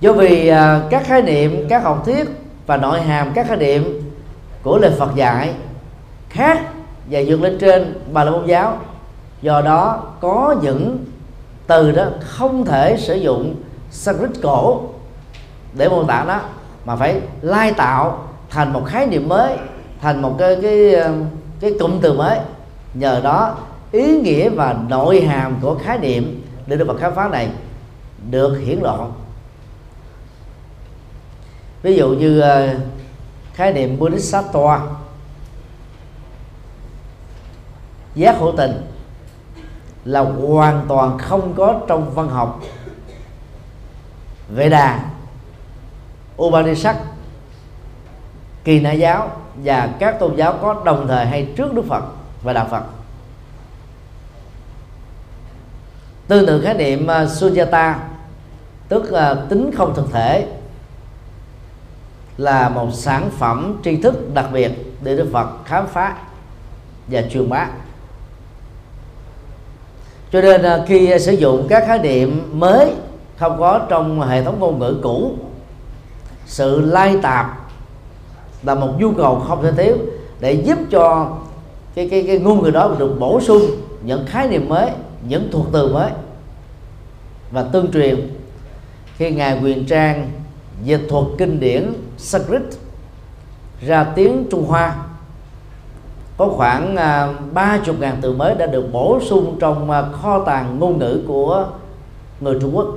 Do 0.00 0.12
vì 0.12 0.48
à, 0.48 0.80
các 0.90 1.06
khái 1.06 1.22
niệm, 1.22 1.66
các 1.68 1.82
học 1.82 2.02
thuyết 2.04 2.28
và 2.66 2.76
nội 2.76 3.00
hàm 3.00 3.32
các 3.34 3.48
khái 3.48 3.56
niệm 3.56 4.10
của 4.62 4.78
lời 4.78 4.92
Phật 4.98 5.14
dạy 5.14 5.54
khác 6.30 6.60
và 7.10 7.20
vượt 7.26 7.40
lên 7.40 7.58
trên 7.60 7.94
bà 8.12 8.24
la 8.24 8.30
môn 8.30 8.46
giáo 8.46 8.78
do 9.46 9.60
đó, 9.60 10.02
có 10.20 10.56
những 10.62 11.04
từ 11.66 11.92
đó 11.92 12.04
không 12.20 12.64
thể 12.64 12.96
sử 12.96 13.14
dụng 13.14 13.54
Sanskrit 13.90 14.42
cổ 14.42 14.82
để 15.72 15.88
mô 15.88 16.04
tả 16.04 16.24
nó, 16.28 16.40
mà 16.84 16.96
phải 16.96 17.20
lai 17.42 17.72
tạo 17.72 18.28
thành 18.50 18.72
một 18.72 18.84
khái 18.86 19.06
niệm 19.06 19.28
mới, 19.28 19.56
thành 20.00 20.22
một 20.22 20.36
cái 20.38 20.58
cái 20.62 20.94
cái 21.60 21.74
cụm 21.80 22.00
từ 22.00 22.12
mới. 22.12 22.38
Nhờ 22.94 23.20
đó, 23.24 23.56
ý 23.92 24.20
nghĩa 24.20 24.48
và 24.48 24.76
nội 24.88 25.20
hàm 25.20 25.58
của 25.60 25.78
khái 25.84 25.98
niệm 25.98 26.44
để 26.66 26.76
được 26.76 26.84
Phật 26.88 27.00
khám 27.00 27.14
phá 27.14 27.28
này 27.28 27.48
được 28.30 28.56
hiển 28.56 28.78
lộ. 28.80 29.06
Ví 31.82 31.96
dụ 31.96 32.08
như 32.08 32.40
ờ, 32.40 32.68
khái 33.54 33.72
niệm 33.72 33.98
Bodhisattva, 33.98 34.80
giác 38.14 38.36
hữu 38.38 38.52
tình 38.56 38.95
là 40.06 40.20
hoàn 40.20 40.84
toàn 40.88 41.18
không 41.18 41.54
có 41.56 41.80
trong 41.88 42.14
văn 42.14 42.28
học. 42.28 42.60
Vệ 44.54 44.68
Đà, 44.68 45.00
Upanishad 46.42 46.96
Kỳ 48.64 48.80
Na 48.80 48.92
giáo 48.92 49.30
và 49.56 49.88
các 49.98 50.18
tôn 50.18 50.36
giáo 50.36 50.54
có 50.62 50.82
đồng 50.84 51.08
thời 51.08 51.26
hay 51.26 51.48
trước 51.56 51.74
Đức 51.74 51.82
Phật 51.88 52.04
và 52.42 52.52
Đạo 52.52 52.66
Phật. 52.70 52.82
Tương 56.28 56.46
tự 56.46 56.60
khái 56.60 56.74
niệm 56.74 57.06
à, 57.06 57.24
sujata 57.24 57.28
Sunyata 57.28 57.98
tức 58.88 59.12
là 59.12 59.34
tính 59.48 59.70
không 59.76 59.94
thực 59.94 60.12
thể 60.12 60.46
là 62.36 62.68
một 62.68 62.88
sản 62.92 63.30
phẩm 63.38 63.80
tri 63.84 63.96
thức 63.96 64.34
đặc 64.34 64.46
biệt 64.52 64.72
để 65.02 65.16
Đức 65.16 65.28
Phật 65.32 65.48
khám 65.64 65.86
phá 65.86 66.16
và 67.06 67.22
truyền 67.30 67.48
bá 67.48 67.68
cho 70.36 70.42
nên 70.42 70.62
à, 70.62 70.84
khi 70.86 71.10
à, 71.10 71.18
sử 71.18 71.32
dụng 71.32 71.66
các 71.68 71.84
khái 71.86 71.98
niệm 71.98 72.50
mới 72.52 72.92
không 73.36 73.56
có 73.58 73.80
trong 73.88 74.20
hệ 74.20 74.42
thống 74.42 74.60
ngôn 74.60 74.78
ngữ 74.78 75.00
cũ, 75.02 75.32
sự 76.46 76.80
lai 76.80 77.16
tạp 77.22 77.60
là 78.62 78.74
một 78.74 78.88
nhu 78.98 79.12
cầu 79.12 79.42
không 79.48 79.62
thể 79.62 79.72
thiếu 79.72 79.96
để 80.40 80.52
giúp 80.52 80.78
cho 80.90 81.36
cái 81.94 82.08
cái 82.08 82.24
cái 82.26 82.38
ngôn 82.38 82.62
ngữ 82.62 82.70
đó 82.70 82.94
được 82.98 83.16
bổ 83.18 83.40
sung 83.40 83.62
những 84.02 84.26
khái 84.26 84.48
niệm 84.48 84.68
mới, 84.68 84.90
những 85.28 85.48
thuật 85.52 85.66
từ 85.72 85.92
mới 85.92 86.10
và 87.50 87.62
tương 87.62 87.92
truyền. 87.92 88.30
Khi 89.16 89.30
ngài 89.30 89.60
quyền 89.62 89.86
trang 89.86 90.30
dịch 90.84 91.06
thuật 91.08 91.24
kinh 91.38 91.60
điển 91.60 91.92
Sanskrit 92.16 92.62
ra 93.80 94.04
tiếng 94.04 94.44
Trung 94.50 94.66
Hoa 94.66 94.96
có 96.36 96.48
khoảng 96.48 96.96
à, 96.96 97.28
ba 97.52 97.78
chục 97.84 97.96
ngàn 98.00 98.18
từ 98.20 98.32
mới 98.32 98.54
đã 98.54 98.66
được 98.66 98.92
bổ 98.92 99.20
sung 99.20 99.56
trong 99.60 99.90
à, 99.90 100.02
kho 100.22 100.44
tàng 100.44 100.78
ngôn 100.78 100.98
ngữ 100.98 101.20
của 101.28 101.66
người 102.40 102.58
Trung 102.60 102.76
Quốc. 102.76 102.88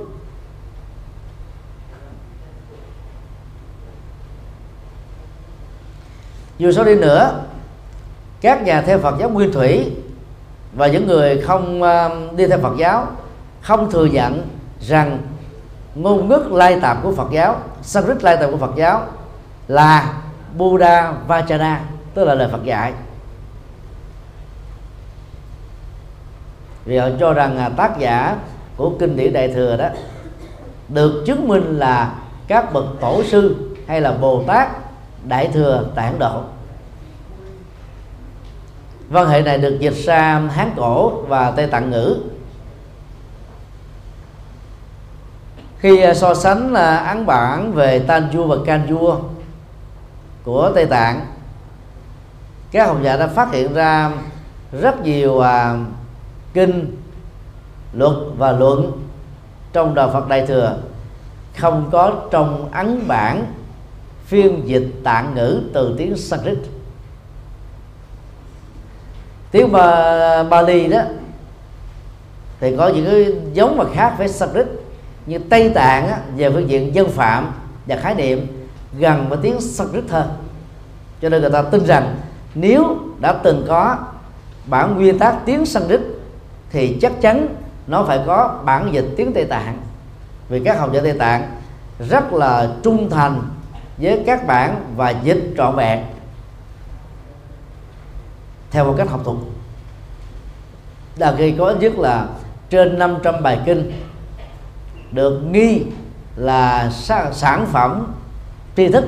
Dù 6.58 6.72
sao 6.72 6.84
đi 6.84 6.94
nữa 6.94 7.40
các 8.40 8.62
nhà 8.62 8.82
theo 8.82 8.98
Phật 8.98 9.14
giáo 9.20 9.30
nguyên 9.30 9.52
thủy 9.52 9.92
và 10.72 10.86
những 10.86 11.06
người 11.06 11.42
không 11.42 11.82
à, 11.82 12.08
đi 12.36 12.46
theo 12.46 12.58
Phật 12.58 12.76
giáo 12.78 13.06
không 13.60 13.90
thừa 13.90 14.06
nhận 14.06 14.48
rằng 14.80 15.18
ngôn 15.94 16.28
ngữ 16.28 16.44
lai 16.50 16.80
tạp 16.80 17.02
của 17.02 17.12
Phật 17.12 17.30
giáo 17.32 17.56
Sanskrit 17.82 18.24
lai 18.24 18.36
tạp 18.36 18.50
của 18.50 18.56
Phật 18.56 18.76
giáo 18.76 19.02
là 19.68 20.12
Buddha 20.56 21.12
Vajana 21.28 21.76
tức 22.14 22.24
là 22.24 22.34
lời 22.34 22.48
Phật 22.52 22.64
dạy. 22.64 22.92
Vì 26.84 26.96
họ 26.96 27.08
cho 27.20 27.32
rằng 27.32 27.58
à, 27.58 27.68
tác 27.68 27.98
giả 27.98 28.36
của 28.76 28.92
kinh 28.98 29.16
điển 29.16 29.32
đại 29.32 29.48
thừa 29.48 29.76
đó 29.76 29.88
được 30.88 31.22
chứng 31.26 31.48
minh 31.48 31.78
là 31.78 32.14
các 32.48 32.72
bậc 32.72 32.84
tổ 33.00 33.22
sư 33.24 33.56
hay 33.86 34.00
là 34.00 34.12
Bồ 34.12 34.42
Tát 34.46 34.68
đại 35.24 35.48
thừa 35.48 35.84
tạng 35.94 36.18
Độ. 36.18 36.42
Văn 39.08 39.28
hệ 39.28 39.42
này 39.42 39.58
được 39.58 39.76
dịch 39.80 39.94
ra 40.04 40.38
Hán 40.38 40.70
cổ 40.76 41.10
và 41.10 41.50
Tây 41.50 41.66
Tạng 41.66 41.90
ngữ. 41.90 42.16
Khi 45.78 46.00
à, 46.00 46.14
so 46.14 46.34
sánh 46.34 46.72
là 46.72 46.96
ấn 46.96 47.26
bản 47.26 47.72
về 47.72 47.98
tan 47.98 48.28
vua 48.32 48.46
và 48.46 48.56
can 48.66 48.86
vua 48.88 49.18
của 50.44 50.72
Tây 50.74 50.86
Tạng 50.86 51.26
các 52.70 52.86
học 52.86 52.96
giả 53.02 53.16
đã 53.16 53.26
phát 53.26 53.52
hiện 53.52 53.74
ra 53.74 54.10
rất 54.72 55.00
nhiều 55.00 55.40
à, 55.40 55.76
kinh 56.54 56.96
luật 57.92 58.16
và 58.36 58.52
luận 58.52 58.92
trong 59.72 59.94
đạo 59.94 60.10
Phật 60.12 60.28
Đại 60.28 60.46
thừa. 60.46 60.76
Không 61.58 61.88
có 61.92 62.12
trong 62.30 62.68
ấn 62.72 63.08
bản 63.08 63.44
phiên 64.24 64.62
dịch 64.64 64.88
tạng 65.04 65.34
ngữ 65.34 65.60
từ 65.72 65.94
tiếng 65.98 66.16
Sanskrit. 66.16 66.58
Tiếng 69.50 69.72
ba, 69.72 70.42
Bali 70.42 70.88
đó 70.88 71.00
thì 72.60 72.76
có 72.76 72.88
những 72.88 73.04
cái 73.04 73.34
giống 73.52 73.76
mà 73.76 73.84
khác 73.94 74.14
với 74.18 74.28
Sanskrit 74.28 74.66
như 75.26 75.38
Tây 75.38 75.70
Tạng 75.74 76.08
á, 76.08 76.18
về 76.36 76.50
phương 76.50 76.70
diện 76.70 76.94
dân 76.94 77.08
phạm 77.08 77.52
và 77.86 77.96
khái 77.96 78.14
niệm 78.14 78.46
gần 78.98 79.28
với 79.28 79.38
tiếng 79.42 79.60
Sanskrit 79.60 80.10
hơn 80.10 80.28
cho 81.22 81.28
nên 81.28 81.40
người 81.40 81.50
ta 81.50 81.62
tin 81.62 81.86
rằng 81.86 82.16
nếu 82.54 82.98
đã 83.20 83.32
từng 83.32 83.64
có 83.68 83.96
bản 84.66 84.94
nguyên 84.96 85.18
tác 85.18 85.36
tiếng 85.44 85.66
Sanskrit 85.66 86.00
thì 86.70 86.98
chắc 87.02 87.12
chắn 87.20 87.46
nó 87.86 88.04
phải 88.04 88.20
có 88.26 88.60
bản 88.64 88.90
dịch 88.92 89.06
tiếng 89.16 89.32
Tây 89.32 89.44
Tạng. 89.44 89.78
Vì 90.48 90.64
các 90.64 90.78
học 90.78 90.90
giả 90.92 91.00
Tây 91.02 91.12
Tạng 91.18 91.50
rất 91.98 92.32
là 92.32 92.72
trung 92.82 93.10
thành 93.10 93.42
với 93.96 94.22
các 94.26 94.46
bản 94.46 94.84
và 94.96 95.10
dịch 95.10 95.54
trọn 95.56 95.76
vẹn 95.76 96.04
theo 98.70 98.84
một 98.84 98.94
cách 98.98 99.10
học 99.10 99.20
thuật. 99.24 99.36
Là 101.16 101.34
khi 101.38 101.54
có 101.58 101.66
ít 101.66 101.76
nhất 101.80 101.98
là 101.98 102.26
trên 102.70 102.98
500 102.98 103.42
bài 103.42 103.58
kinh 103.66 103.92
được 105.12 105.40
nghi 105.50 105.82
là 106.36 106.90
sản 107.32 107.66
phẩm 107.66 108.12
tri 108.76 108.88
thức 108.88 109.04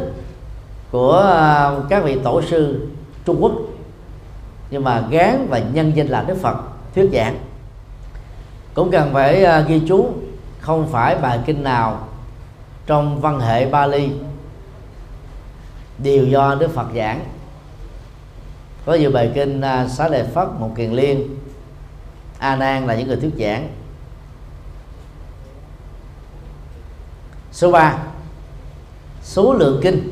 của 0.90 1.18
à, 1.18 1.70
các 1.88 2.04
vị 2.04 2.18
tổ 2.24 2.42
sư 2.42 2.88
Trung 3.24 3.36
Quốc. 3.40 3.52
Nhưng 4.70 4.84
mà 4.84 5.04
gán 5.10 5.46
và 5.50 5.58
nhân 5.58 5.92
danh 5.94 6.06
là 6.06 6.24
Đức 6.28 6.36
Phật, 6.42 6.56
thuyết 6.94 7.10
giảng 7.12 7.36
cũng 8.74 8.90
cần 8.90 9.10
phải 9.12 9.44
à, 9.44 9.60
ghi 9.60 9.82
chú. 9.88 10.08
Không 10.60 10.88
phải 10.92 11.16
bài 11.16 11.40
kinh 11.46 11.62
nào 11.62 12.08
trong 12.86 13.20
văn 13.20 13.40
hệ 13.40 13.66
Bali 13.66 14.10
đều 15.98 16.26
do 16.26 16.54
Đức 16.54 16.70
Phật 16.74 16.86
giảng. 16.94 17.20
Có 18.86 18.94
nhiều 18.94 19.10
bài 19.10 19.30
kinh 19.34 19.60
uh, 19.60 19.90
xá 19.90 20.08
lệ 20.08 20.24
phất 20.34 20.48
một 20.58 20.70
kiền 20.76 20.90
liên 20.90 21.36
a 22.38 22.56
nan 22.56 22.86
là 22.86 22.94
những 22.94 23.08
người 23.08 23.16
thuyết 23.16 23.32
giảng. 23.38 23.68
Số 27.52 27.72
3 27.72 27.98
số 29.22 29.54
lượng 29.54 29.80
kinh. 29.82 30.10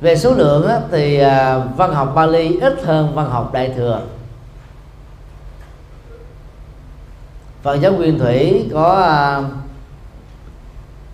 Về 0.00 0.16
số 0.16 0.34
lượng 0.34 0.66
á, 0.66 0.80
thì 0.90 1.18
à, 1.18 1.58
văn 1.58 1.94
học 1.94 2.12
Bali 2.14 2.58
ít 2.60 2.82
hơn 2.84 3.14
văn 3.14 3.30
học 3.30 3.52
Đại 3.52 3.72
thừa. 3.76 4.02
Phật 7.62 7.74
giáo 7.74 7.92
Nguyên 7.92 8.18
Thủy 8.18 8.68
có 8.72 8.92
à, 8.94 9.42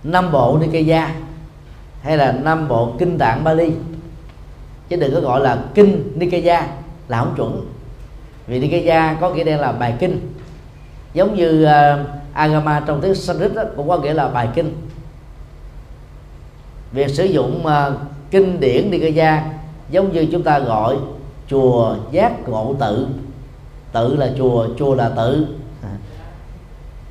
năm 0.05 0.33
bộ 0.33 0.59
Nikaya 0.59 1.15
hay 2.03 2.17
là 2.17 2.33
năm 2.33 2.69
bộ 2.69 2.93
kinh 2.99 3.19
tạng 3.19 3.45
Bali. 3.45 3.73
Chứ 4.89 4.97
đừng 4.97 5.15
có 5.15 5.21
gọi 5.21 5.41
là 5.41 5.65
kinh 5.75 6.13
Nikaya 6.15 6.67
là 7.09 7.19
không 7.19 7.35
chuẩn. 7.37 7.67
Vì 8.47 8.61
Nikaya 8.61 9.17
có 9.21 9.31
nghĩa 9.31 9.45
đen 9.45 9.61
là 9.61 9.73
bài 9.73 9.95
kinh. 9.99 10.33
Giống 11.15 11.35
như 11.35 11.65
uh, 11.65 12.07
agama 12.33 12.83
trong 12.87 13.01
tiếng 13.01 13.15
Sanskrit 13.15 13.55
đó, 13.55 13.63
cũng 13.77 13.89
có 13.89 13.99
nghĩa 13.99 14.15
là 14.15 14.29
bài 14.29 14.49
kinh. 14.55 14.77
Việc 16.93 17.11
sử 17.11 17.25
dụng 17.25 17.67
uh, 17.67 17.95
kinh 18.31 18.61
điển 18.61 18.91
Nikaya 18.91 19.45
giống 19.91 20.13
như 20.13 20.27
chúng 20.33 20.43
ta 20.43 20.59
gọi 20.59 20.97
chùa 21.51 21.97
giác 22.11 22.49
ngộ 22.49 22.75
tự. 22.81 23.07
Tự 23.93 24.17
là 24.17 24.31
chùa 24.39 24.67
chùa 24.79 24.95
là 24.95 25.09
tự 25.09 25.47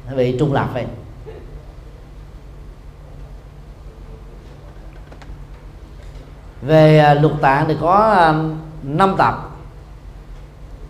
nó 0.09 0.15
bị 0.15 0.35
trung 0.39 0.53
lập 0.53 0.69
vậy. 0.73 0.85
Về 6.61 6.99
à, 6.99 7.13
lục 7.13 7.31
tạng 7.41 7.65
thì 7.67 7.75
có 7.81 7.95
à, 7.97 8.33
5 8.83 9.15
tập. 9.17 9.49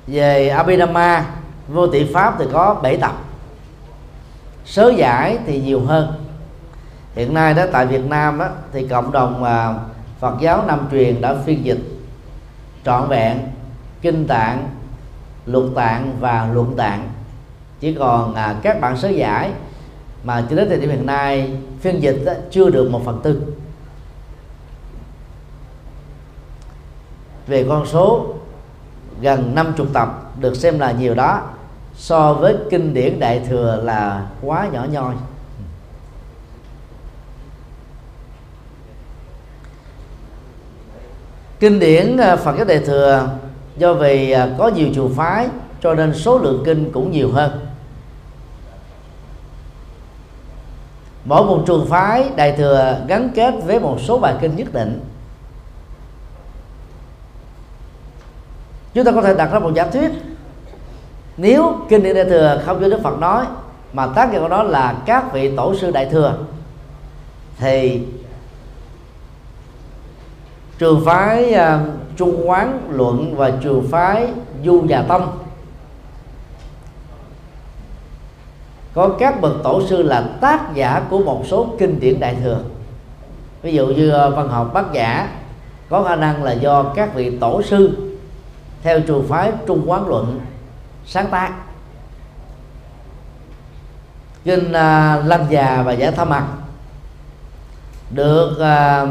Về 0.08 0.50
Abhidhamma 0.50 1.26
vô 1.68 1.88
tỷ 1.88 2.14
pháp 2.14 2.36
thì 2.40 2.46
có 2.54 2.80
7 2.84 2.98
tập. 2.98 3.16
Sớ 4.66 4.92
giải 4.98 5.38
thì 5.46 5.62
nhiều 5.62 5.82
hơn. 5.86 6.14
Hiện 7.16 7.34
nay 7.34 7.54
đó 7.54 7.64
tại 7.72 7.86
Việt 7.86 8.06
Nam 8.06 8.40
đó, 8.40 8.48
thì 8.74 8.88
cộng 8.88 9.12
đồng 9.12 9.44
à, 9.44 9.74
Phật 10.20 10.36
giáo 10.40 10.64
Nam 10.68 10.88
truyền 10.92 11.22
đã 11.22 11.36
phiên 11.46 11.66
dịch 11.66 11.80
trọn 12.86 13.08
vẹn 13.10 13.40
kinh 14.02 14.28
tạng 14.28 14.70
luật 15.46 15.66
tạng 15.76 16.16
và 16.20 16.50
luận 16.54 16.74
tạng 16.78 17.10
chỉ 17.80 17.94
còn 17.94 18.36
à, 18.36 18.56
các 18.62 18.82
bản 18.82 18.98
sớ 18.98 19.10
giải 19.10 19.52
mà 20.24 20.46
cho 20.50 20.56
đến 20.56 20.70
thời 20.70 20.80
điểm 20.80 20.90
hiện 20.90 21.06
nay 21.06 21.52
phiên 21.80 22.00
dịch 22.04 22.22
đó, 22.26 22.34
chưa 22.52 22.70
được 22.70 22.92
một 22.92 23.02
phần 23.06 23.20
tư. 23.24 23.42
Về 27.48 27.66
con 27.70 27.86
số 27.86 28.34
gần 29.22 29.56
50 29.56 29.88
tập 29.94 30.32
được 30.40 30.56
xem 30.56 30.80
là 30.80 30.92
nhiều 30.92 31.16
đó 31.16 31.42
so 31.96 32.34
với 32.34 32.56
kinh 32.70 32.94
điển 32.94 33.20
đại 33.20 33.42
thừa 33.50 33.82
là 33.84 34.28
quá 34.42 34.68
nhỏ 34.72 34.86
nhoi. 34.92 35.14
Kinh 41.60 41.80
điển 41.80 42.18
à, 42.18 42.36
Phật 42.36 42.56
giáo 42.56 42.66
đại 42.66 42.80
thừa 42.80 43.30
do 43.78 43.94
vì 43.94 44.32
à, 44.32 44.50
có 44.58 44.68
nhiều 44.68 44.88
chùa 44.96 45.10
phái 45.16 45.48
cho 45.82 45.94
nên 45.94 46.14
số 46.14 46.38
lượng 46.38 46.64
kinh 46.66 46.92
cũng 46.92 47.12
nhiều 47.12 47.32
hơn. 47.32 47.67
Mỗi 51.28 51.46
một 51.46 51.64
trường 51.68 51.86
phái 51.90 52.30
đại 52.36 52.52
thừa 52.52 52.98
gắn 53.08 53.30
kết 53.36 53.54
với 53.66 53.80
một 53.80 53.98
số 54.02 54.20
bài 54.20 54.36
kinh 54.42 54.56
nhất 54.56 54.74
định. 54.74 55.00
Chúng 58.94 59.06
ta 59.06 59.12
có 59.12 59.22
thể 59.22 59.36
đặt 59.36 59.50
ra 59.52 59.60
một 59.60 59.72
giả 59.74 59.88
thuyết. 59.88 60.12
Nếu 61.38 61.76
kinh 61.90 62.04
điển 62.04 62.16
đại 62.16 62.26
thừa 62.26 62.62
không 62.66 62.82
do 62.82 62.88
đức 62.88 63.00
phật 63.04 63.20
nói 63.20 63.46
mà 63.94 64.08
tác 64.08 64.34
giả 64.34 64.40
của 64.40 64.48
nó 64.48 64.64
là 64.64 64.96
các 65.06 65.34
vị 65.34 65.56
tổ 65.56 65.76
sư 65.76 65.92
đại 65.92 66.06
thừa 66.06 66.38
thì 67.58 68.02
trường 70.78 71.06
phái 71.06 71.54
uh, 71.54 71.90
trung 72.18 72.50
quán 72.50 72.80
luận 72.90 73.36
và 73.36 73.52
trường 73.62 73.88
phái 73.92 74.28
du 74.66 74.84
già 74.88 75.02
tông 75.02 75.38
có 78.98 79.10
các 79.20 79.42
bậc 79.42 79.54
tổ 79.64 79.88
sư 79.88 80.04
là 80.04 80.30
tác 80.42 80.74
giả 80.74 81.02
của 81.10 81.20
một 81.20 81.44
số 81.48 81.68
kinh 81.80 82.00
điển 82.00 82.20
đại 82.20 82.36
thừa. 82.44 82.60
Ví 83.62 83.74
dụ 83.74 83.88
như 83.88 84.10
ờ, 84.10 84.30
văn 84.30 84.50
học 84.50 84.74
bát 84.74 84.86
giả 84.94 85.30
có 85.90 86.04
khả 86.04 86.16
năng 86.16 86.44
là 86.44 86.52
do 86.52 86.84
các 86.84 87.16
vị 87.16 87.38
tổ 87.40 87.62
sư 87.62 87.98
theo 88.84 89.00
trường 89.00 89.28
phái 89.28 89.52
trung 89.68 89.84
quán 89.86 90.08
luận 90.08 90.40
sáng 91.06 91.28
tác. 91.32 91.54
Kinh 94.44 94.74
ờ, 94.74 95.20
uh, 95.20 95.26
lăng 95.26 95.46
già 95.50 95.84
và 95.86 95.92
giải 95.92 96.12
thâm 96.12 96.30
mặt 96.30 96.48
được 98.10 98.58
ờ, 98.60 99.04
uh, 99.04 99.10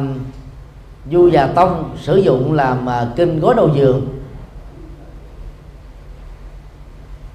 du 1.13 1.29
già 1.29 1.47
tông 1.47 1.97
sử 2.03 2.17
dụng 2.17 2.53
làm 2.53 2.87
uh, 2.87 3.17
kinh 3.17 3.41
gối 3.41 3.55
đầu 3.55 3.71
giường. 3.75 4.09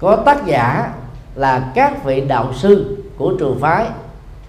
Có 0.00 0.16
tác 0.16 0.46
giả 0.46 0.92
là 1.34 1.72
các 1.74 2.04
vị 2.04 2.20
đạo 2.20 2.52
sư 2.54 2.96
của 3.16 3.34
trường 3.38 3.58
phái 3.60 3.86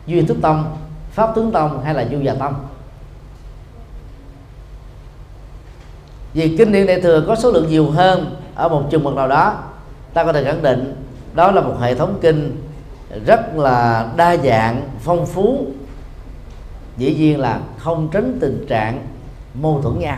duy 0.06 0.22
thức 0.22 0.38
tông, 0.42 0.78
pháp 1.12 1.36
tướng 1.36 1.52
tông 1.52 1.84
hay 1.84 1.94
là 1.94 2.06
du 2.12 2.20
già 2.20 2.34
tông. 2.34 2.54
Vì 6.34 6.58
kinh 6.58 6.72
điển 6.72 6.88
đại 6.88 7.02
thừa 7.02 7.24
có 7.28 7.36
số 7.36 7.52
lượng 7.52 7.70
nhiều 7.70 7.92
hơn 7.92 8.36
ở 8.56 8.70
một 8.70 8.84
trường 8.90 9.04
mực 9.04 9.14
nào 9.14 9.28
đó, 9.28 9.54
ta 10.14 10.24
có 10.24 10.34
thể 10.34 10.44
khẳng 10.44 10.62
định 10.62 10.96
đó 11.34 11.52
là 11.52 11.62
một 11.62 11.76
hệ 11.80 11.96
thống 11.96 12.18
kinh 12.22 12.62
rất 13.26 13.56
là 13.56 14.08
đa 14.16 14.38
dạng, 14.38 14.82
phong 15.00 15.26
phú, 15.26 15.66
dĩ 16.98 17.16
nhiên 17.16 17.40
là 17.40 17.60
không 17.78 18.10
tránh 18.12 18.38
tình 18.42 18.66
trạng 18.70 19.08
mâu 19.54 19.82
thuẫn 19.82 20.00
nhau. 20.00 20.18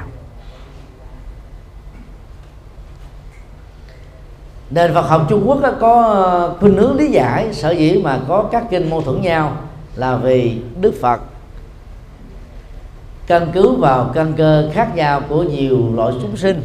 Nền 4.70 4.93
Phật 4.93 5.01
học 5.01 5.26
Trung 5.30 5.43
Quốc 5.45 5.59
có 5.80 6.03
ờ, 6.03 6.55
khuynh 6.59 6.78
hướng 6.78 6.97
lý 6.97 7.11
giải, 7.11 7.53
sở 7.53 7.72
dĩ 7.72 8.01
mà 8.03 8.20
có 8.28 8.43
các 8.51 8.63
kinh 8.70 8.89
mâu 8.89 9.01
thuẫn 9.01 9.22
nhau 9.22 9.57
là 9.95 10.18
vì 10.18 10.61
Đức 10.82 10.93
Phật. 11.01 11.22
Căn 13.28 13.47
cứ 13.53 13.76
vào 13.76 14.11
căn 14.13 14.34
cơ 14.38 14.70
khác 14.74 14.95
nhau 14.95 15.22
của 15.30 15.43
nhiều 15.43 15.78
loại 15.95 16.13
chúng 16.22 16.38
sinh 16.38 16.61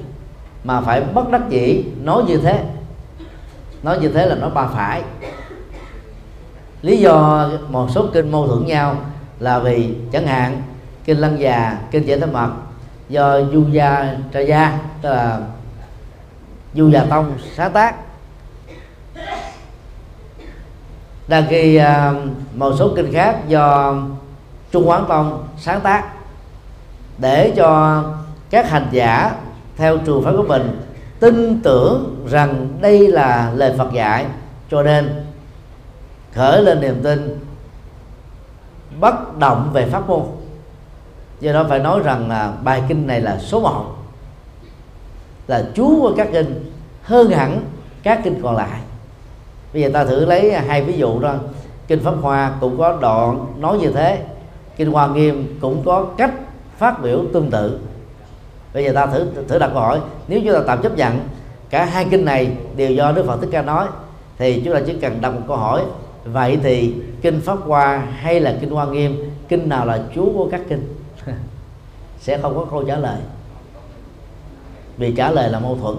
mà 0.65 0.81
phải 0.81 1.01
bất 1.01 1.31
đắc 1.31 1.43
dĩ, 1.49 1.85
nói 2.03 2.23
như 2.29 2.37
thế. 2.37 2.65
Nói 3.83 3.99
như 4.01 4.09
thế 4.09 4.27
là 4.27 4.35
nói 4.35 4.51
ba 4.51 4.67
phải. 4.67 5.03
Lý 6.83 6.97
do 6.97 7.49
một 7.69 7.91
số 7.91 8.07
kinh 8.13 8.33
mâu 8.33 8.47
thuẫn 8.47 8.67
nhau 8.67 8.97
là 9.39 9.59
vì 9.59 9.95
chẳng 10.13 10.27
hạn 10.27 10.63
kinh 11.05 11.19
lăng 11.19 11.41
già, 11.41 11.79
kinh 11.91 12.07
giải 12.07 12.19
thế 12.21 12.27
mật 12.27 12.51
do 13.09 13.41
du 13.53 13.65
gia 13.73 14.15
tra 14.33 14.41
gia, 14.41 14.79
tức 15.03 15.11
là 15.11 15.41
du 16.75 16.91
già 16.91 17.07
tông 17.11 17.39
sáng 17.57 17.73
tác. 17.73 17.95
Đang 21.29 21.45
khi 21.49 21.77
à, 21.77 22.13
một 22.55 22.75
số 22.79 22.93
kinh 22.97 23.13
khác 23.13 23.49
do 23.49 23.95
trung 24.71 24.89
quán 24.89 25.05
tông 25.09 25.49
sáng 25.59 25.81
tác 25.81 26.05
để 27.19 27.53
cho 27.57 28.03
các 28.51 28.71
hành 28.71 28.89
giả 28.91 29.35
theo 29.77 29.99
trường 29.99 30.25
phái 30.25 30.33
của 30.37 30.43
mình 30.43 30.81
tin 31.21 31.63
tưởng 31.63 32.27
rằng 32.29 32.69
đây 32.81 33.09
là 33.09 33.53
lời 33.55 33.75
Phật 33.79 33.93
dạy. 33.93 34.27
Cho 34.71 34.83
nên, 34.83 35.25
khởi 36.33 36.63
lên 36.63 36.81
niềm 36.81 37.01
tin, 37.03 37.39
bất 39.01 39.39
động 39.39 39.71
về 39.73 39.87
pháp 39.87 40.09
môn. 40.09 40.23
Do 41.41 41.53
đó 41.53 41.67
phải 41.69 41.79
nói 41.79 42.01
rằng 42.05 42.29
là 42.29 42.53
bài 42.63 42.83
kinh 42.89 43.07
này 43.07 43.21
là 43.21 43.39
số 43.39 43.61
một 43.61 43.85
là 45.51 45.65
chú 45.75 46.01
của 46.01 46.13
các 46.17 46.29
kinh, 46.33 46.73
hơn 47.03 47.31
hẳn 47.31 47.61
các 48.03 48.21
kinh 48.25 48.41
còn 48.43 48.57
lại. 48.57 48.81
Bây 49.73 49.83
giờ 49.83 49.91
ta 49.93 50.05
thử 50.05 50.25
lấy 50.27 50.53
hai 50.53 50.83
ví 50.83 50.93
dụ 50.93 51.21
đó. 51.21 51.35
Kinh 51.89 52.01
pháp 52.01 52.15
hoa 52.23 52.53
cũng 52.61 52.79
có 52.79 52.99
đoạn 53.01 53.47
nói 53.59 53.79
như 53.79 53.93
thế. 53.93 54.19
Kinh 54.77 54.93
hoa 54.93 55.09
nghiêm 55.09 55.59
cũng 55.61 55.83
có 55.85 56.07
cách 56.17 56.35
phát 56.79 57.03
biểu 57.03 57.25
tương 57.33 57.51
tự. 57.51 57.81
Bây 58.75 58.85
giờ 58.85 58.93
ta 58.95 59.07
thử 59.07 59.27
thử 59.49 59.59
đặt 59.59 59.71
câu 59.75 59.83
hỏi. 59.83 60.01
Nếu 60.29 60.41
chúng 60.45 60.55
ta 60.55 60.61
tạm 60.67 60.83
chấp 60.83 60.97
nhận, 60.97 61.21
cả 61.71 61.85
hai 61.85 62.07
kinh 62.11 62.25
này 62.25 62.53
đều 62.77 62.91
do 62.91 63.13
đức 63.13 63.27
phật 63.27 63.41
thích 63.41 63.49
ca 63.53 63.63
nói, 63.63 63.87
thì 64.39 64.63
chúng 64.65 64.75
ta 64.75 64.81
chỉ 64.87 64.95
cần 65.01 65.21
đặt 65.21 65.31
một 65.31 65.43
câu 65.49 65.57
hỏi. 65.57 65.83
Vậy 66.25 66.59
thì 66.63 66.95
kinh 67.23 67.41
pháp 67.41 67.59
hoa 67.67 67.99
hay 67.99 68.41
là 68.41 68.57
kinh 68.61 68.71
hoa 68.71 68.87
nghiêm, 68.87 69.31
kinh 69.49 69.69
nào 69.69 69.87
là 69.87 70.03
chú 70.15 70.33
của 70.37 70.49
các 70.51 70.61
kinh? 70.69 70.95
Sẽ 72.21 72.39
không 72.39 72.55
có 72.55 72.67
câu 72.71 72.85
trả 72.85 72.97
lời 72.97 73.17
vì 75.01 75.13
trả 75.13 75.31
lời 75.31 75.51
là 75.51 75.59
mâu 75.59 75.79
thuẫn. 75.83 75.97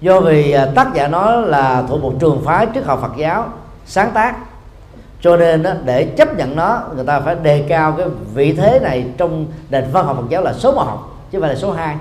Do 0.00 0.20
vì 0.20 0.52
à, 0.52 0.66
tác 0.74 0.94
giả 0.94 1.08
nó 1.08 1.30
là 1.36 1.84
thuộc 1.88 2.02
một 2.02 2.12
trường 2.20 2.42
phái 2.44 2.66
triết 2.74 2.84
học 2.84 2.98
Phật 3.02 3.16
giáo 3.16 3.48
sáng 3.86 4.10
tác. 4.14 4.36
Cho 5.20 5.36
nên 5.36 5.62
đó, 5.62 5.70
để 5.84 6.04
chấp 6.04 6.36
nhận 6.36 6.56
nó 6.56 6.80
người 6.94 7.04
ta 7.04 7.20
phải 7.20 7.36
đề 7.42 7.64
cao 7.68 7.92
cái 7.92 8.06
vị 8.34 8.52
thế 8.52 8.80
này 8.82 9.06
trong 9.18 9.46
nền 9.70 9.84
văn 9.92 10.06
học 10.06 10.16
Phật 10.16 10.28
giáo 10.28 10.42
là 10.42 10.52
số 10.52 10.72
một 10.72 10.98
chứ 11.30 11.38
không 11.38 11.40
phải 11.40 11.50
là 11.50 11.60
số 11.60 11.72
2 11.72 11.96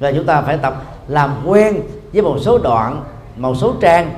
và 0.00 0.12
chúng 0.16 0.26
ta 0.26 0.42
phải 0.42 0.58
tập 0.58 0.82
làm 1.08 1.36
quen 1.46 1.80
với 2.12 2.22
một 2.22 2.36
số 2.40 2.58
đoạn 2.58 3.02
một 3.36 3.54
số 3.54 3.74
trang 3.80 4.10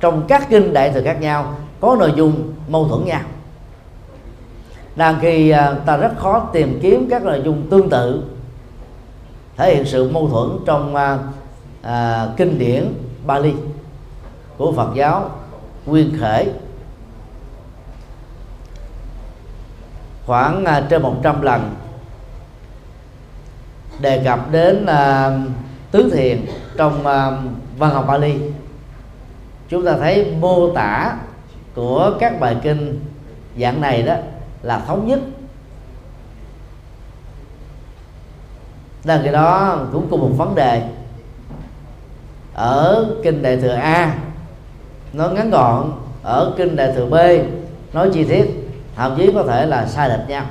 trong 0.00 0.22
các 0.28 0.46
kinh 0.50 0.72
đại 0.72 0.90
thừa 0.92 1.02
khác 1.04 1.20
nhau 1.20 1.54
có 1.80 1.96
nội 2.00 2.12
dung 2.16 2.52
mâu 2.68 2.88
thuẫn 2.88 3.04
nhau 3.04 3.20
đang 4.96 5.18
khi 5.20 5.50
à, 5.50 5.74
ta 5.86 5.96
rất 5.96 6.12
khó 6.16 6.48
tìm 6.52 6.78
kiếm 6.82 7.06
các 7.10 7.22
nội 7.22 7.42
dung 7.44 7.66
tương 7.70 7.90
tự 7.90 8.24
thể 9.56 9.74
hiện 9.74 9.84
sự 9.84 10.10
mâu 10.10 10.28
thuẫn 10.28 10.48
trong 10.66 10.96
à, 10.96 11.18
à, 11.82 12.28
kinh 12.36 12.58
điển 12.58 12.94
Bali 13.26 13.54
của 14.56 14.72
Phật 14.72 14.94
giáo 14.94 15.30
nguyên 15.86 16.18
khởi 16.20 16.48
khoảng 20.26 20.64
à, 20.64 20.86
trên 20.90 21.02
100 21.02 21.42
lần 21.42 21.74
đề 24.00 24.22
cập 24.24 24.50
đến 24.50 24.86
à, 24.86 25.30
tứ 25.90 26.10
thiền 26.14 26.46
trong 26.76 27.06
à, 27.06 27.30
văn 27.78 27.90
học 27.90 28.04
Bali 28.08 28.38
chúng 29.68 29.84
ta 29.84 29.96
thấy 29.98 30.34
mô 30.40 30.70
tả 30.70 31.16
của 31.74 32.12
các 32.20 32.40
bài 32.40 32.56
kinh 32.62 33.00
dạng 33.60 33.80
này 33.80 34.02
đó 34.02 34.14
là 34.62 34.78
thống 34.78 35.06
nhất. 35.06 35.20
Là 39.04 39.20
cái 39.24 39.32
đó 39.32 39.78
cũng 39.92 40.06
cùng 40.10 40.20
một 40.20 40.30
vấn 40.36 40.54
đề. 40.54 40.88
Ở 42.54 43.06
kinh 43.22 43.42
đại 43.42 43.56
thừa 43.56 43.74
A, 43.74 44.18
nó 45.12 45.28
ngắn 45.28 45.50
gọn. 45.50 45.92
Ở 46.22 46.54
kinh 46.56 46.76
đại 46.76 46.92
thừa 46.92 47.06
B, 47.06 47.14
nói 47.94 48.10
chi 48.12 48.24
tiết, 48.24 48.44
thậm 48.96 49.14
chí 49.16 49.32
có 49.34 49.42
thể 49.42 49.66
là 49.66 49.86
sai 49.86 50.08
lệch 50.08 50.28
nhau 50.28 50.46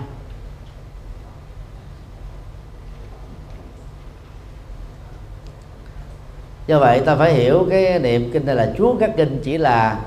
do 6.68 6.80
vậy, 6.80 7.02
ta 7.06 7.16
phải 7.16 7.34
hiểu 7.34 7.68
cái 7.70 8.00
niệm 8.00 8.30
kinh 8.34 8.46
này 8.46 8.56
là 8.56 8.74
chúa 8.78 8.96
các 9.00 9.12
kinh 9.18 9.42
chỉ 9.44 9.58
là 9.58 10.00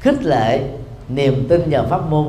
khích 0.00 0.22
lệ 0.22 0.60
niềm 1.08 1.46
tin 1.48 1.62
vào 1.70 1.86
pháp 1.90 2.06
môn 2.10 2.26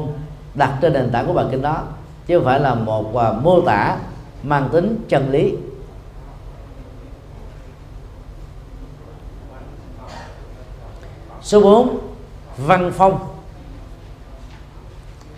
đặt 0.56 0.78
trên 0.82 0.94
nền 0.94 1.10
tảng 1.12 1.28
của 1.28 1.34
bài 1.34 1.46
kinh 1.52 1.62
đó 1.62 1.84
chứ 2.28 2.38
không 2.38 2.46
phải 2.46 2.60
là 2.60 2.76
một 2.76 3.06
uh, 3.14 3.44
mô 3.44 3.62
tả 3.62 3.98
mang 4.44 4.70
tính 4.72 4.98
chân 5.08 5.32
lý. 5.32 5.56
Số 11.42 11.62
4 11.62 11.98
văn 12.58 12.92
phong. 12.96 13.20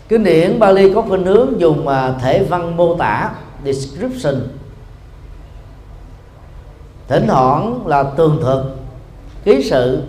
Kinh 0.09 0.23
điển 0.23 0.59
Bali 0.59 0.93
có 0.93 1.01
khuynh 1.01 1.25
hướng 1.25 1.59
dùng 1.59 1.87
à, 1.87 2.13
thể 2.21 2.43
văn 2.43 2.77
mô 2.77 2.95
tả 2.95 3.31
description. 3.65 4.35
Thỉnh 7.07 7.27
thoảng 7.27 7.87
là 7.87 8.03
tường 8.03 8.39
thuật 8.41 8.59
ký 9.43 9.63
sự. 9.69 10.03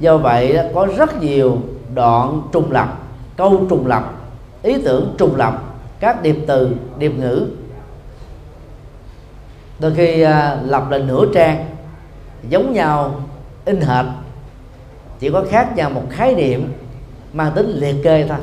Do 0.00 0.16
vậy 0.16 0.58
có 0.74 0.86
rất 0.96 1.22
nhiều 1.22 1.58
đoạn 1.94 2.42
trùng 2.52 2.72
lập 2.72 3.05
câu 3.36 3.66
trùng 3.70 3.86
lập 3.86 4.12
ý 4.62 4.82
tưởng 4.84 5.14
trùng 5.18 5.36
lập 5.36 5.62
các 6.00 6.22
điệp 6.22 6.36
từ 6.46 6.76
điệp 6.98 7.12
ngữ. 7.18 7.46
Đôi 9.78 9.94
khi 9.94 10.22
à, 10.22 10.58
lập 10.64 10.90
lên 10.90 11.06
nửa 11.06 11.24
trang 11.34 11.66
giống 12.48 12.72
nhau 12.72 13.20
in 13.64 13.80
hệt. 13.80 14.06
Chỉ 15.18 15.30
có 15.30 15.44
khác 15.50 15.76
nhau 15.76 15.90
một 15.90 16.02
khái 16.10 16.34
niệm 16.34 16.72
mang 17.32 17.52
tính 17.52 17.68
liệt 17.68 17.96
kê 18.04 18.26
thôi. 18.28 18.38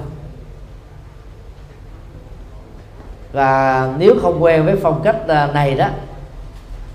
Và 3.31 3.93
nếu 3.97 4.15
không 4.21 4.43
quen 4.43 4.65
với 4.65 4.75
phong 4.75 5.01
cách 5.03 5.27
à, 5.27 5.47
này 5.53 5.75
đó 5.75 5.87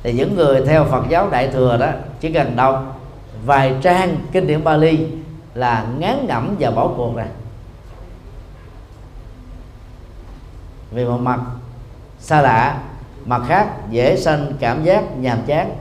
thì 0.03 0.13
những 0.13 0.37
người 0.37 0.67
theo 0.67 0.85
Phật 0.85 1.05
giáo 1.09 1.29
Đại 1.31 1.49
thừa 1.49 1.77
đó 1.81 1.91
chỉ 2.21 2.33
cần 2.33 2.57
đọc 2.57 3.01
vài 3.45 3.75
trang 3.83 4.17
kinh 4.33 4.47
điển 4.47 4.65
Bali 4.65 5.07
là 5.55 5.87
ngán 5.99 6.27
ngẩm 6.27 6.57
và 6.59 6.71
bỏ 6.71 6.89
cuộc 6.97 7.17
rồi. 7.17 7.27
Về 10.91 11.05
một 11.05 11.19
mặt 11.19 11.41
xa 12.19 12.43
lạ 12.43 12.79
mặt 13.25 13.43
khác 13.49 13.67
dễ 13.91 14.17
sanh 14.17 14.53
cảm 14.61 14.85
giác 14.85 15.05
nhàm 15.19 15.39
chán. 15.47 15.77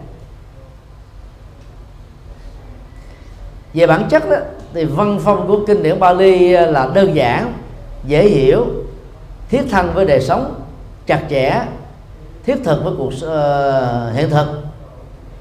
Về 3.74 3.88
bản 3.88 4.08
chất 4.10 4.30
đó, 4.30 4.38
thì 4.74 4.86
văn 4.86 5.20
phong 5.24 5.48
của 5.48 5.60
kinh 5.68 5.84
điển 5.84 6.00
Bali 6.00 6.54
ờ, 6.54 6.72
là 6.72 6.90
đơn 6.94 7.16
giản 7.16 7.54
dễ 8.04 8.28
hiểu 8.28 8.66
thiết 9.50 9.62
thân 9.72 9.92
với 9.94 10.06
đời 10.06 10.22
sống 10.22 10.62
chặt 11.06 11.22
chẽ 11.30 11.62
thiết 12.46 12.56
thực 12.64 12.84
với 12.84 12.94
cuộc 12.98 13.14
uh, 13.14 14.16
hiện 14.16 14.30
thực 14.30 14.48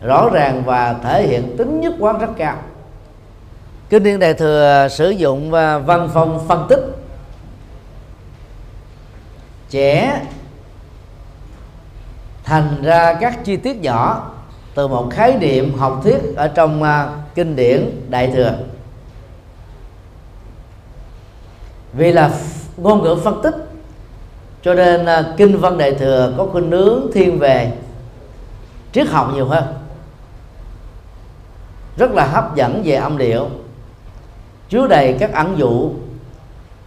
rõ 0.02 0.30
ràng 0.32 0.62
và 0.64 0.94
thể 1.04 1.26
hiện 1.26 1.56
tính 1.56 1.80
nhất 1.80 1.94
quán 1.98 2.18
rất 2.18 2.30
cao. 2.36 2.56
Kinh 3.90 4.02
điển 4.02 4.18
đại 4.18 4.34
thừa 4.34 4.88
sử 4.90 5.10
dụng 5.10 5.50
và 5.50 5.78
văn 5.78 6.08
phong 6.14 6.48
phân 6.48 6.66
tích 6.68 6.80
trẻ. 9.70 10.22
Thành 12.44 12.82
ra 12.82 13.14
các 13.20 13.44
chi 13.44 13.56
tiết 13.56 13.80
nhỏ 13.80 14.30
từ 14.74 14.88
một 14.88 15.08
khái 15.10 15.38
niệm 15.38 15.78
học 15.78 16.00
thuyết 16.02 16.18
ở 16.36 16.48
trong 16.48 16.82
uh, 16.82 16.88
kinh 17.34 17.56
điển 17.56 17.90
đại 18.08 18.30
thừa. 18.34 18.52
Vì 21.92 22.12
là 22.12 22.30
ngôn 22.76 23.02
ngữ 23.02 23.16
phân 23.24 23.42
tích 23.42 23.54
cho 24.62 24.74
nên 24.74 25.02
uh, 25.02 25.36
kinh 25.36 25.58
văn 25.58 25.78
đại 25.78 25.94
thừa 25.94 26.34
có 26.36 26.46
khuynh 26.52 26.70
hướng 26.70 27.10
thiên 27.14 27.38
về 27.38 27.72
triết 28.92 29.08
học 29.08 29.30
nhiều 29.34 29.46
hơn. 29.46 29.64
Rất 31.96 32.10
là 32.10 32.26
hấp 32.26 32.54
dẫn 32.56 32.82
về 32.84 32.94
âm 32.94 33.18
điệu. 33.18 33.48
Chứa 34.68 34.86
đầy 34.86 35.16
các 35.18 35.32
ẩn 35.32 35.58
dụ 35.58 35.90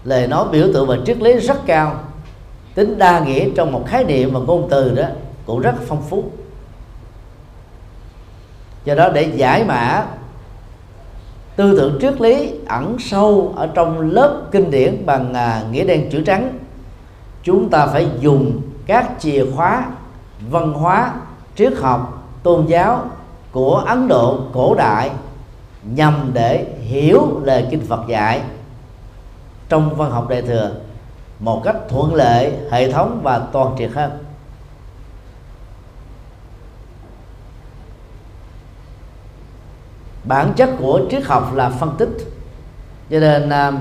lời 0.04 0.28
nói 0.28 0.46
biểu 0.52 0.68
tượng 0.74 0.88
và 0.88 0.98
triết 1.06 1.18
lý 1.18 1.40
rất 1.40 1.58
cao 1.66 2.00
tính 2.80 2.98
đa 2.98 3.20
nghĩa 3.20 3.50
trong 3.56 3.72
một 3.72 3.84
khái 3.88 4.04
niệm 4.04 4.34
và 4.34 4.40
ngôn 4.40 4.68
từ 4.70 4.96
đó 4.96 5.04
cũng 5.46 5.60
rất 5.60 5.76
phong 5.88 6.02
phú. 6.02 6.24
Do 8.86 8.96
đó 8.96 9.10
để 9.10 9.32
giải 9.36 9.64
mã 9.64 10.06
tư 11.56 11.78
tưởng 11.78 11.98
triết 12.02 12.22
lý 12.22 12.52
ẩn 12.68 12.96
sâu 13.00 13.54
ở 13.56 13.68
trong 13.68 14.12
lớp 14.12 14.42
kinh 14.52 14.72
điển 14.72 15.06
bằng 15.06 15.34
à, 15.34 15.64
nghĩa 15.72 15.86
đen 15.86 16.10
chữ 16.12 16.22
trắng 16.22 16.60
chúng 17.44 17.70
ta 17.70 17.88
phải 17.88 18.08
dùng 18.20 18.62
các 18.86 19.10
chìa 19.20 19.46
khóa 19.56 19.86
văn 20.50 20.74
hóa 20.74 21.14
triết 21.56 21.74
học 21.78 22.24
tôn 22.44 22.66
giáo 22.66 23.06
của 23.52 23.76
ấn 23.76 24.08
độ 24.08 24.40
cổ 24.54 24.76
đại 24.76 25.12
nhằm 25.84 26.32
để 26.34 26.66
hiểu 26.82 27.42
lời 27.44 27.68
kinh 27.72 27.86
phật 27.86 28.08
dạy 28.08 28.42
trong 29.70 29.96
văn 29.96 30.12
học 30.12 30.30
đại 30.30 30.42
thừa 30.42 30.72
một 31.40 31.62
cách 31.64 31.76
thuận 31.90 32.14
lợi 32.14 32.54
hệ 32.72 32.92
thống 32.92 33.20
và 33.24 33.40
toàn 33.52 33.76
triệt 33.78 33.92
hơn. 33.94 34.24
Bản 40.24 40.54
chất 40.56 40.70
của 40.80 41.02
triết 41.12 41.24
học 41.24 41.54
là 41.56 41.70
phân 41.70 41.96
tích. 41.98 42.10
Cho 43.10 43.20
nên 43.20 43.50
à, 43.50 43.72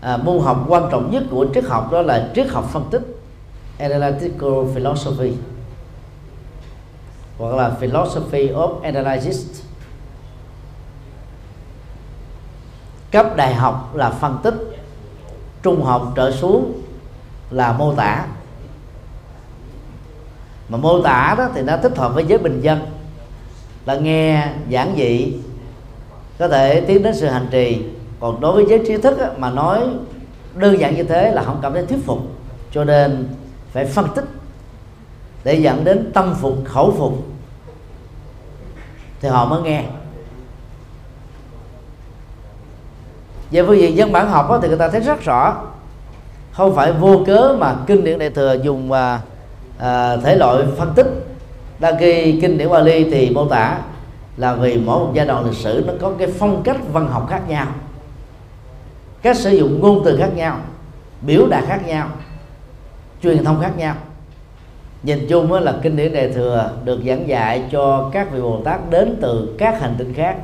à, 0.00 0.16
môn 0.16 0.38
học 0.38 0.64
quan 0.68 0.88
trọng 0.90 1.10
nhất 1.10 1.22
của 1.30 1.46
triết 1.54 1.64
học 1.64 1.92
đó 1.92 2.02
là 2.02 2.30
triết 2.34 2.48
học 2.48 2.64
phân 2.72 2.84
tích 2.90 3.02
analytical 3.78 4.50
philosophy 4.74 5.32
hoặc 7.38 7.54
là 7.54 7.70
philosophy 7.70 8.48
of 8.48 8.82
analysis. 8.82 9.62
Cấp 13.10 13.36
đại 13.36 13.54
học 13.54 13.94
là 13.94 14.10
phân 14.10 14.38
tích 14.42 14.54
trung 15.62 15.82
học 15.82 16.12
trở 16.16 16.32
xuống 16.32 16.72
là 17.50 17.72
mô 17.72 17.94
tả. 17.94 18.26
Mà 20.68 20.78
mô 20.78 21.02
tả 21.02 21.34
đó 21.38 21.48
thì 21.54 21.62
nó 21.62 21.76
thích 21.76 21.96
hợp 21.96 22.14
với 22.14 22.24
giới 22.24 22.38
bình 22.38 22.60
dân. 22.60 22.86
Là 23.86 23.94
nghe 23.94 24.52
giảng 24.72 24.94
dị 24.96 25.32
có 26.38 26.48
thể 26.48 26.80
tiến 26.80 27.02
đến 27.02 27.14
sự 27.14 27.26
hành 27.26 27.48
trì. 27.50 27.84
Còn 28.20 28.40
đối 28.40 28.52
với 28.52 28.66
giới 28.68 28.86
trí 28.86 28.96
thức 28.96 29.18
á, 29.18 29.30
mà 29.36 29.50
nói 29.50 29.88
đơn 30.54 30.78
giản 30.78 30.94
như 30.94 31.02
thế 31.02 31.32
là 31.32 31.42
không 31.42 31.58
cảm 31.62 31.72
thấy 31.72 31.86
thuyết 31.86 32.06
phục. 32.06 32.18
Cho 32.72 32.84
nên 32.84 33.28
phải 33.72 33.84
phân 33.84 34.08
tích 34.14 34.24
để 35.44 35.54
dẫn 35.54 35.84
đến 35.84 36.10
tâm 36.14 36.34
phục 36.40 36.56
khẩu 36.64 36.94
phục. 36.98 37.26
Thì 39.20 39.28
họ 39.28 39.44
mới 39.44 39.62
nghe. 39.62 39.84
Về 43.50 43.62
phương 43.66 43.78
diện 43.78 43.96
dân 43.96 44.12
bản 44.12 44.30
học 44.30 44.48
đó, 44.48 44.58
thì 44.62 44.68
người 44.68 44.78
ta 44.78 44.88
thấy 44.88 45.00
rất 45.00 45.24
rõ 45.24 45.62
không 46.58 46.74
phải 46.74 46.92
vô 46.92 47.22
cớ 47.26 47.56
mà 47.58 47.76
kinh 47.86 48.04
điển 48.04 48.18
đại 48.18 48.30
thừa 48.30 48.56
dùng 48.62 48.92
à, 48.92 49.20
à, 49.78 50.16
thể 50.16 50.36
loại 50.36 50.62
phân 50.76 50.92
tích. 50.94 51.06
Đa 51.78 51.96
khi 52.00 52.38
kinh 52.42 52.58
điển 52.58 52.70
Bali 52.70 53.10
thì 53.10 53.30
mô 53.30 53.44
tả 53.44 53.78
là 54.36 54.54
vì 54.54 54.76
mỗi 54.76 54.98
một 54.98 55.10
giai 55.14 55.26
đoạn 55.26 55.44
lịch 55.44 55.54
sử 55.54 55.84
nó 55.86 55.92
có 56.00 56.12
cái 56.18 56.28
phong 56.38 56.62
cách 56.62 56.76
văn 56.92 57.08
học 57.08 57.26
khác 57.30 57.42
nhau 57.48 57.66
cách 59.22 59.36
sử 59.36 59.50
dụng 59.50 59.80
ngôn 59.80 60.02
từ 60.04 60.16
khác 60.16 60.30
nhau 60.34 60.56
biểu 61.20 61.46
đạt 61.46 61.64
khác 61.66 61.80
nhau 61.86 62.08
truyền 63.22 63.44
thông 63.44 63.60
khác 63.60 63.72
nhau. 63.76 63.94
Nhìn 65.02 65.26
chung 65.28 65.52
là 65.52 65.74
kinh 65.82 65.96
điển 65.96 66.12
đại 66.12 66.32
thừa 66.32 66.70
được 66.84 67.00
giảng 67.06 67.28
dạy 67.28 67.64
cho 67.72 68.10
các 68.12 68.32
vị 68.32 68.40
bồ 68.40 68.60
tát 68.64 68.90
đến 68.90 69.18
từ 69.20 69.54
các 69.58 69.80
hành 69.80 69.94
tinh 69.98 70.14
khác. 70.14 70.36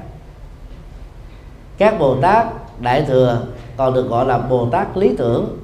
Các 1.79 1.99
bồ 1.99 2.17
tát 2.21 2.47
đại 2.81 3.03
thừa 3.03 3.41
còn 3.77 3.95
được 3.95 4.09
gọi 4.09 4.27
là 4.27 4.39
bồ 4.39 4.69
tát 4.71 4.97
lý 4.97 5.17
tưởng 5.17 5.64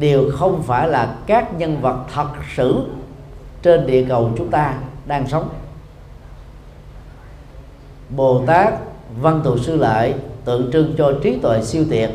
đều 0.00 0.30
không 0.32 0.62
phải 0.62 0.88
là 0.88 1.16
các 1.26 1.58
nhân 1.58 1.80
vật 1.80 2.04
thật 2.14 2.28
sự 2.56 2.84
trên 3.62 3.86
địa 3.86 4.04
cầu 4.08 4.30
chúng 4.36 4.50
ta 4.50 4.74
đang 5.06 5.28
sống. 5.28 5.48
Bồ 8.16 8.42
tát, 8.46 8.74
văn 9.20 9.40
thù 9.44 9.58
sư 9.58 9.76
lợi 9.76 10.14
tượng 10.44 10.70
trưng 10.72 10.94
cho 10.98 11.12
trí 11.22 11.38
tuệ 11.42 11.62
siêu 11.62 11.84
tuyệt 11.90 12.10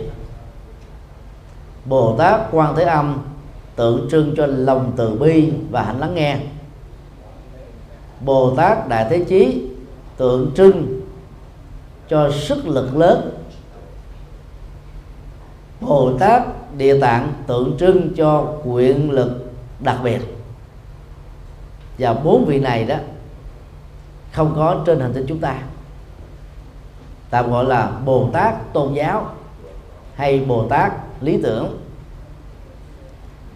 bồ 1.85 2.15
tát 2.17 2.41
quan 2.51 2.75
thế 2.75 2.83
âm 2.83 3.23
tượng 3.75 4.07
trưng 4.11 4.33
cho 4.37 4.45
lòng 4.45 4.91
từ 4.95 5.15
bi 5.15 5.51
và 5.71 5.81
hạnh 5.83 5.99
lắng 5.99 6.15
nghe. 6.15 6.37
Bồ 8.25 8.55
tát 8.55 8.87
đại 8.89 9.07
thế 9.09 9.25
chí 9.27 9.61
tượng 10.17 10.51
trưng 10.55 11.01
cho 12.09 12.31
sức 12.31 12.67
lực 12.67 12.97
lớn. 12.97 13.31
Bồ 15.81 16.17
tát 16.19 16.43
địa 16.77 16.99
tạng 16.99 17.33
tượng 17.47 17.77
trưng 17.79 18.15
cho 18.15 18.53
quyền 18.63 19.11
lực 19.11 19.51
đặc 19.79 19.97
biệt. 20.03 20.21
Và 21.99 22.13
bốn 22.13 22.45
vị 22.45 22.59
này 22.59 22.83
đó 22.83 22.95
không 24.31 24.53
có 24.55 24.83
trên 24.85 24.99
hành 24.99 25.13
tinh 25.13 25.25
chúng 25.27 25.39
ta. 25.39 25.55
Tạm 27.29 27.51
gọi 27.51 27.65
là 27.65 27.91
bồ 28.05 28.29
tát 28.33 28.73
tôn 28.73 28.93
giáo 28.93 29.29
hay 30.15 30.39
bồ 30.39 30.67
tát 30.67 30.93
lý 31.21 31.39
tưởng. 31.43 31.79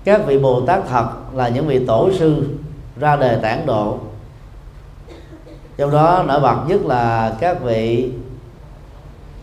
Các 0.03 0.22
vị 0.26 0.39
bồ 0.39 0.61
tát 0.61 0.88
thật 0.88 1.09
là 1.34 1.49
những 1.49 1.67
vị 1.67 1.86
tổ 1.86 2.11
sư 2.13 2.57
ra 2.99 3.15
đời 3.15 3.38
tản 3.41 3.65
độ. 3.65 3.99
Trong 5.78 5.91
đó 5.91 6.24
nổi 6.28 6.39
bật 6.39 6.57
nhất 6.67 6.82
là 6.86 7.36
các 7.39 7.61
vị 7.61 8.11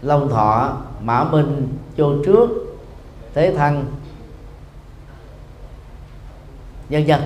long 0.03 0.29
thọ, 0.29 0.77
mã 1.03 1.25
minh, 1.25 1.69
châu 1.97 2.15
trước 2.27 2.66
thế 3.37 3.53
thân, 3.57 3.85
nhân 6.89 7.07
dân, 7.07 7.21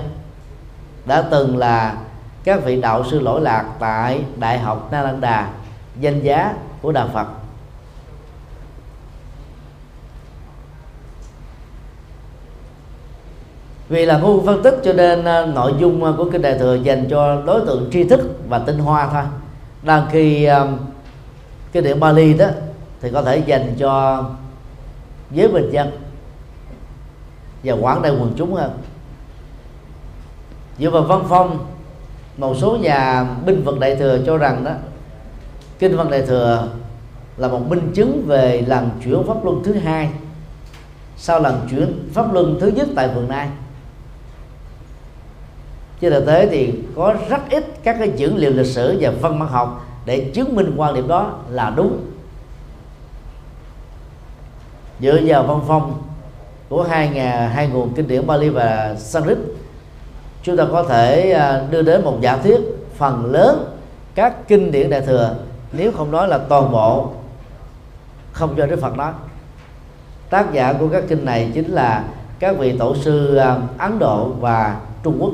đã 1.07 1.23
từng 1.23 1.57
là 1.57 1.97
các 2.45 2.65
vị 2.65 2.81
đạo 2.81 3.05
sư 3.11 3.21
lỗi 3.21 3.41
lạc 3.41 3.65
tại 3.79 4.25
đại 4.37 4.59
học 4.59 4.89
Nalanda 4.93 5.51
danh 6.01 6.21
giá 6.23 6.55
của 6.83 6.93
đạo 6.93 7.09
Phật. 7.13 7.27
Vì 13.89 14.07
là 14.07 14.19
ngu 14.19 14.47
phân 14.47 14.63
tích 14.63 14.75
cho 14.85 14.93
nên 14.93 15.25
ờ, 15.25 15.47
nội 15.47 15.75
dung 15.79 16.05
ờ, 16.05 16.15
của 16.17 16.31
kinh 16.33 16.43
đại 16.43 16.59
thừa 16.59 16.75
dành 16.75 17.07
cho 17.11 17.43
đối 17.47 17.61
tượng 17.67 17.89
tri 17.93 18.05
thức 18.05 18.21
và 18.49 18.59
tinh 18.59 18.79
hoa 18.79 19.09
thôi. 19.13 19.23
Đang 19.83 20.07
khi 20.11 20.45
ờ, 20.45 20.69
cái 21.73 21.83
điện 21.83 22.01
Bali 22.01 22.35
đó, 22.35 22.47
thì 23.01 23.11
có 23.11 23.23
thể 23.23 23.37
dành 23.37 23.75
cho 23.79 24.25
với 25.31 25.49
bình 25.49 25.71
dân. 25.71 25.91
Và 27.65 27.75
quảng 27.75 28.03
đại 28.03 28.13
quần 28.13 28.33
chúng 28.37 28.55
hơn. 28.55 28.79
Dựa 30.79 30.91
vào 30.91 31.03
văn 31.03 31.25
phong, 31.29 31.67
một 32.37 32.57
số 32.61 32.77
nhà 32.77 33.27
binh 33.47 33.65
vật 33.65 33.79
đại 33.81 33.97
thừa 33.97 34.19
cho 34.27 34.39
rằng 34.39 34.65
đó, 34.65 34.73
kinh 35.79 35.97
văn 35.97 36.11
đại 36.11 36.23
thừa 36.23 36.69
là 37.37 37.49
một 37.49 37.69
minh 37.69 37.93
chứng 37.95 38.25
về 38.27 38.65
lần 38.67 38.91
chuyển 39.05 39.23
pháp 39.27 39.45
luân 39.45 39.63
thứ 39.65 39.73
hai 39.73 40.11
sau 41.17 41.41
lần 41.41 41.67
chuyển 41.71 42.09
pháp 42.13 42.33
luân 42.33 42.59
thứ 42.61 42.67
nhất 42.67 42.89
tại 42.97 43.09
vườn 43.09 43.29
nai. 43.29 43.49
Trên 46.01 46.13
thực 46.13 46.27
tế 46.27 46.47
thì 46.47 46.75
có 46.97 47.15
rất 47.29 47.51
ít 47.51 47.65
các 47.83 47.97
cái 47.99 48.13
dữ 48.17 48.35
liệu 48.37 48.53
lịch 48.53 48.67
sử 48.67 48.99
và 49.01 49.11
văn 49.21 49.39
bản 49.39 49.49
học 49.49 49.87
để 50.07 50.31
chứng 50.35 50.57
minh 50.57 50.75
quan 50.77 50.95
điểm 50.95 51.09
đó 51.09 51.39
là 51.51 51.73
đúng 51.77 52.01
dựa 55.03 55.21
vào 55.27 55.43
văn 55.43 55.61
phong 55.69 56.03
của 56.69 56.83
hai 56.83 57.09
nhà, 57.09 57.49
hai 57.55 57.69
nguồn 57.69 57.93
kinh 57.95 58.09
điển 58.09 58.27
Bali 58.27 58.49
và 58.49 58.95
Sanskrit 58.99 59.39
chúng 60.43 60.57
ta 60.57 60.65
có 60.73 60.83
thể 60.83 61.33
à, 61.33 61.63
đưa 61.71 61.83
đến 61.83 62.05
một 62.05 62.19
giả 62.21 62.37
thuyết 62.37 62.61
phần 62.97 63.33
lớn 63.33 63.77
các 64.15 64.49
kinh 64.49 64.73
điển 64.73 64.91
đại 64.91 65.01
thừa, 65.01 65.37
nếu 65.73 65.93
không 65.93 66.11
nói 66.11 66.29
là 66.29 66.39
toàn 66.39 66.73
bộ. 66.73 67.13
Không 68.33 68.55
cho 68.57 68.67
Đức 68.67 68.81
Phật 68.81 68.97
nói. 68.97 69.13
Tác 70.31 70.53
giả 70.53 70.73
của 70.73 70.89
các 70.89 71.05
kinh 71.09 71.25
này 71.25 71.51
chính 71.55 71.71
là 71.71 72.05
các 72.39 72.59
vị 72.59 72.79
tổ 72.79 72.97
sư 72.97 73.37
à, 73.37 73.59
Ấn 73.79 73.99
Độ 73.99 74.29
và 74.29 74.81
Trung 75.03 75.17
Quốc. 75.21 75.33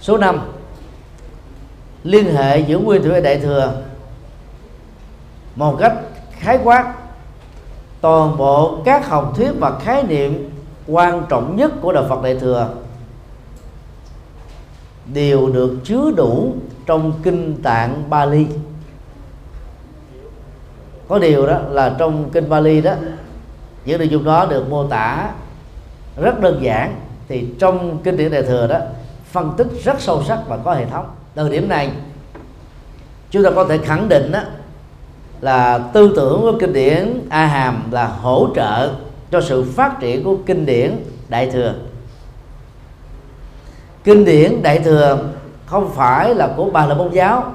Số 0.00 0.18
5 0.18 0.40
liên 2.04 2.34
hệ 2.34 2.58
giữa 2.58 2.78
nguyên 2.78 3.02
thủy 3.02 3.12
và 3.12 3.20
đại 3.20 3.38
thừa 3.38 3.72
một 5.56 5.76
cách 5.80 5.92
khái 6.30 6.58
quát. 6.64 6.94
Toàn 8.00 8.36
bộ 8.36 8.78
các 8.84 9.08
học 9.08 9.32
thuyết 9.36 9.50
và 9.58 9.78
khái 9.78 10.02
niệm 10.02 10.50
quan 10.86 11.22
trọng 11.28 11.56
nhất 11.56 11.72
của 11.80 11.92
đạo 11.92 12.04
Phật 12.08 12.22
đại 12.22 12.38
thừa 12.38 12.68
đều 15.14 15.48
được 15.48 15.76
chứa 15.84 16.10
đủ 16.16 16.54
trong 16.86 17.12
kinh 17.22 17.62
tạng 17.62 18.10
Bali. 18.10 18.46
Có 21.08 21.18
điều 21.18 21.46
đó 21.46 21.58
là 21.68 21.94
trong 21.98 22.30
kinh 22.30 22.48
Bali 22.48 22.80
đó, 22.80 22.94
những 23.84 23.98
nội 23.98 24.08
dung 24.08 24.24
đó 24.24 24.46
được 24.46 24.70
mô 24.70 24.86
tả 24.86 25.30
rất 26.16 26.40
đơn 26.40 26.58
giản. 26.62 26.94
Thì 27.28 27.48
trong 27.58 27.98
kinh 28.04 28.16
điển 28.16 28.30
đại 28.30 28.42
thừa 28.42 28.66
đó, 28.66 28.78
phân 29.24 29.52
tích 29.56 29.66
rất 29.84 30.00
sâu 30.00 30.22
sắc 30.22 30.38
và 30.48 30.56
có 30.56 30.74
hệ 30.74 30.86
thống 30.86 31.06
từ 31.40 31.48
điểm 31.48 31.68
này, 31.68 31.90
chúng 33.30 33.44
ta 33.44 33.50
có 33.50 33.64
thể 33.64 33.78
khẳng 33.78 34.08
định 34.08 34.32
đó 34.32 34.40
là 35.40 35.78
tư 35.78 36.12
tưởng 36.16 36.40
của 36.40 36.52
kinh 36.60 36.72
điển 36.72 37.20
A 37.28 37.46
Hàm 37.46 37.82
là 37.90 38.06
hỗ 38.06 38.48
trợ 38.54 38.92
cho 39.30 39.40
sự 39.40 39.62
phát 39.62 40.00
triển 40.00 40.24
của 40.24 40.36
kinh 40.46 40.66
điển 40.66 40.96
Đại 41.28 41.50
thừa. 41.50 41.74
Kinh 44.04 44.24
điển 44.24 44.62
Đại 44.62 44.78
thừa 44.78 45.18
không 45.66 45.90
phải 45.94 46.34
là 46.34 46.50
của 46.56 46.70
bà 46.70 46.86
là 46.86 46.94
môn 46.94 47.10
giáo, 47.12 47.54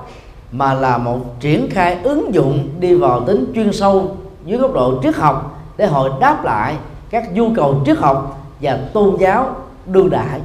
mà 0.51 0.73
là 0.73 0.97
một 0.97 1.19
triển 1.39 1.69
khai 1.69 1.97
ứng 2.03 2.33
dụng 2.33 2.69
đi 2.79 2.95
vào 2.95 3.21
tính 3.25 3.51
chuyên 3.55 3.73
sâu 3.73 4.17
dưới 4.45 4.59
góc 4.59 4.73
độ 4.73 4.99
triết 5.03 5.15
học 5.15 5.59
để 5.77 5.85
hội 5.85 6.09
đáp 6.19 6.43
lại 6.43 6.75
các 7.09 7.33
nhu 7.33 7.53
cầu 7.55 7.81
triết 7.85 7.97
học 7.97 8.47
và 8.61 8.79
tôn 8.93 9.17
giáo 9.19 9.55
đương 9.85 10.09
đại 10.09 10.41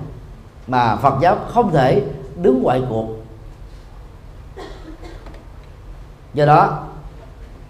mà 0.66 0.97
Phật 0.97 1.14
giáo 1.22 1.36
không 1.49 1.72
thể 1.72 2.03
đứng 2.36 2.62
ngoại 2.62 2.82
cuộc. 2.88 3.20
Do 6.35 6.47
đó 6.47 6.87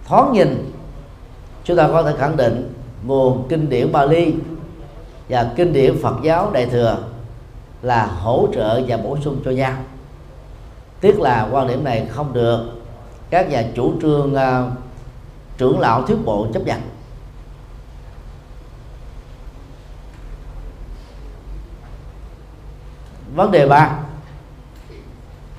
thoáng 0.07 0.33
nhìn 0.33 0.71
chúng 1.63 1.77
ta 1.77 1.87
có 1.87 2.03
thể 2.03 2.13
khẳng 2.17 2.37
định 2.37 2.73
nguồn 3.05 3.47
kinh 3.49 3.69
điển 3.69 3.91
Bali 3.91 4.33
và 5.29 5.51
kinh 5.55 5.73
điển 5.73 6.01
Phật 6.01 6.15
giáo 6.23 6.51
Đại 6.53 6.65
thừa 6.65 6.97
là 7.81 8.05
hỗ 8.05 8.47
trợ 8.53 8.81
và 8.87 8.97
bổ 8.97 9.17
sung 9.21 9.41
cho 9.45 9.51
nhau. 9.51 9.73
Tiếc 11.01 11.19
là 11.19 11.47
quan 11.51 11.67
điểm 11.67 11.83
này 11.83 12.07
không 12.11 12.33
được 12.33 12.65
các 13.29 13.49
nhà 13.49 13.63
chủ 13.75 13.93
trương 14.01 14.33
uh, 14.33 14.71
trưởng 15.57 15.79
lão 15.79 16.01
thuyết 16.01 16.17
bộ 16.25 16.47
chấp 16.53 16.61
nhận. 16.65 16.81
Vấn 23.35 23.51
đề 23.51 23.67
ba 23.67 23.99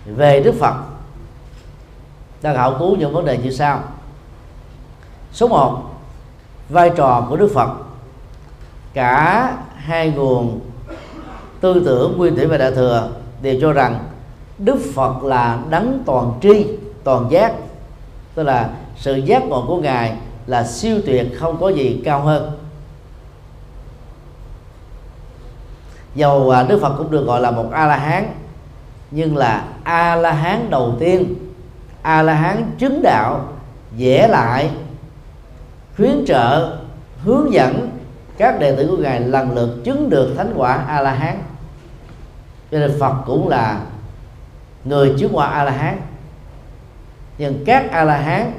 về 0.06 0.40
Đức 0.40 0.54
Phật 0.60 0.91
ta 2.42 2.54
khảo 2.54 2.76
cứu 2.78 2.96
những 2.96 3.12
vấn 3.12 3.24
đề 3.24 3.38
như 3.38 3.50
sau. 3.50 3.80
Số 5.32 5.48
1 5.48 5.82
vai 6.68 6.90
trò 6.96 7.26
của 7.28 7.36
Đức 7.36 7.50
Phật. 7.54 7.68
Cả 8.94 9.52
hai 9.76 10.10
nguồn 10.10 10.60
tư 11.60 11.82
tưởng 11.84 12.18
nguyên 12.18 12.36
thủy 12.36 12.46
và 12.46 12.56
đại 12.56 12.72
thừa 12.72 13.08
đều 13.42 13.56
cho 13.60 13.72
rằng 13.72 13.98
Đức 14.58 14.76
Phật 14.94 15.22
là 15.22 15.58
đấng 15.70 16.02
toàn 16.06 16.32
tri, 16.42 16.66
toàn 17.04 17.30
giác. 17.30 17.52
Tức 18.34 18.42
là 18.42 18.70
sự 18.96 19.16
giác 19.16 19.44
ngộ 19.44 19.64
của 19.68 19.76
ngài 19.76 20.16
là 20.46 20.64
siêu 20.64 20.98
tuyệt, 21.06 21.26
không 21.38 21.60
có 21.60 21.68
gì 21.68 22.00
cao 22.04 22.20
hơn. 22.20 22.50
Dầu 26.14 26.50
à, 26.50 26.62
Đức 26.62 26.78
Phật 26.82 26.94
cũng 26.98 27.10
được 27.10 27.26
gọi 27.26 27.40
là 27.40 27.50
một 27.50 27.66
A 27.72 27.86
La 27.86 27.96
Hán 27.96 28.34
nhưng 29.10 29.36
là 29.36 29.64
A 29.84 30.16
La 30.16 30.32
Hán 30.32 30.70
đầu 30.70 30.94
tiên 30.98 31.34
A 32.02 32.22
La 32.22 32.34
Hán 32.34 32.70
chứng 32.78 33.02
đạo, 33.02 33.48
vẽ 33.98 34.28
lại, 34.28 34.70
khuyến 35.96 36.24
trợ, 36.26 36.76
hướng 37.24 37.52
dẫn 37.52 37.90
các 38.36 38.60
đệ 38.60 38.76
tử 38.76 38.86
của 38.90 38.96
ngài 38.96 39.20
lần 39.20 39.54
lượt 39.54 39.84
chứng 39.84 40.10
được 40.10 40.34
thánh 40.36 40.52
quả 40.56 40.74
A 40.74 41.00
La 41.00 41.12
Hán 41.12 41.38
cho 42.70 42.78
nên 42.78 42.96
Phật 43.00 43.14
cũng 43.26 43.48
là 43.48 43.80
người 44.84 45.14
chứng 45.18 45.36
quả 45.36 45.46
A 45.46 45.64
La 45.64 45.70
Hán 45.70 46.00
nhưng 47.38 47.64
các 47.64 47.90
A 47.90 48.04
La 48.04 48.16
Hán 48.16 48.52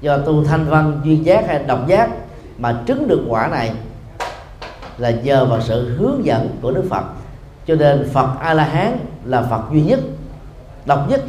do 0.00 0.18
tu 0.18 0.44
thanh 0.44 0.64
văn 0.64 1.00
duyên 1.04 1.24
giác 1.24 1.44
hay 1.46 1.64
độc 1.66 1.88
giác 1.88 2.10
mà 2.58 2.82
chứng 2.86 3.08
được 3.08 3.24
quả 3.28 3.46
này 3.46 3.72
là 4.98 5.10
nhờ 5.10 5.44
vào 5.44 5.60
sự 5.60 5.96
hướng 5.96 6.24
dẫn 6.24 6.58
của 6.62 6.70
Đức 6.70 6.84
Phật. 6.90 7.04
Cho 7.66 7.74
nên 7.74 8.08
Phật 8.12 8.28
A 8.40 8.54
La 8.54 8.64
Hán 8.64 8.98
là 9.24 9.42
Phật 9.42 9.62
duy 9.72 9.82
nhất, 9.82 10.00
độc 10.86 11.10
nhất 11.10 11.20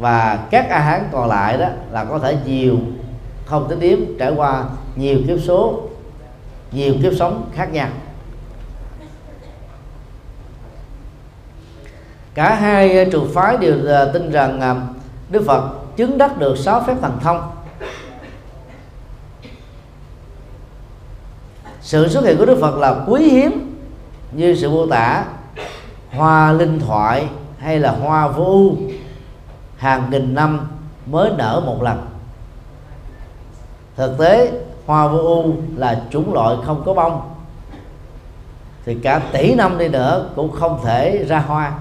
và 0.00 0.46
các 0.50 0.68
A 0.70 0.78
Hán 0.78 1.08
còn 1.12 1.28
lại 1.28 1.58
đó 1.58 1.68
là 1.90 2.04
có 2.04 2.18
thể 2.18 2.36
nhiều, 2.46 2.78
không 3.44 3.66
tính 3.68 3.80
điểm 3.80 4.16
trải 4.18 4.32
qua 4.36 4.64
nhiều 4.96 5.18
kiếp 5.28 5.38
số, 5.40 5.88
nhiều 6.72 6.94
kiếp 7.02 7.12
sống 7.18 7.50
khác 7.54 7.72
nhau. 7.72 7.88
Cả 12.34 12.54
hai 12.54 12.98
à, 12.98 13.04
trường 13.12 13.30
phái 13.34 13.56
đều 13.56 13.74
à, 13.88 14.04
tin 14.12 14.30
rằng 14.30 14.60
à, 14.60 14.76
Đức 15.30 15.42
Phật 15.46 15.70
chứng 15.96 16.18
đắc 16.18 16.38
được 16.38 16.58
sáu 16.58 16.82
phép 16.86 16.94
thần 17.02 17.18
thông. 17.22 17.50
Sự 21.80 22.08
xuất 22.08 22.24
hiện 22.24 22.38
của 22.38 22.46
Đức 22.46 22.58
Phật 22.60 22.78
là 22.78 23.04
quý 23.06 23.28
hiếm 23.28 23.76
như 24.32 24.54
sự 24.54 24.70
mô 24.70 24.86
tả 24.86 25.24
hoa 26.10 26.52
linh 26.52 26.80
thoại 26.80 27.28
hay 27.58 27.78
là 27.78 27.90
hoa 27.90 28.28
vô 28.28 28.72
hàng 29.80 30.10
nghìn 30.10 30.34
năm 30.34 30.68
mới 31.06 31.30
nở 31.38 31.62
một 31.66 31.82
lần. 31.82 32.06
Thực 33.96 34.18
tế, 34.18 34.52
hoa 34.86 35.08
vô 35.08 35.18
u 35.18 35.54
là 35.76 36.02
chủng 36.10 36.34
loại 36.34 36.56
không 36.64 36.82
có 36.86 36.94
bông. 36.94 37.20
Thì 38.84 38.96
cả 39.02 39.20
tỷ 39.32 39.54
năm 39.54 39.78
đi 39.78 39.88
nữa 39.88 40.30
cũng 40.36 40.52
không 40.52 40.80
thể 40.84 41.24
ra 41.28 41.38
hoa. 41.38 41.72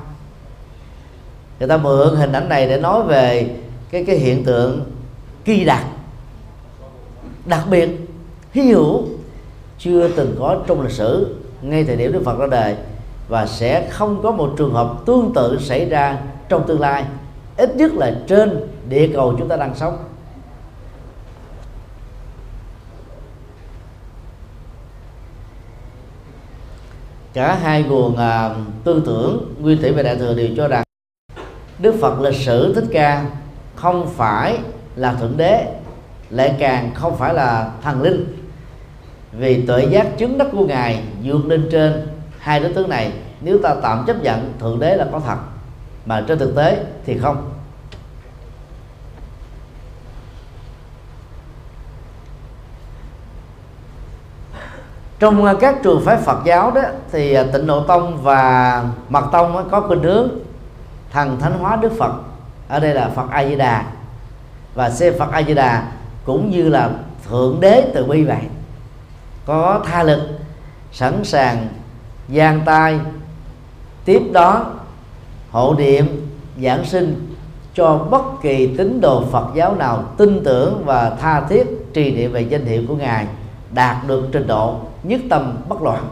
Người 1.59 1.69
ta 1.69 1.77
mượn 1.77 2.15
hình 2.15 2.31
ảnh 2.31 2.49
này 2.49 2.67
để 2.67 2.77
nói 2.77 3.03
về 3.03 3.55
cái 3.91 4.03
cái 4.05 4.15
hiện 4.15 4.43
tượng 4.43 4.81
kỳ 5.45 5.65
đặc 5.65 5.83
đặc 7.45 7.63
biệt, 7.69 7.89
hy 8.51 8.61
hữu 8.61 9.03
chưa 9.79 10.07
từng 10.07 10.35
có 10.39 10.57
trong 10.67 10.81
lịch 10.81 10.91
sử, 10.91 11.35
ngay 11.61 11.83
thời 11.83 11.95
điểm 11.95 12.11
Đức 12.11 12.21
Phật 12.25 12.39
ra 12.39 12.47
đời, 12.47 12.75
và 13.27 13.45
sẽ 13.45 13.89
không 13.89 14.21
có 14.23 14.31
một 14.31 14.53
trường 14.57 14.73
hợp 14.73 14.93
tương 15.05 15.31
tự 15.35 15.59
xảy 15.61 15.85
ra 15.85 16.17
trong 16.49 16.67
tương 16.67 16.79
lai 16.79 17.05
ít 17.59 17.75
nhất 17.75 17.91
là 17.93 18.15
trên 18.27 18.67
địa 18.89 19.09
cầu 19.13 19.35
chúng 19.39 19.47
ta 19.47 19.55
đang 19.55 19.75
sống. 19.75 19.97
Cả 27.33 27.55
hai 27.55 27.83
nguồn 27.83 28.17
à, 28.17 28.49
tư 28.83 29.03
tưởng 29.05 29.53
nguyên 29.59 29.81
thủy 29.81 29.91
và 29.91 30.03
đại 30.03 30.15
thừa 30.15 30.33
đều 30.33 30.47
cho 30.57 30.67
rằng 30.67 30.83
Đức 31.79 31.95
Phật 32.01 32.19
lịch 32.19 32.35
sử 32.35 32.73
thích 32.73 32.85
ca 32.91 33.25
không 33.75 34.09
phải 34.15 34.57
là 34.95 35.13
thượng 35.13 35.37
đế 35.37 35.65
lại 36.29 36.55
càng 36.59 36.91
không 36.93 37.17
phải 37.17 37.33
là 37.33 37.71
thần 37.83 38.01
linh. 38.01 38.25
Vì 39.31 39.65
tuệ 39.65 39.85
giác 39.85 40.17
chứng 40.17 40.37
đắc 40.37 40.47
của 40.51 40.65
ngài 40.65 41.03
vượt 41.23 41.45
lên 41.45 41.67
trên 41.71 42.07
hai 42.37 42.59
đối 42.59 42.73
tướng 42.73 42.89
này 42.89 43.11
nếu 43.41 43.57
ta 43.63 43.75
tạm 43.81 44.03
chấp 44.07 44.23
nhận 44.23 44.53
thượng 44.59 44.79
đế 44.79 44.95
là 44.95 45.07
có 45.11 45.19
thật 45.19 45.37
mà 46.09 46.23
trên 46.27 46.39
thực 46.39 46.55
tế 46.55 46.85
thì 47.05 47.17
không. 47.17 47.51
Trong 55.19 55.45
à, 55.45 55.53
các 55.59 55.75
trường 55.83 56.05
phái 56.05 56.17
Phật 56.17 56.39
giáo 56.45 56.71
đó 56.71 56.81
thì 57.11 57.33
à, 57.33 57.43
Tịnh 57.53 57.67
Độ 57.67 57.83
Tông 57.83 58.23
và 58.23 58.83
Mật 59.09 59.25
Tông 59.31 59.69
có 59.71 59.81
khuynh 59.81 60.03
hướng 60.03 60.29
thần 61.11 61.39
thánh 61.39 61.59
hóa 61.59 61.75
Đức 61.75 61.91
Phật. 61.99 62.13
Ở 62.67 62.79
đây 62.79 62.93
là 62.93 63.09
Phật 63.15 63.29
A 63.31 63.45
Di 63.45 63.55
Đà 63.55 63.85
và 64.75 64.89
xem 64.89 65.13
Phật 65.19 65.31
A 65.31 65.43
Di 65.43 65.53
Đà 65.53 65.91
cũng 66.25 66.51
như 66.51 66.69
là 66.69 66.89
thượng 67.29 67.59
đế 67.59 67.91
từ 67.93 68.05
bi 68.05 68.23
vậy. 68.23 68.43
Có 69.45 69.81
tha 69.85 70.03
lực, 70.03 70.39
sẵn 70.91 71.23
sàng, 71.23 71.67
gian 72.27 72.61
tay. 72.65 72.99
Tiếp 74.05 74.21
đó 74.33 74.65
hộ 75.51 75.75
niệm 75.77 76.29
giảng 76.63 76.85
sinh 76.85 77.35
cho 77.73 77.97
bất 77.97 78.21
kỳ 78.41 78.77
tín 78.77 79.01
đồ 79.01 79.23
Phật 79.31 79.45
giáo 79.55 79.75
nào 79.75 80.03
tin 80.17 80.43
tưởng 80.43 80.85
và 80.85 81.09
tha 81.21 81.41
thiết 81.49 81.93
trì 81.93 82.11
niệm 82.11 82.31
về 82.31 82.41
danh 82.41 82.65
hiệu 82.65 82.83
của 82.87 82.95
ngài 82.95 83.27
đạt 83.73 83.97
được 84.07 84.29
trình 84.31 84.47
độ 84.47 84.79
nhất 85.03 85.21
tâm 85.29 85.57
bất 85.67 85.81
loạn. 85.81 86.07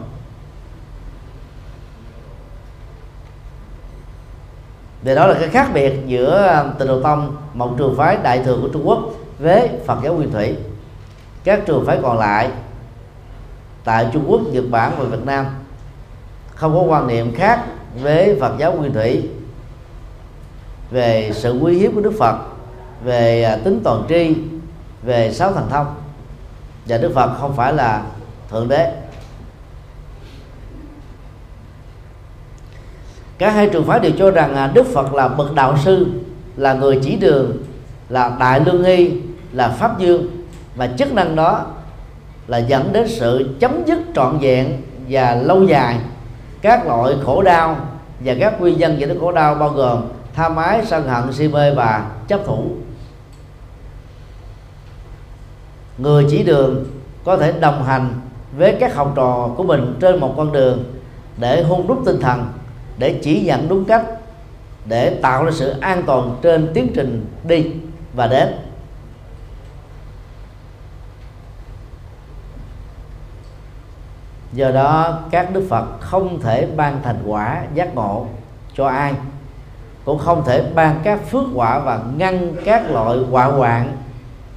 Vì 5.02 5.14
đó 5.14 5.26
là 5.26 5.34
cái 5.40 5.48
khác 5.48 5.70
biệt 5.74 5.92
giữa 6.06 6.46
à, 6.46 6.64
Tịnh 6.78 6.88
Độ 6.88 7.02
Tông 7.02 7.36
một 7.54 7.74
trường 7.78 7.96
phái 7.96 8.16
đại 8.22 8.42
thừa 8.44 8.58
của 8.62 8.68
Trung 8.68 8.88
Quốc 8.88 8.98
với 9.38 9.68
Phật 9.86 9.98
giáo 10.02 10.14
Nguyên 10.14 10.32
Thủy 10.32 10.56
các 11.44 11.62
trường 11.66 11.86
phái 11.86 11.98
còn 12.02 12.18
lại 12.18 12.50
tại 13.84 14.06
Trung 14.12 14.24
Quốc, 14.28 14.40
Nhật 14.52 14.64
Bản 14.70 14.92
và 14.98 15.04
Việt 15.04 15.26
Nam 15.26 15.46
không 16.54 16.74
có 16.74 16.80
quan 16.80 17.06
niệm 17.06 17.34
khác 17.34 17.64
với 18.02 18.36
Phật 18.40 18.52
giáo 18.58 18.72
Nguyên 18.72 18.92
Thủy, 18.92 19.28
về 20.90 21.30
sự 21.34 21.58
quý 21.60 21.78
hiếp 21.78 21.94
của 21.94 22.00
Đức 22.00 22.12
Phật, 22.18 22.36
về 23.04 23.42
à, 23.42 23.56
tính 23.56 23.80
toàn 23.84 24.02
tri, 24.08 24.34
về 25.02 25.32
sáu 25.32 25.52
thần 25.52 25.66
thông. 25.70 25.94
Và 26.86 26.98
Đức 26.98 27.12
Phật 27.14 27.30
không 27.40 27.56
phải 27.56 27.72
là 27.72 28.02
thượng 28.50 28.68
đế. 28.68 28.92
Cả 33.38 33.50
hai 33.50 33.68
trường 33.68 33.84
phái 33.84 34.00
đều 34.00 34.12
cho 34.18 34.30
rằng 34.30 34.54
à, 34.54 34.70
Đức 34.74 34.86
Phật 34.86 35.14
là 35.14 35.28
bậc 35.28 35.54
đạo 35.54 35.76
sư, 35.84 36.06
là 36.56 36.74
người 36.74 37.00
chỉ 37.02 37.16
đường, 37.16 37.56
là 38.08 38.36
đại 38.40 38.60
lương 38.60 38.82
nghi, 38.82 39.10
là 39.52 39.68
pháp 39.68 39.98
dương, 39.98 40.44
và 40.76 40.88
chức 40.98 41.12
năng 41.12 41.36
đó 41.36 41.66
là 42.46 42.58
dẫn 42.58 42.92
đến 42.92 43.08
sự 43.08 43.56
chấm 43.60 43.82
dứt 43.86 43.98
trọn 44.14 44.38
vẹn 44.38 44.82
và 45.08 45.34
lâu 45.34 45.64
dài 45.64 45.96
các 46.68 46.86
loại 46.86 47.14
khổ 47.24 47.42
đau 47.42 47.76
và 48.20 48.34
các 48.40 48.60
nguyên 48.60 48.78
nhân 48.78 49.00
dẫn 49.00 49.08
đến 49.08 49.18
khổ 49.20 49.32
đau 49.32 49.54
bao 49.54 49.68
gồm 49.68 50.02
tham 50.34 50.56
ái 50.56 50.86
sân 50.86 51.08
hận, 51.08 51.32
si 51.32 51.48
mê 51.48 51.74
và 51.74 52.10
chấp 52.28 52.40
thủ. 52.46 52.64
Người 55.98 56.26
chỉ 56.30 56.42
đường 56.42 56.84
có 57.24 57.36
thể 57.36 57.52
đồng 57.52 57.84
hành 57.84 58.14
với 58.56 58.76
các 58.80 58.94
học 58.94 59.12
trò 59.16 59.50
của 59.56 59.62
mình 59.62 59.96
trên 60.00 60.20
một 60.20 60.34
con 60.36 60.52
đường 60.52 60.84
để 61.36 61.62
hôn 61.62 61.86
đúc 61.86 62.02
tinh 62.06 62.20
thần, 62.20 62.48
để 62.98 63.20
chỉ 63.22 63.40
dẫn 63.40 63.68
đúng 63.68 63.84
cách, 63.84 64.04
để 64.84 65.18
tạo 65.22 65.44
ra 65.44 65.50
sự 65.54 65.74
an 65.80 66.02
toàn 66.06 66.36
trên 66.42 66.70
tiến 66.74 66.90
trình 66.94 67.26
đi 67.44 67.70
và 68.14 68.26
đến. 68.26 68.48
Do 74.58 74.70
đó, 74.70 75.18
các 75.30 75.52
đức 75.52 75.66
phật 75.70 75.84
không 76.00 76.40
thể 76.40 76.68
ban 76.76 77.02
thành 77.02 77.22
quả 77.26 77.62
giác 77.74 77.94
ngộ 77.94 78.26
cho 78.74 78.86
ai, 78.86 79.14
cũng 80.04 80.18
không 80.18 80.42
thể 80.46 80.64
ban 80.74 81.00
các 81.04 81.30
phước 81.30 81.44
quả 81.54 81.78
và 81.78 82.00
ngăn 82.16 82.54
các 82.64 82.90
loại 82.90 83.18
quả 83.30 83.44
hoạn 83.44 83.96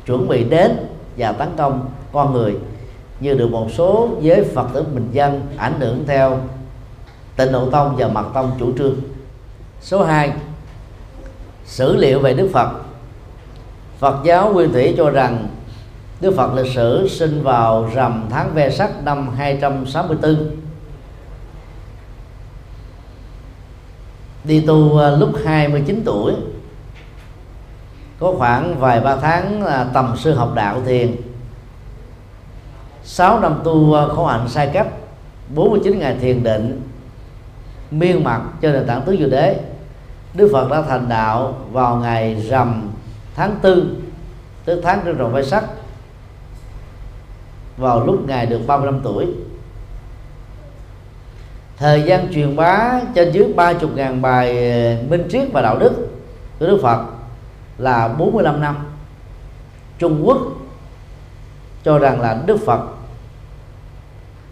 chuẩn 0.06 0.28
bị 0.28 0.43
đến 0.43 0.78
và 1.18 1.32
tấn 1.32 1.49
công 1.58 1.89
con 2.12 2.34
người, 2.34 2.58
như 3.20 3.34
được 3.34 3.52
một 3.52 3.68
số 3.72 4.10
giới 4.22 4.43
phật 4.56 4.68
tử 4.74 4.84
bình 4.84 5.10
dân 5.12 5.41
ảnh 5.58 5.80
hưởng 5.80 6.04
theo 6.08 6.38
tịnh 7.36 7.52
độ 7.52 7.70
tông 7.70 7.95
và 7.97 8.08
mật 8.08 8.26
tông 8.34 8.52
chủ 8.60 8.78
trương. 8.78 8.95
Số 9.82 10.04
2 10.04 10.32
sử 11.66 11.95
liệu 11.95 12.20
về 12.20 12.34
đức 12.34 12.49
phật. 12.54 12.70
Phật 13.99 14.16
giáo 14.24 14.54
nguyên 14.54 14.74
thủy 14.74 14.93
cho 14.97 15.10
rằng 15.10 15.47
Đức 16.22 16.34
Phật 16.38 16.53
lịch 16.53 16.74
sử 16.74 17.07
sinh 17.07 17.43
vào 17.43 17.89
rằm 17.93 18.26
tháng 18.30 18.53
ve 18.53 18.69
sắc 18.69 19.03
năm 19.03 19.30
264 19.38 20.61
đi 24.43 24.61
tu 24.67 24.97
à, 24.97 25.09
lúc 25.09 25.30
29 25.45 26.01
tuổi, 26.05 26.34
có 28.19 28.34
khoảng 28.38 28.80
vài 28.80 28.99
ba 28.99 29.15
tháng 29.15 29.65
à, 29.65 29.88
tầm 29.93 30.15
sư 30.17 30.34
học 30.34 30.51
đạo 30.55 30.82
thiền. 30.86 31.15
6 33.03 33.39
năm 33.39 33.61
tu 33.63 33.93
à, 33.93 34.07
khổ 34.07 34.26
hạnh 34.26 34.47
sai 34.47 34.69
cách 34.74 34.88
49 35.55 35.99
ngày 35.99 36.17
thiền 36.22 36.43
định, 36.43 36.82
miên 37.91 38.24
mặt 38.24 38.41
cho 38.61 38.72
nền 38.72 38.88
tảng 38.88 39.01
tứ 39.01 39.15
diệu 39.19 39.30
đế. 39.30 39.59
Đức 40.34 40.49
Phật 40.53 40.69
đã 40.69 40.82
thành 40.82 41.09
đạo 41.09 41.55
vào 41.72 41.95
ngày 41.95 42.36
rằm 42.49 42.89
tháng 43.36 43.55
tư, 43.61 43.95
tức 44.65 44.82
tháng 44.84 44.99
trên 45.05 45.17
rồng 45.17 45.34
vai 45.34 45.43
sắc 45.43 45.63
vào 47.78 48.05
lúc 48.05 48.28
ngài 48.28 48.45
được 48.45 48.59
35 48.67 48.99
tuổi. 49.03 49.28
Thời 51.78 52.03
gian 52.03 52.34
truyền 52.34 52.55
bá 52.55 53.01
trên 53.15 53.32
dưới 53.32 53.53
30.000 53.55 54.22
bài 54.22 54.72
ờ, 54.72 55.03
minh 55.09 55.28
triết 55.30 55.47
và 55.53 55.61
đạo 55.61 55.78
đức 55.80 56.07
của 56.59 56.67
Đức 56.67 56.80
Phật 56.82 57.05
là 57.78 58.07
45 58.07 58.61
năm. 58.61 58.78
Trung 59.99 60.22
Quốc 60.26 60.38
cho 61.84 61.99
rằng 61.99 62.22
là 62.22 62.41
Đức 62.45 62.57
Phật 62.65 62.82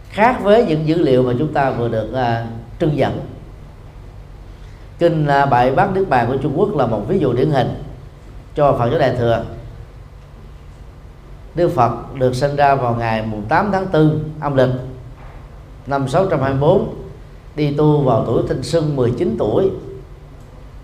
khác 0.10 0.40
với 0.44 0.66
những 0.66 0.88
dữ 0.88 1.02
liệu 1.02 1.24
mà 1.24 1.34
chúng 1.40 1.54
ta 1.54 1.72
vừa 1.72 1.88
được 1.88 2.10
uh, 2.12 2.48
trưng 2.80 2.98
dẫn. 2.98 3.20
Kinh 5.00 5.28
uh, 5.28 5.50
bài 5.50 5.72
bát 5.72 5.94
đức 5.94 6.06
bàn 6.10 6.28
của 6.28 6.38
Trung 6.38 6.54
Quốc 6.56 6.76
là 6.76 6.86
một 6.86 7.02
ví 7.08 7.20
dụ 7.20 7.34
điển 7.34 7.52
hình 7.52 7.84
cho 8.56 8.76
Phật 8.80 8.90
giáo 8.90 9.00
đại 9.00 9.16
thừa. 9.16 9.44
Đức 11.56 11.72
Phật 11.76 11.92
được 12.16 12.36
sinh 12.36 12.56
ra 12.56 12.76
vào 12.76 12.96
ngày 12.96 13.26
8 13.50 13.70
tháng 13.72 13.86
4 13.94 14.20
âm 14.40 14.56
lịch 14.56 14.70
năm 15.88 16.08
624 16.08 16.96
đi 17.56 17.74
tu 17.78 18.02
vào 18.02 18.24
tuổi 18.26 18.44
thanh 18.48 18.64
xuân 18.64 18.96
19 18.96 19.36
tuổi. 19.40 19.70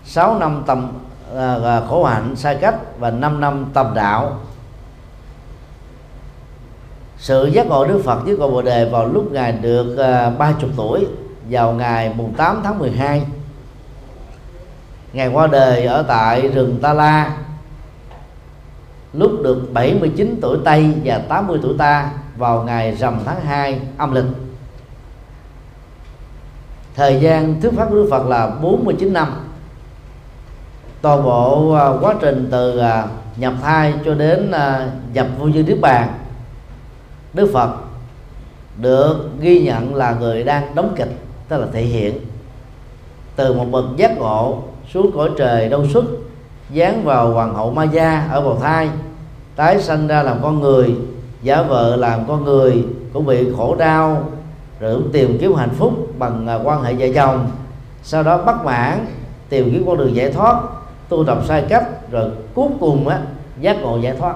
6 0.04 0.38
năm 0.38 0.62
tầm 0.66 0.92
à, 1.36 1.58
à, 1.64 1.80
khổ 1.88 2.04
hạnh 2.04 2.36
sai 2.36 2.56
cách 2.60 2.74
và 2.98 3.10
5 3.10 3.40
năm 3.40 3.66
tầm 3.74 3.94
đạo. 3.94 4.40
Sự 7.18 7.46
giác 7.46 7.66
ngộ 7.66 7.84
Đức 7.84 8.00
Phật 8.04 8.24
với 8.24 8.36
cội 8.36 8.50
Bồ 8.50 8.62
đề 8.62 8.84
vào 8.84 9.06
lúc 9.06 9.32
ngài 9.32 9.52
được 9.52 9.96
à, 9.96 10.30
30 10.30 10.70
tuổi 10.76 11.06
vào 11.50 11.72
ngày 11.72 12.14
mùng 12.16 12.34
8 12.34 12.60
tháng 12.64 12.78
12 12.78 13.26
Ngài 15.12 15.28
qua 15.28 15.46
đời 15.46 15.86
ở 15.86 16.02
tại 16.02 16.48
rừng 16.48 16.78
Ta 16.82 16.92
La 16.92 17.36
lúc 19.12 19.32
được 19.42 19.68
79 19.72 20.38
tuổi 20.42 20.58
Tây 20.64 20.94
và 21.04 21.18
80 21.18 21.58
tuổi 21.62 21.74
ta 21.78 22.10
vào 22.36 22.62
ngày 22.62 22.92
rằm 22.92 23.18
tháng 23.24 23.40
2 23.40 23.80
âm 23.96 24.14
lịch. 24.14 24.24
Thời 26.94 27.20
gian 27.20 27.60
thuyết 27.60 27.72
pháp 27.76 27.88
của 27.90 27.94
Đức 27.94 28.08
Phật 28.10 28.26
là 28.26 28.50
49 28.62 29.12
năm. 29.12 29.28
Toàn 31.02 31.22
bộ 31.22 31.72
à, 31.72 31.88
quá 32.00 32.14
trình 32.20 32.48
từ 32.50 32.78
à, 32.78 33.06
nhập 33.36 33.54
thai 33.62 33.94
cho 34.04 34.14
đến 34.14 34.50
à, 34.50 34.90
nhập 35.12 35.26
vô 35.38 35.50
dư 35.50 35.62
niết 35.62 35.80
bàn, 35.80 36.08
Đức 37.34 37.50
Phật 37.52 37.70
được 38.80 39.30
ghi 39.40 39.60
nhận 39.60 39.94
là 39.94 40.16
người 40.20 40.44
đang 40.44 40.74
đóng 40.74 40.94
kịch, 40.96 41.18
tức 41.48 41.58
là 41.58 41.66
thể 41.72 41.82
hiện 41.82 42.18
từ 43.36 43.52
một 43.52 43.64
bậc 43.70 43.84
giác 43.96 44.18
ngộ 44.18 44.62
xuống 44.92 45.10
cõi 45.14 45.30
trời 45.38 45.68
đâu 45.68 45.86
xuất 45.92 46.04
dán 46.70 47.04
vào 47.04 47.32
hoàng 47.32 47.54
hậu 47.54 47.70
ma 47.70 47.84
gia 47.84 48.28
ở 48.30 48.40
bào 48.40 48.58
thai. 48.62 48.90
Tái 49.56 49.82
sanh 49.82 50.06
ra 50.06 50.22
làm 50.22 50.38
con 50.42 50.60
người, 50.60 50.94
giả 51.42 51.62
vợ 51.62 51.96
làm 51.96 52.28
con 52.28 52.44
người 52.44 52.84
cũng 53.12 53.26
bị 53.26 53.48
khổ 53.56 53.74
đau 53.74 54.24
rồi 54.80 54.94
cũng 54.94 55.12
tìm 55.12 55.38
kiếm 55.40 55.54
hạnh 55.54 55.74
phúc 55.78 56.18
bằng 56.18 56.46
à, 56.46 56.54
quan 56.64 56.82
hệ 56.82 56.94
vợ 56.94 57.06
chồng. 57.14 57.50
Sau 58.02 58.22
đó 58.22 58.38
bắt 58.38 58.64
mãn, 58.64 59.06
tìm 59.48 59.70
kiếm 59.72 59.84
con 59.86 59.98
đường 59.98 60.16
giải 60.16 60.32
thoát, 60.32 60.62
tu 61.08 61.24
tập 61.24 61.38
sai 61.48 61.64
cách, 61.68 62.10
rồi 62.10 62.30
cuối 62.54 62.68
cùng 62.80 63.08
á, 63.08 63.20
giác 63.60 63.76
ngộ 63.80 63.98
giải 63.98 64.16
thoát. 64.16 64.34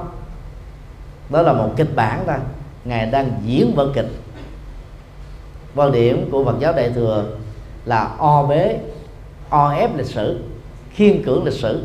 Đó 1.31 1.43
là 1.43 1.53
một 1.53 1.70
kịch 1.76 1.97
bản 1.97 2.22
ta, 2.26 2.39
ngài 2.85 3.07
đang 3.07 3.33
diễn 3.45 3.72
vở 3.76 3.89
kịch. 3.95 4.09
Quan 5.74 5.93
điểm 5.93 6.28
của 6.31 6.45
Phật 6.45 6.55
giáo 6.61 6.72
đại 6.72 6.91
thừa 6.91 7.24
là 7.85 8.11
o 8.18 8.43
bế, 8.43 8.78
o 9.49 9.70
ép 9.72 9.97
lịch 9.97 10.07
sử, 10.07 10.41
khiên 10.91 11.22
cưỡng 11.22 11.45
lịch 11.45 11.55
sử 11.55 11.85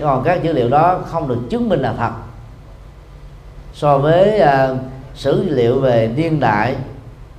còn 0.00 0.24
các 0.24 0.42
dữ 0.42 0.52
liệu 0.52 0.68
đó 0.68 1.00
không 1.06 1.28
được 1.28 1.38
chứng 1.50 1.68
minh 1.68 1.80
là 1.80 1.94
thật. 1.98 2.10
So 3.74 3.98
với 3.98 4.40
uh, 4.40 4.78
sử 5.14 5.42
liệu 5.42 5.80
về 5.80 6.10
niên 6.16 6.40
đại 6.40 6.76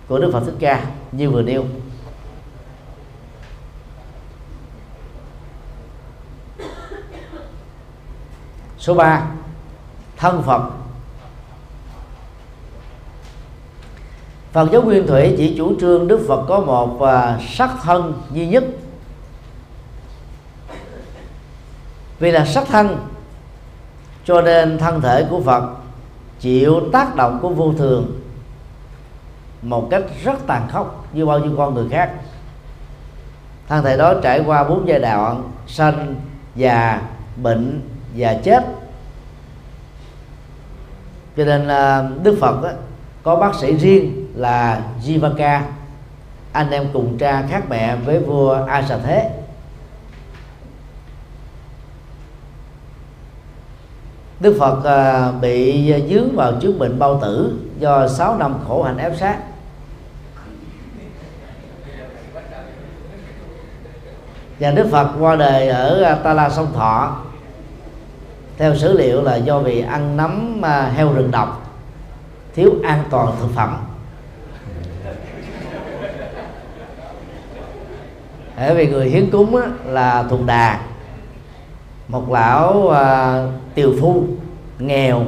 của 0.07 0.19
Đức 0.19 0.29
Phật 0.33 0.39
Thích 0.45 0.55
Ca 0.59 0.85
như 1.11 1.29
vừa 1.29 1.41
nêu. 1.41 1.63
Số 8.77 8.93
3 8.93 9.27
thân 10.17 10.43
Phật. 10.43 10.61
Phật 14.51 14.69
giáo 14.71 14.81
Nguyên 14.81 15.07
Thủy 15.07 15.35
chỉ 15.37 15.55
chủ 15.57 15.79
trương 15.79 16.07
Đức 16.07 16.25
Phật 16.27 16.45
có 16.47 16.59
một 16.59 16.93
uh, 16.93 17.41
sắc 17.49 17.69
thân 17.83 18.13
duy 18.31 18.47
nhất. 18.47 18.63
Vì 22.21 22.31
là 22.31 22.45
sắc 22.45 22.63
thân 22.67 22.97
cho 24.25 24.41
nên 24.41 24.77
thân 24.77 25.01
thể 25.01 25.25
của 25.29 25.41
Phật 25.41 25.63
chịu 26.39 26.81
tác 26.93 27.15
động 27.15 27.39
của 27.41 27.49
vô 27.49 27.73
thường 27.77 28.19
một 29.61 29.87
cách 29.91 30.03
rất 30.23 30.47
tàn 30.47 30.67
khốc 30.71 31.05
như 31.13 31.25
bao 31.25 31.39
nhiêu 31.39 31.53
con 31.57 31.73
người 31.73 31.85
khác. 31.91 32.11
Thân 33.67 33.83
thể 33.83 33.97
đó 33.97 34.13
trải 34.23 34.43
qua 34.45 34.63
bốn 34.63 34.87
giai 34.87 34.99
đoạn 34.99 35.51
sanh 35.67 36.15
già 36.55 37.01
bệnh 37.43 37.81
và 38.15 38.33
chết. 38.33 38.65
Cho 41.37 41.45
nên 41.45 41.67
à, 41.67 42.03
đức 42.23 42.37
phật 42.41 42.63
đó, 42.63 42.69
có 43.23 43.35
bác 43.35 43.55
sĩ 43.55 43.77
riêng 43.77 44.27
là 44.35 44.81
jivaka. 45.05 45.61
Anh 46.51 46.71
em 46.71 46.87
cùng 46.93 47.17
cha 47.17 47.43
khác 47.49 47.63
mẹ 47.69 47.95
với 47.95 48.19
vua 48.19 48.65
a 48.67 48.81
thế 48.81 49.40
Đức 54.41 54.55
Phật 54.59 54.83
à, 54.83 55.31
bị 55.41 55.93
dướng 56.09 56.35
vào 56.35 56.53
chứng 56.61 56.79
bệnh 56.79 56.99
bao 56.99 57.19
tử 57.21 57.59
do 57.79 58.07
6 58.07 58.37
năm 58.37 58.55
khổ 58.67 58.83
hạnh 58.83 58.97
ép 58.97 59.17
sát. 59.17 59.37
Và 64.59 64.71
Đức 64.71 64.87
Phật 64.91 65.11
qua 65.19 65.35
đời 65.35 65.67
ở 65.67 66.03
à, 66.03 66.15
Ta 66.15 66.33
La 66.33 66.49
Sông 66.49 66.67
Thọ. 66.73 67.17
Theo 68.57 68.75
sử 68.75 68.97
liệu 68.97 69.21
là 69.21 69.35
do 69.35 69.59
vì 69.59 69.81
ăn 69.81 70.17
nấm 70.17 70.65
à, 70.65 70.91
heo 70.95 71.13
rừng 71.13 71.31
độc, 71.31 71.71
thiếu 72.55 72.71
an 72.83 73.03
toàn 73.09 73.35
thực 73.39 73.49
phẩm. 73.55 73.77
Bởi 78.57 78.75
vì 78.75 78.87
người 78.87 79.09
hiến 79.09 79.31
cúng 79.31 79.61
là 79.85 80.23
thùng 80.29 80.45
đà, 80.45 80.79
một 82.07 82.31
lão 82.31 82.93
tiều 83.75 83.93
phu 84.01 84.23
nghèo 84.79 85.21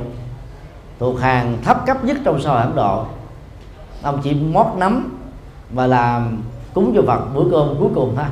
thuộc 0.99 1.19
hàng 1.19 1.57
thấp 1.63 1.85
cấp 1.85 2.03
nhất 2.03 2.17
trong 2.23 2.41
xã 2.41 2.49
hội 2.49 2.61
Ấn 2.61 2.75
Độ. 2.75 3.05
Ông 4.01 4.21
chỉ 4.23 4.33
mót 4.33 4.67
nắm 4.77 5.17
và 5.69 5.87
làm 5.87 6.43
cúng 6.73 6.93
cho 6.95 7.01
Phật 7.07 7.33
bữa 7.33 7.43
cơm 7.51 7.75
cuối 7.79 7.89
cùng 7.95 8.15
ha. 8.15 8.29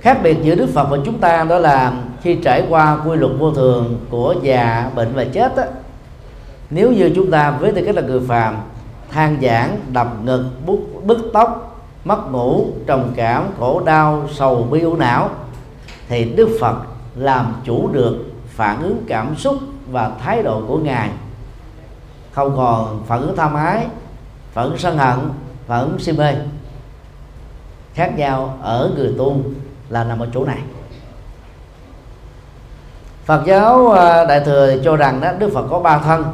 Khác 0.00 0.20
biệt 0.22 0.36
giữa 0.42 0.54
Đức 0.54 0.66
Phật 0.74 0.84
và 0.90 0.98
chúng 1.04 1.18
ta 1.18 1.44
đó 1.44 1.58
là 1.58 1.92
khi 2.22 2.38
trải 2.44 2.66
qua 2.68 2.98
quy 3.06 3.16
luật 3.16 3.32
vô 3.38 3.50
thường 3.50 4.00
của 4.10 4.34
già 4.42 4.90
bệnh 4.94 5.14
và 5.14 5.24
chết 5.24 5.56
á, 5.56 5.64
nếu 6.70 6.92
như 6.92 7.12
chúng 7.14 7.30
ta 7.30 7.50
với 7.50 7.72
tư 7.72 7.82
cách 7.86 7.94
là 7.94 8.02
người 8.02 8.20
phàm 8.28 8.56
than 9.10 9.38
giảng 9.42 9.80
đập 9.92 10.08
ngực 10.24 10.44
bút 10.66 10.80
bứt 11.04 11.18
tóc 11.32 11.73
mất 12.04 12.30
ngủ 12.30 12.66
trầm 12.86 13.12
cảm 13.16 13.48
khổ 13.58 13.82
đau, 13.84 14.28
sầu 14.32 14.68
bi 14.70 14.80
u 14.80 14.96
não, 14.96 15.30
thì 16.08 16.24
Đức 16.24 16.48
Phật 16.60 16.76
làm 17.14 17.54
chủ 17.64 17.88
được 17.92 18.24
phản 18.48 18.82
ứng 18.82 19.04
cảm 19.08 19.36
xúc 19.36 19.58
và 19.90 20.10
thái 20.20 20.42
độ 20.42 20.62
của 20.68 20.78
ngài. 20.78 21.10
Không 22.32 22.56
còn 22.56 23.02
phản 23.06 23.20
ứng 23.20 23.36
tham 23.36 23.54
ái, 23.54 23.86
phản 24.52 24.64
ứng 24.64 24.78
sân 24.78 24.98
hận, 24.98 25.18
phản 25.66 25.80
ứng 25.80 25.98
si 25.98 26.12
mê. 26.12 26.34
Khác 27.94 28.12
nhau 28.16 28.58
ở 28.62 28.92
người 28.96 29.14
tu 29.18 29.36
là 29.88 30.04
nằm 30.04 30.18
ở 30.18 30.28
chỗ 30.34 30.44
này. 30.44 30.58
Phật 33.24 33.42
giáo 33.46 33.92
à, 33.92 34.24
đại 34.24 34.40
thừa 34.40 34.76
cho 34.84 34.96
rằng 34.96 35.20
đó, 35.20 35.32
Đức 35.38 35.50
Phật 35.54 35.66
có 35.70 35.78
ba 35.78 35.98
thân. 35.98 36.24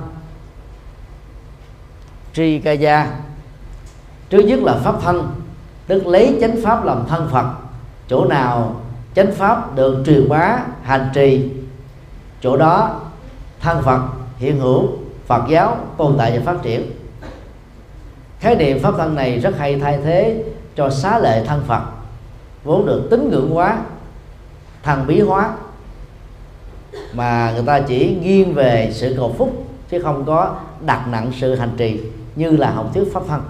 Tri 2.35 2.59
ca 2.59 2.73
gia 2.73 3.17
Trước 4.31 4.41
nhất 4.41 4.61
là 4.63 4.75
pháp 4.75 4.95
thân. 5.03 5.40
Tức 5.91 6.07
lấy 6.07 6.39
chánh 6.41 6.57
pháp 6.63 6.85
làm 6.85 7.05
thân 7.09 7.29
Phật. 7.33 7.47
Chỗ 8.09 8.25
nào 8.25 8.75
chánh 9.15 9.33
pháp 9.33 9.75
được 9.75 10.03
truyền 10.07 10.29
bá, 10.29 10.59
hành 10.83 11.11
trì, 11.15 11.51
Chỗ 12.41 12.57
đó 12.57 13.01
thân 13.61 13.83
Phật, 13.83 14.01
hiện 14.37 14.59
hữu 14.61 14.89
Phật 15.27 15.43
giáo 15.49 15.77
tồn 15.97 16.15
tại 16.19 16.39
và 16.39 16.53
phát 16.53 16.63
triển. 16.63 16.91
Khái 18.41 18.57
niệm 18.57 18.79
pháp 18.83 18.95
thân 18.99 19.15
này 19.15 19.39
rất 19.39 19.59
hay 19.59 19.81
thay 19.81 19.99
thế 20.05 20.45
cho 20.77 20.91
xá 20.91 21.19
lệ 21.19 21.45
thân 21.45 21.63
Phật. 21.67 21.83
Vốn 22.65 22.87
được 22.87 23.09
tín 23.11 23.31
ngưỡng 23.31 23.51
hóa, 23.51 23.79
thần 24.83 25.07
bí 25.07 25.21
hóa, 25.21 25.55
mà 27.13 27.53
người 27.55 27.65
ta 27.67 27.81
chỉ 27.81 28.17
nghiêng 28.23 28.55
về 28.55 28.91
sự 28.93 29.15
cầu 29.17 29.35
phúc, 29.39 29.67
chứ 29.91 30.03
không 30.03 30.25
có 30.25 30.55
đặt 30.87 31.09
nặng 31.09 31.33
sự 31.41 31.55
hành 31.55 31.73
trì 31.77 32.01
như 32.37 32.51
là 32.51 32.71
học 32.71 32.91
thuyết 32.95 33.13
pháp 33.13 33.23
thân. 33.29 33.43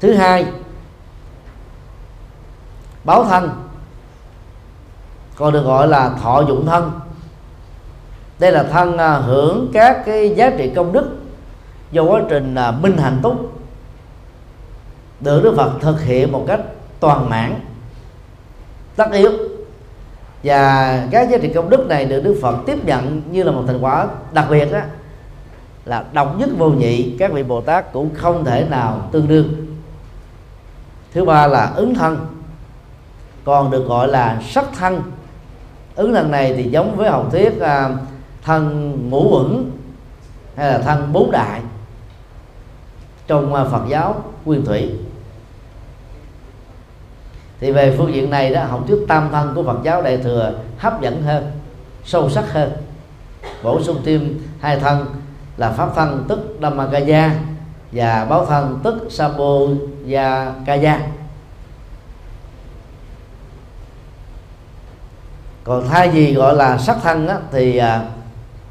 Thứ 0.00 0.14
hai 0.14 0.46
báo 3.04 3.24
thân. 3.24 3.50
Còn 5.36 5.52
được 5.52 5.62
gọi 5.62 5.88
là 5.88 6.10
thọ 6.22 6.40
dụng 6.48 6.66
thân. 6.66 7.00
Đây 8.38 8.52
là 8.52 8.62
thân 8.62 8.98
à, 8.98 9.12
hưởng 9.12 9.70
các 9.72 10.02
cái 10.06 10.34
giá 10.36 10.50
trị 10.50 10.72
công 10.76 10.92
đức 10.92 11.08
do 11.90 12.02
quá 12.02 12.22
trình 12.28 12.54
à, 12.54 12.70
minh 12.70 12.96
hành 12.96 13.18
túc. 13.22 13.52
Được 15.20 15.40
Đức 15.42 15.54
Phật 15.56 15.70
thực 15.80 16.00
hiện 16.00 16.32
một 16.32 16.44
cách 16.48 16.60
toàn 17.00 17.30
mãn, 17.30 17.54
tất 18.96 19.12
yếu. 19.12 19.30
Và 20.44 21.08
các 21.10 21.30
giá 21.30 21.38
trị 21.38 21.52
công 21.54 21.70
đức 21.70 21.86
này 21.86 22.04
được 22.04 22.20
Đức 22.20 22.38
Phật 22.42 22.56
tiếp 22.66 22.84
nhận 22.84 23.22
như 23.30 23.42
là 23.42 23.52
một 23.52 23.62
thành 23.66 23.78
quả 23.80 24.06
đặc 24.32 24.46
biệt 24.50 24.72
đó 24.72 24.80
là 25.84 26.04
độc 26.12 26.38
nhất 26.38 26.48
vô 26.58 26.68
nhị, 26.70 27.16
các 27.18 27.32
vị 27.32 27.42
Bồ 27.42 27.60
Tát 27.60 27.92
cũng 27.92 28.14
không 28.14 28.44
thể 28.44 28.66
nào 28.70 29.08
tương 29.12 29.28
đương. 29.28 29.76
Thứ 31.12 31.24
ba 31.24 31.46
là 31.46 31.72
ứng 31.76 31.94
thân 31.94 32.26
còn 33.44 33.70
được 33.70 33.84
gọi 33.88 34.08
là 34.08 34.40
sắc 34.48 34.64
thân. 34.78 35.02
Ứng 35.94 36.12
lần 36.12 36.30
này 36.30 36.54
thì 36.56 36.62
giống 36.62 36.96
với 36.96 37.10
học 37.10 37.28
thuyết 37.32 37.60
à, 37.60 37.90
thân 38.44 38.92
ngũ 39.10 39.38
uẩn 39.38 39.70
hay 40.56 40.72
là 40.72 40.78
thân 40.78 41.12
bốn 41.12 41.30
đại 41.30 41.60
trong 43.26 43.54
à, 43.54 43.64
Phật 43.64 43.82
giáo 43.88 44.22
nguyên 44.44 44.64
thủy. 44.64 44.90
Thì 47.60 47.72
về 47.72 47.94
phương 47.98 48.14
diện 48.14 48.30
này 48.30 48.50
đó 48.50 48.64
học 48.64 48.84
thuyết 48.88 48.98
tam 49.08 49.28
thân 49.32 49.52
của 49.54 49.62
Phật 49.62 49.78
giáo 49.82 50.02
đại 50.02 50.16
thừa 50.16 50.52
hấp 50.78 51.00
dẫn 51.00 51.22
hơn 51.22 51.50
sâu 52.04 52.30
sắc 52.30 52.52
hơn. 52.52 52.72
Bổ 53.62 53.82
sung 53.82 54.00
thêm 54.04 54.38
hai 54.60 54.80
thân 54.80 55.06
là 55.56 55.70
pháp 55.70 55.88
thân 55.94 56.24
tức 56.28 56.58
Dhammakaya 56.62 57.34
và 57.92 58.26
báo 58.30 58.46
thân 58.46 58.80
tức 58.82 59.06
Samboya 59.10 60.52
còn 65.64 65.88
thay 65.88 66.08
vì 66.08 66.34
gọi 66.34 66.56
là 66.56 66.78
sắc 66.78 66.96
thân 67.02 67.28
á, 67.28 67.38
thì 67.52 67.76
à, 67.76 68.04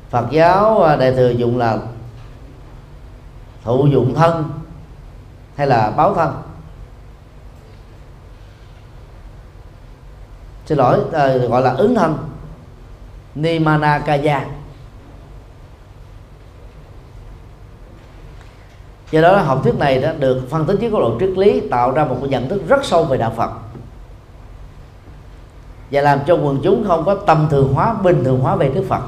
Phật 0.10 0.26
giáo 0.32 0.84
à, 0.84 0.96
đại 0.96 1.12
thừa 1.12 1.30
dụng 1.30 1.58
là 1.58 1.78
thụ 3.64 3.88
dụng 3.88 4.16
thân 4.16 4.50
hay 5.56 5.68
là 5.68 5.92
báo 5.92 6.14
thân. 6.14 6.42
Xin 10.66 10.78
lỗi 10.78 11.00
à, 11.14 11.28
gọi 11.28 11.62
là 11.62 11.72
ứng 11.72 11.96
thân. 11.96 12.18
Nimanakaya. 13.36 14.46
Do 19.12 19.22
đó 19.22 19.38
học 19.38 19.60
thuyết 19.64 19.76
này 19.76 20.02
đã 20.02 20.14
được 20.14 20.48
phân 20.50 20.66
tích 20.66 20.80
dưới 20.80 20.90
góc 20.90 21.02
độ 21.02 21.18
triết 21.20 21.30
lý 21.30 21.62
tạo 21.70 21.92
ra 21.92 22.06
một 22.06 22.18
cái 22.20 22.30
nhận 22.30 22.50
thức 22.50 22.62
rất 22.68 22.86
sâu 22.86 23.04
về 23.04 23.18
đạo 23.18 23.34
Phật 23.38 23.52
và 25.92 26.02
làm 26.02 26.20
cho 26.28 26.36
quần 26.36 26.60
chúng 26.64 26.84
không 26.88 27.06
có 27.06 27.16
tâm 27.16 27.48
thường 27.52 27.74
hóa, 27.74 27.94
bình 27.94 28.24
thường 28.24 28.40
hóa 28.40 28.56
về 28.56 28.70
Đức 28.70 28.86
Phật. 28.90 29.02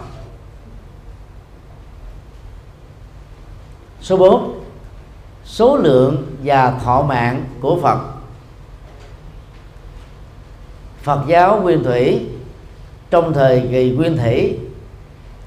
Số 4.01 4.17
4 4.17 4.59
số 5.45 5.77
lượng 5.77 6.25
và 6.43 6.79
thọ 6.83 7.01
mạng 7.01 7.45
của 7.61 7.79
Phật. 7.81 7.99
Phật 11.01 11.19
giáo 11.27 11.61
nguyên 11.61 11.83
thủy, 11.83 12.25
trong 13.09 13.33
thời 13.33 13.67
kỳ 13.71 13.91
nguyên 13.91 14.17
thủy, 14.17 14.59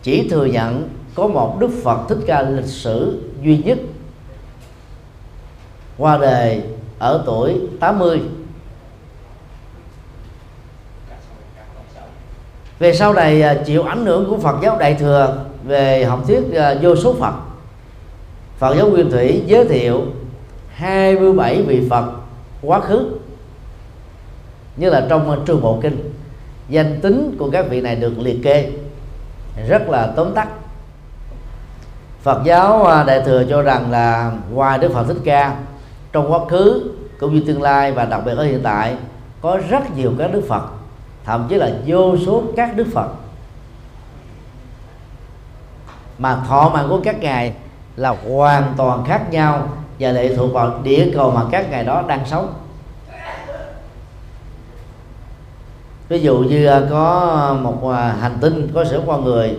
chỉ 0.03 0.28
thừa 0.28 0.45
nhận 0.45 0.89
có 1.14 1.26
một 1.26 1.57
Đức 1.61 1.70
Phật 1.84 1.99
Thích 2.09 2.18
Ca 2.26 2.43
lịch 2.43 2.64
sử 2.64 3.22
duy 3.43 3.59
nhất 3.59 3.78
qua 5.99 6.18
đời 6.18 6.62
ở 6.99 7.22
tuổi 7.26 7.61
80 7.80 8.20
về 12.79 12.93
sau 12.93 13.12
này 13.12 13.43
à, 13.43 13.55
chịu 13.64 13.83
ảnh 13.83 14.07
hưởng 14.07 14.31
của 14.31 14.39
Phật 14.39 14.57
giáo 14.62 14.77
Đại 14.79 14.95
thừa 14.95 15.37
về 15.64 16.05
học 16.05 16.20
thuyết 16.27 16.55
à, 16.55 16.74
vô 16.83 16.97
số 16.97 17.14
Phật. 17.20 17.35
Phật 18.59 18.77
giáo 18.77 18.89
Nguyên 18.89 19.11
Thủy 19.11 19.43
giới 19.47 19.64
thiệu 19.64 20.03
27 20.74 21.62
vị 21.62 21.87
Phật 21.91 22.05
quá 22.62 22.81
khứ, 22.81 23.07
như 24.77 24.91
là 24.91 25.07
trong 25.09 25.31
à, 25.31 25.37
trường 25.47 25.62
bộ 25.62 25.79
kinh. 25.83 26.12
Danh 26.68 27.01
tính 27.01 27.37
của 27.39 27.51
các 27.51 27.66
vị 27.70 27.81
này 27.81 27.97
được 27.97 28.18
liệt 28.18 28.41
kê, 28.43 28.70
rất 29.68 29.89
là 29.89 30.12
tóm 30.16 30.35
tắt. 30.35 30.49
Phật 32.22 32.43
giáo 32.45 32.87
Đại 33.07 33.22
thừa 33.27 33.45
cho 33.51 33.62
rằng 33.62 33.91
là 33.91 34.33
ngoài 34.53 34.79
Đức 34.79 34.93
Phật 34.93 35.05
Thích 35.09 35.20
Ca, 35.24 35.57
trong 36.12 36.33
quá 36.33 36.41
khứ 36.49 36.91
cũng 37.20 37.35
như 37.35 37.43
tương 37.47 37.62
lai 37.62 37.93
và 37.93 38.05
đặc 38.05 38.20
biệt 38.27 38.33
ở 38.37 38.45
hiện 38.45 38.61
tại, 38.62 38.97
có 39.41 39.59
rất 39.70 39.97
nhiều 39.97 40.12
các 40.18 40.33
Đức 40.33 40.43
Phật 40.49 40.76
thậm 41.27 41.47
chí 41.49 41.57
là 41.57 41.70
vô 41.87 42.16
số 42.27 42.43
các 42.57 42.77
Đức 42.77 42.87
Phật. 42.95 43.09
Mà 46.18 46.37
thọ 46.49 46.68
mạng 46.68 46.87
của 46.89 47.01
các 47.05 47.20
ngài 47.20 47.55
là 47.97 48.14
hoàn 48.29 48.74
toàn 48.77 49.05
khác 49.05 49.31
nhau 49.31 49.68
và 49.99 50.11
lệ 50.11 50.37
thuộc 50.37 50.53
vào 50.53 50.81
địa 50.83 51.11
cầu 51.14 51.31
mà 51.31 51.43
các 51.51 51.70
ngài 51.70 51.85
đó 51.85 52.03
đang 52.09 52.27
sống. 52.27 52.55
Ví 56.09 56.20
dụ 56.20 56.39
như 56.39 56.66
à, 56.66 56.83
có 56.91 57.57
một 57.62 57.91
à, 57.91 58.16
hành 58.20 58.39
tinh 58.41 58.70
có 58.74 58.85
sở 58.85 59.03
con 59.07 59.24
người. 59.24 59.57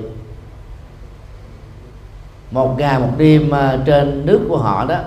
Một 2.51 2.75
ngày, 2.77 2.99
một 2.99 3.11
đêm 3.17 3.51
à, 3.51 3.77
trên 3.85 4.25
nước 4.25 4.41
của 4.49 4.57
họ 4.57 4.85
đó, 4.85 4.99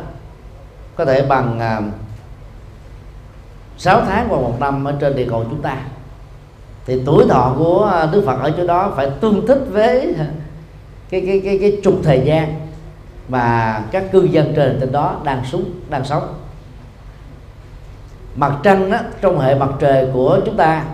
có 0.96 1.04
thể 1.04 1.22
bằng 1.22 1.60
6 3.78 4.00
tháng 4.00 4.28
hoặc 4.28 4.36
một 4.36 4.56
năm 4.60 4.84
ở 4.84 4.94
trên 5.00 5.16
địa 5.16 5.26
cầu 5.30 5.44
chúng 5.50 5.62
ta 5.62 5.76
thì 6.90 7.02
tuổi 7.06 7.24
thọ 7.28 7.54
của 7.58 7.84
à, 7.84 8.06
Đức 8.12 8.22
Phật 8.26 8.40
ở 8.40 8.52
chỗ 8.56 8.66
đó 8.66 8.92
phải 8.96 9.10
tương 9.20 9.46
thích 9.46 9.58
với 9.70 10.14
à, 10.18 10.26
cái 11.10 11.22
cái 11.26 11.40
cái 11.44 11.58
cái 11.58 11.80
trục 11.84 11.94
thời 12.04 12.20
gian 12.24 12.54
mà 13.28 13.78
các 13.90 14.12
cư 14.12 14.22
dân 14.22 14.52
trên 14.56 14.76
trên 14.80 14.92
đó 14.92 15.16
đang 15.24 15.44
sống 15.44 15.64
đang 15.88 16.04
sống. 16.04 16.34
Mặt 18.34 18.52
trăng 18.62 18.90
đó, 18.90 18.98
trong 19.20 19.38
hệ 19.38 19.54
mặt 19.54 19.68
trời 19.78 20.08
của 20.12 20.40
chúng 20.46 20.56
ta 20.56 20.84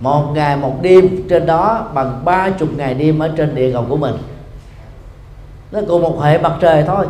một 0.00 0.32
ngày 0.34 0.56
một 0.56 0.76
đêm 0.82 1.28
trên 1.28 1.46
đó 1.46 1.88
bằng 1.94 2.20
ba 2.24 2.50
chục 2.50 2.68
ngày 2.76 2.94
đêm 2.94 3.18
ở 3.18 3.30
trên 3.36 3.54
địa 3.54 3.72
cầu 3.72 3.86
của 3.88 3.96
mình. 3.96 4.14
Nó 5.72 5.80
cùng 5.88 6.02
một 6.02 6.20
hệ 6.22 6.38
mặt 6.38 6.52
trời 6.60 6.84
thôi. 6.86 7.06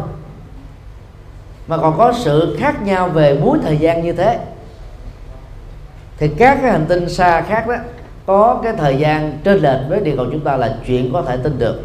Mà 1.66 1.76
còn 1.76 1.98
có 1.98 2.12
sự 2.12 2.56
khác 2.60 2.82
nhau 2.82 3.08
về 3.08 3.38
múi 3.38 3.58
thời 3.62 3.76
gian 3.76 4.04
như 4.04 4.12
thế 4.12 4.38
thì 6.20 6.28
các 6.28 6.58
cái 6.62 6.72
hành 6.72 6.86
tinh 6.88 7.08
xa 7.08 7.42
khác 7.42 7.68
đó, 7.68 7.74
có 8.26 8.60
cái 8.62 8.72
thời 8.72 8.96
gian 8.96 9.38
trên 9.44 9.58
lệch 9.58 9.80
với 9.88 10.00
địa 10.00 10.16
cầu 10.16 10.26
chúng 10.32 10.40
ta 10.40 10.56
là 10.56 10.76
chuyện 10.86 11.12
có 11.12 11.22
thể 11.22 11.36
tin 11.36 11.58
được. 11.58 11.80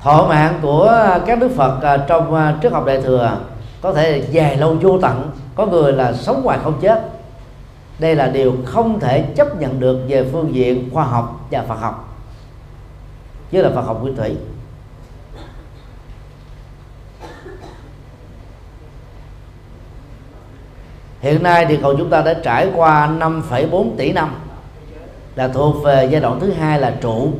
Thọ 0.00 0.26
mạng 0.28 0.58
của 0.62 1.18
các 1.26 1.38
đức 1.38 1.50
phật 1.56 1.82
à, 1.82 1.96
trong 1.96 2.34
à, 2.34 2.58
trước 2.60 2.72
học 2.72 2.86
đại 2.86 3.02
thừa 3.02 3.38
có 3.80 3.92
thể 3.92 4.24
dài 4.30 4.56
lâu 4.56 4.76
vô 4.80 4.98
tận, 4.98 5.30
có 5.54 5.66
người 5.66 5.92
là 5.92 6.12
sống 6.12 6.42
ngoài 6.44 6.58
không 6.62 6.78
chết. 6.80 7.10
Đây 7.98 8.14
là 8.14 8.26
điều 8.26 8.56
không 8.64 9.00
thể 9.00 9.22
chấp 9.22 9.60
nhận 9.60 9.80
được 9.80 9.98
về 10.08 10.28
phương 10.32 10.54
diện 10.54 10.90
khoa 10.92 11.04
học 11.04 11.46
và 11.50 11.62
Phật 11.68 11.74
học 11.80 12.18
chứ 13.50 13.62
là 13.62 13.70
Phật 13.74 13.82
học 13.82 14.02
nguyên 14.02 14.16
thủy. 14.16 14.36
Hiện 21.24 21.42
nay 21.42 21.66
thì 21.68 21.78
cầu 21.82 21.94
chúng 21.98 22.10
ta 22.10 22.22
đã 22.22 22.34
trải 22.34 22.68
qua 22.74 23.10
5,4 23.18 23.96
tỷ 23.96 24.12
năm 24.12 24.34
là 25.36 25.48
thuộc 25.48 25.84
về 25.84 26.08
giai 26.10 26.20
đoạn 26.20 26.40
thứ 26.40 26.52
hai 26.52 26.80
là 26.80 26.94
trụ. 27.00 27.32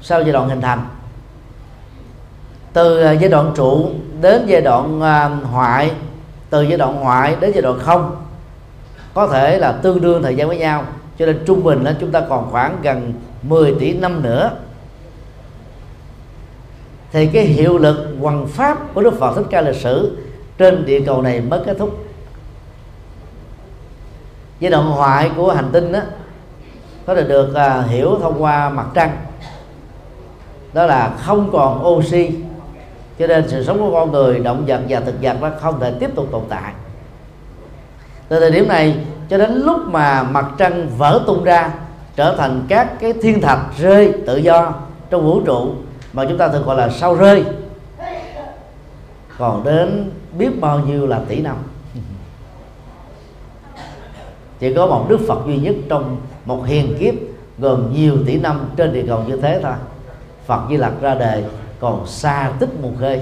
Sau 0.00 0.22
giai 0.22 0.32
đoạn 0.32 0.48
hình 0.48 0.60
thành 0.60 0.86
từ 2.72 3.02
à, 3.02 3.12
giai 3.12 3.30
đoạn 3.30 3.52
trụ 3.56 3.90
đến 4.20 4.42
giai 4.46 4.60
đoạn 4.60 5.00
à, 5.00 5.28
hoại 5.28 5.90
từ 6.50 6.62
giai 6.62 6.78
đoạn 6.78 6.96
hoại 7.00 7.36
đến 7.40 7.52
giai 7.54 7.62
đoạn 7.62 7.78
không 7.78 8.16
có 9.14 9.26
thể 9.26 9.58
là 9.58 9.72
tương 9.72 10.00
đương 10.00 10.22
thời 10.22 10.36
gian 10.36 10.48
với 10.48 10.58
nhau 10.58 10.84
cho 11.18 11.26
nên 11.26 11.42
trung 11.46 11.64
bình 11.64 11.84
là 11.84 11.96
chúng 12.00 12.10
ta 12.10 12.20
còn 12.28 12.50
khoảng 12.50 12.78
gần 12.82 13.12
10 13.42 13.74
tỷ 13.80 13.92
năm 13.92 14.22
nữa. 14.22 14.50
Thì 17.12 17.26
cái 17.26 17.44
hiệu 17.44 17.78
lực 17.78 18.16
hoằng 18.20 18.46
pháp 18.46 18.94
của 18.94 19.02
Đức 19.02 19.18
Phật 19.18 19.34
Thích 19.36 19.46
Ca 19.50 19.60
lịch 19.60 19.76
sử 19.76 20.16
trên 20.58 20.86
địa 20.86 21.00
cầu 21.06 21.22
này 21.22 21.40
mới 21.40 21.60
kết 21.66 21.76
thúc. 21.78 22.04
Giai 24.60 24.70
đoạn 24.70 24.86
hoại 24.86 25.30
của 25.36 25.52
hành 25.52 25.68
tinh 25.72 25.92
đó 25.92 26.00
có 27.06 27.14
thể 27.14 27.22
được 27.22 27.54
à, 27.54 27.82
hiểu 27.82 28.18
thông 28.20 28.42
qua 28.42 28.68
mặt 28.68 28.86
trăng. 28.94 29.16
Đó 30.72 30.86
là 30.86 31.16
không 31.18 31.50
còn 31.52 31.86
oxy 31.86 32.30
cho 33.18 33.26
nên 33.26 33.48
sự 33.48 33.64
sống 33.64 33.78
của 33.78 33.90
con 33.92 34.12
người 34.12 34.38
động 34.38 34.64
vật 34.66 34.80
và 34.88 35.00
thực 35.00 35.14
vật 35.22 35.36
nó 35.40 35.50
không 35.60 35.80
thể 35.80 35.92
tiếp 36.00 36.10
tục 36.14 36.28
tồn 36.32 36.42
tại. 36.48 36.72
Từ 38.28 38.40
thời 38.40 38.50
điểm 38.50 38.68
này 38.68 38.96
cho 39.28 39.38
đến 39.38 39.52
lúc 39.52 39.78
mà 39.86 40.22
mặt 40.22 40.46
trăng 40.58 40.88
vỡ 40.98 41.20
tung 41.26 41.44
ra 41.44 41.72
trở 42.16 42.36
thành 42.36 42.62
các 42.68 43.00
cái 43.00 43.12
thiên 43.12 43.40
thạch 43.40 43.60
rơi 43.78 44.12
tự 44.26 44.36
do 44.36 44.72
trong 45.10 45.24
vũ 45.24 45.40
trụ 45.40 45.74
mà 46.12 46.24
chúng 46.28 46.38
ta 46.38 46.48
thường 46.48 46.64
gọi 46.66 46.76
là 46.76 46.88
sao 46.88 47.14
rơi 47.14 47.44
còn 49.38 49.64
đến 49.64 50.10
biết 50.38 50.60
bao 50.60 50.78
nhiêu 50.78 51.06
là 51.06 51.20
tỷ 51.28 51.40
năm. 51.40 51.56
Chỉ 54.58 54.74
có 54.74 54.86
một 54.86 55.06
đức 55.08 55.20
phật 55.28 55.38
duy 55.46 55.58
nhất 55.58 55.74
trong 55.88 56.16
một 56.44 56.66
hiền 56.66 56.96
kiếp 57.00 57.14
gồm 57.58 57.92
nhiều 57.92 58.16
tỷ 58.26 58.38
năm 58.38 58.70
trên 58.76 58.92
địa 58.92 59.04
cầu 59.08 59.24
như 59.28 59.36
thế 59.36 59.60
thôi. 59.62 59.72
Phật 60.46 60.60
di 60.70 60.76
lặc 60.76 60.92
ra 61.00 61.14
đời 61.14 61.44
còn 61.80 62.06
xa 62.06 62.52
tích 62.58 62.70
mù 62.82 62.92
khê 63.00 63.20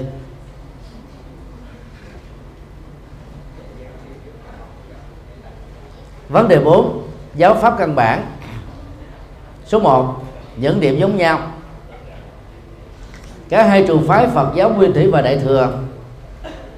vấn 6.29 6.47
đề 6.47 6.59
4 6.59 7.03
giáo 7.35 7.55
pháp 7.55 7.75
căn 7.77 7.95
bản. 7.95 8.25
Số 9.65 9.79
1 9.79 10.23
những 10.57 10.79
điểm 10.79 10.99
giống 10.99 11.17
nhau. 11.17 11.39
Cả 13.49 13.63
hai 13.63 13.85
trường 13.87 14.07
phái 14.07 14.27
Phật 14.27 14.51
giáo 14.55 14.69
Nguyên 14.69 14.93
Thủy 14.93 15.11
và 15.11 15.21
Đại 15.21 15.37
thừa 15.37 15.79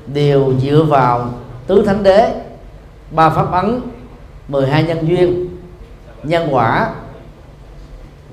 đều 0.08 0.54
dựa 0.62 0.84
vào 0.84 1.30
tứ 1.68 1.84
thánh 1.86 2.04
đế, 2.04 2.34
ba 3.12 3.30
pháp 3.30 3.52
ấn 3.52 3.82
12 4.48 4.84
nhân 4.84 5.08
duyên, 5.08 5.50
nhân 6.24 6.48
quả 6.52 6.90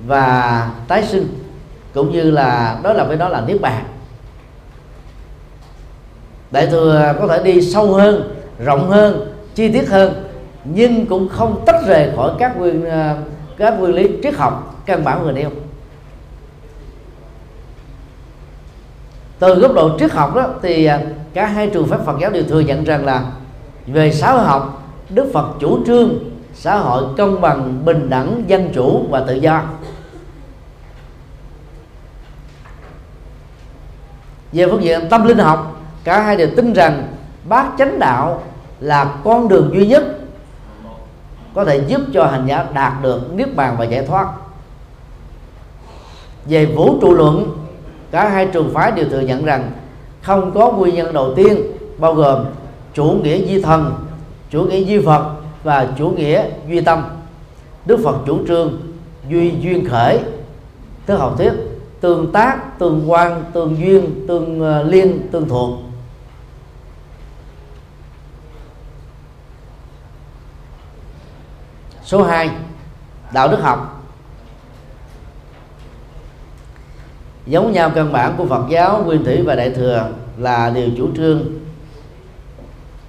và 0.06 0.70
tái 0.88 1.02
sinh, 1.02 1.28
cũng 1.94 2.12
như 2.12 2.30
là 2.30 2.80
đó 2.82 2.92
là 2.92 3.04
với 3.04 3.16
đó 3.16 3.28
là 3.28 3.40
niết 3.40 3.60
bàn. 3.60 3.84
Đại 6.50 6.66
thừa 6.66 7.14
có 7.20 7.26
thể 7.26 7.42
đi 7.42 7.62
sâu 7.62 7.94
hơn, 7.94 8.34
rộng 8.64 8.90
hơn, 8.90 9.34
chi 9.54 9.72
tiết 9.72 9.88
hơn, 9.88 10.24
nhưng 10.64 11.06
cũng 11.06 11.28
không 11.28 11.62
tách 11.66 11.86
rời 11.86 12.12
khỏi 12.16 12.30
các 12.38 12.56
nguyên 12.56 12.84
ờ, 12.84 13.16
các 13.56 13.78
nguyên 13.78 13.94
lý 13.94 14.08
triết 14.22 14.34
học, 14.34 14.82
căn 14.86 15.04
bản 15.04 15.22
người 15.22 15.32
nêu 15.32 15.50
từ 19.42 19.54
góc 19.54 19.74
độ 19.74 19.98
triết 19.98 20.12
học 20.12 20.34
đó 20.34 20.48
thì 20.62 20.84
ờ, 20.84 20.98
cả 21.34 21.46
hai 21.46 21.70
trường 21.72 21.86
phái 21.86 21.98
Phật 22.06 22.16
giáo 22.20 22.30
đều 22.30 22.42
thừa 22.42 22.60
nhận 22.60 22.84
rằng 22.84 23.04
là 23.04 23.24
về 23.86 24.12
xã 24.12 24.32
hội 24.32 24.44
học, 24.44 24.82
Đức 25.10 25.30
Phật 25.34 25.46
chủ 25.60 25.86
trương 25.86 26.32
xã 26.54 26.76
hội 26.76 27.04
công 27.16 27.40
bằng, 27.40 27.84
bình 27.84 28.10
đẳng, 28.10 28.44
dân 28.46 28.70
chủ 28.74 29.06
và 29.10 29.24
tự 29.26 29.34
do. 29.34 29.62
Về 34.52 34.66
phương 34.70 34.82
diện 34.82 35.00
tâm 35.10 35.24
linh 35.24 35.38
học, 35.38 35.80
cả 36.04 36.20
hai 36.22 36.36
đều 36.36 36.48
tin 36.56 36.72
rằng 36.72 37.08
bát 37.48 37.66
chánh 37.78 37.98
đạo 37.98 38.42
là 38.80 39.14
con 39.24 39.48
đường 39.48 39.70
duy 39.74 39.86
nhất 39.86 40.04
có 41.54 41.64
thể 41.64 41.84
giúp 41.86 42.00
cho 42.14 42.26
hành 42.26 42.46
giả 42.46 42.66
đạt 42.74 42.92
được 43.02 43.34
niết 43.34 43.56
bàn 43.56 43.76
và 43.78 43.84
giải 43.84 44.06
thoát. 44.06 44.28
Về 46.44 46.66
vũ 46.66 46.98
trụ 47.00 47.14
luận, 47.14 47.56
cả 48.10 48.28
hai 48.28 48.46
trường 48.46 48.74
phái 48.74 48.92
đều 48.92 49.08
thừa 49.08 49.20
nhận 49.20 49.44
rằng 49.44 49.70
không 50.22 50.52
có 50.54 50.72
nguyên 50.72 50.94
nhân 50.94 51.12
đầu 51.12 51.34
tiên, 51.34 51.62
bao 51.98 52.14
gồm 52.14 52.44
chủ 52.94 53.04
nghĩa 53.04 53.38
duy 53.46 53.62
thần, 53.62 53.94
chủ 54.50 54.62
nghĩa 54.62 54.80
duy 54.84 55.00
phật 55.00 55.34
và 55.62 55.88
chủ 55.98 56.10
nghĩa 56.10 56.44
duy 56.68 56.80
tâm. 56.80 57.04
Đức 57.86 58.00
phật 58.04 58.16
chủ 58.26 58.38
trương 58.48 58.80
duy 59.28 59.52
duyên 59.60 59.88
khởi 59.88 60.20
thứ 61.06 61.16
học 61.16 61.34
thuyết 61.38 61.52
tương 62.00 62.32
tác, 62.32 62.78
tương 62.78 63.10
quan, 63.10 63.44
tương 63.52 63.76
duyên, 63.78 64.26
tương 64.28 64.60
ờ, 64.60 64.82
liên, 64.82 65.28
tương 65.32 65.48
thuộc 65.48 65.78
số 72.04 72.22
2 72.22 72.50
đạo 73.32 73.48
đức 73.48 73.60
học. 73.62 74.01
Giống 77.46 77.72
nhau 77.72 77.90
căn 77.94 78.12
bản 78.12 78.34
của 78.36 78.46
Phật 78.46 78.64
giáo 78.68 79.02
Nguyên 79.04 79.24
thủy 79.24 79.42
và 79.42 79.54
Đại 79.54 79.70
thừa 79.70 80.08
là 80.38 80.70
điều 80.70 80.88
chủ 80.96 81.08
trương. 81.16 81.42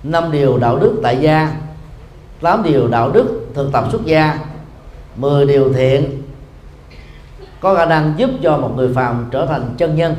Năm 0.04 0.32
điều 0.32 0.58
đạo 0.58 0.80
đức 0.80 1.00
tại 1.04 1.18
gia 1.22 1.56
tám 2.42 2.64
điều 2.64 2.88
đạo 2.88 3.12
đức 3.12 3.48
thực 3.54 3.72
tập 3.72 3.86
xuất 3.92 4.06
gia 4.06 4.40
10 5.16 5.46
điều 5.46 5.74
thiện. 5.74 6.22
Có 7.60 7.76
khả 7.76 7.86
năng 7.86 8.14
giúp 8.18 8.30
cho 8.44 8.58
một 8.58 8.72
người 8.76 8.94
phàm 8.94 9.28
trở 9.32 9.46
thành 9.46 9.74
chân 9.78 9.96
nhân. 9.96 10.16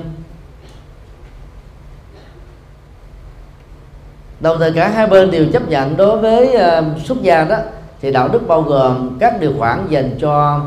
Đồng 4.41 4.59
thời 4.59 4.73
cả 4.73 4.89
hai 4.89 5.07
bên 5.07 5.31
đều 5.31 5.47
chấp 5.53 5.69
nhận 5.69 5.97
đối 5.97 6.19
với 6.19 6.57
uh, 6.57 7.01
xuất 7.05 7.23
gia 7.23 7.45
đó 7.45 7.57
thì 8.01 8.13
đạo 8.13 8.29
đức 8.29 8.49
bao 8.49 8.63
gồm 8.63 9.17
các 9.21 9.41
điều 9.41 9.53
khoản 9.59 9.87
dành 9.89 10.11
cho 10.21 10.61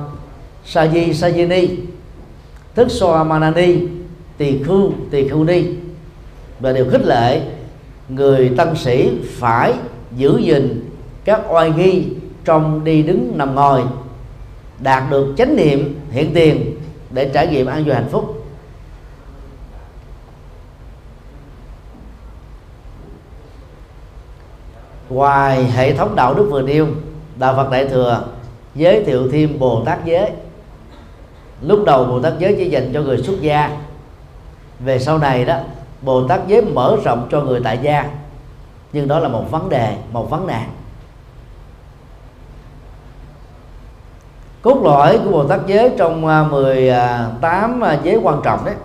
sa 0.66 0.88
di 0.88 1.14
sa 1.14 1.30
di 1.30 1.46
ni 1.46 1.70
thức 2.78 2.92
Soa 2.92 3.24
Manani 3.24 3.76
tỳ 4.38 4.64
khưu 4.64 4.92
tỳ 5.12 5.28
khưu 5.28 5.44
ni. 5.44 5.66
Và 6.60 6.72
điều 6.72 6.86
khích 6.92 7.06
lệ, 7.06 7.42
người 8.10 8.52
tăng 8.58 8.76
sĩ 8.76 9.12
phải 9.38 9.74
giữ 10.16 10.38
gìn 10.38 10.90
các 11.26 11.42
oai 11.50 11.72
nghi 11.72 12.06
trong 12.46 12.84
đi 12.84 13.04
đứng 13.04 13.38
nằm 13.38 13.56
ngồi, 13.56 13.84
đạt 14.80 15.04
được 15.10 15.34
chánh 15.38 15.56
niệm 15.56 16.00
hiện 16.12 16.32
tiền 16.34 16.76
để 17.10 17.30
trải 17.34 17.48
nghiệm 17.48 17.68
an 17.68 17.84
vui 17.84 17.94
hạnh 17.94 18.08
phúc. 18.12 18.46
Ngoài 25.10 25.64
hệ 25.64 25.94
thống 25.94 26.16
đạo 26.16 26.34
đức 26.34 26.48
vừa 26.52 26.62
nêu, 26.62 26.88
đạo 27.36 27.54
phật 27.56 27.72
đại 27.72 27.88
thừa 27.88 28.24
giới 28.76 29.04
thiệu 29.04 29.32
thêm 29.32 29.60
bồ 29.60 29.84
tát 29.86 30.06
giới 30.06 30.32
lúc 31.62 31.84
đầu 31.86 32.06
bồ 32.06 32.22
tát 32.22 32.34
giới 32.40 32.56
chỉ 32.58 32.70
dành 32.70 32.92
cho 32.94 33.02
người 33.02 33.18
xuất 33.18 33.42
gia. 33.42 33.78
Về 34.80 35.00
sau 35.00 35.18
này 35.18 35.46
đó, 35.46 35.58
bồ 36.02 36.28
tát 36.28 36.48
giới 36.48 36.62
mở 36.62 36.98
rộng 37.04 37.28
cho 37.32 37.42
người 37.42 37.62
tại 37.64 37.80
gia. 37.82 38.10
Nhưng 38.94 39.08
đó 39.08 39.20
là 39.20 39.28
một 39.28 39.52
vấn 39.52 39.70
đề, 39.70 39.98
một 40.12 40.30
vấn 40.30 40.48
nạn. 40.48 40.70
Cốt 44.62 44.82
lõi 44.84 45.20
của 45.24 45.32
bồ 45.32 45.48
tát 45.48 45.60
giới 45.68 45.92
trong 45.98 46.28
à, 46.28 46.44
18 46.44 47.84
à, 47.84 47.90
à, 47.90 48.00
giới 48.04 48.20
quan 48.24 48.42
trọng 48.44 48.66
đấy. 48.66 48.76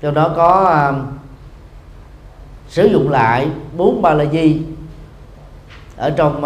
Trong 0.00 0.14
đó 0.14 0.32
có 0.36 0.92
sử 2.68 2.86
dụng 2.86 3.10
lại 3.10 3.48
bốn 3.76 4.02
ba 4.02 4.14
la 4.14 4.24
di 4.24 4.62
ở 5.96 6.10
trong 6.10 6.42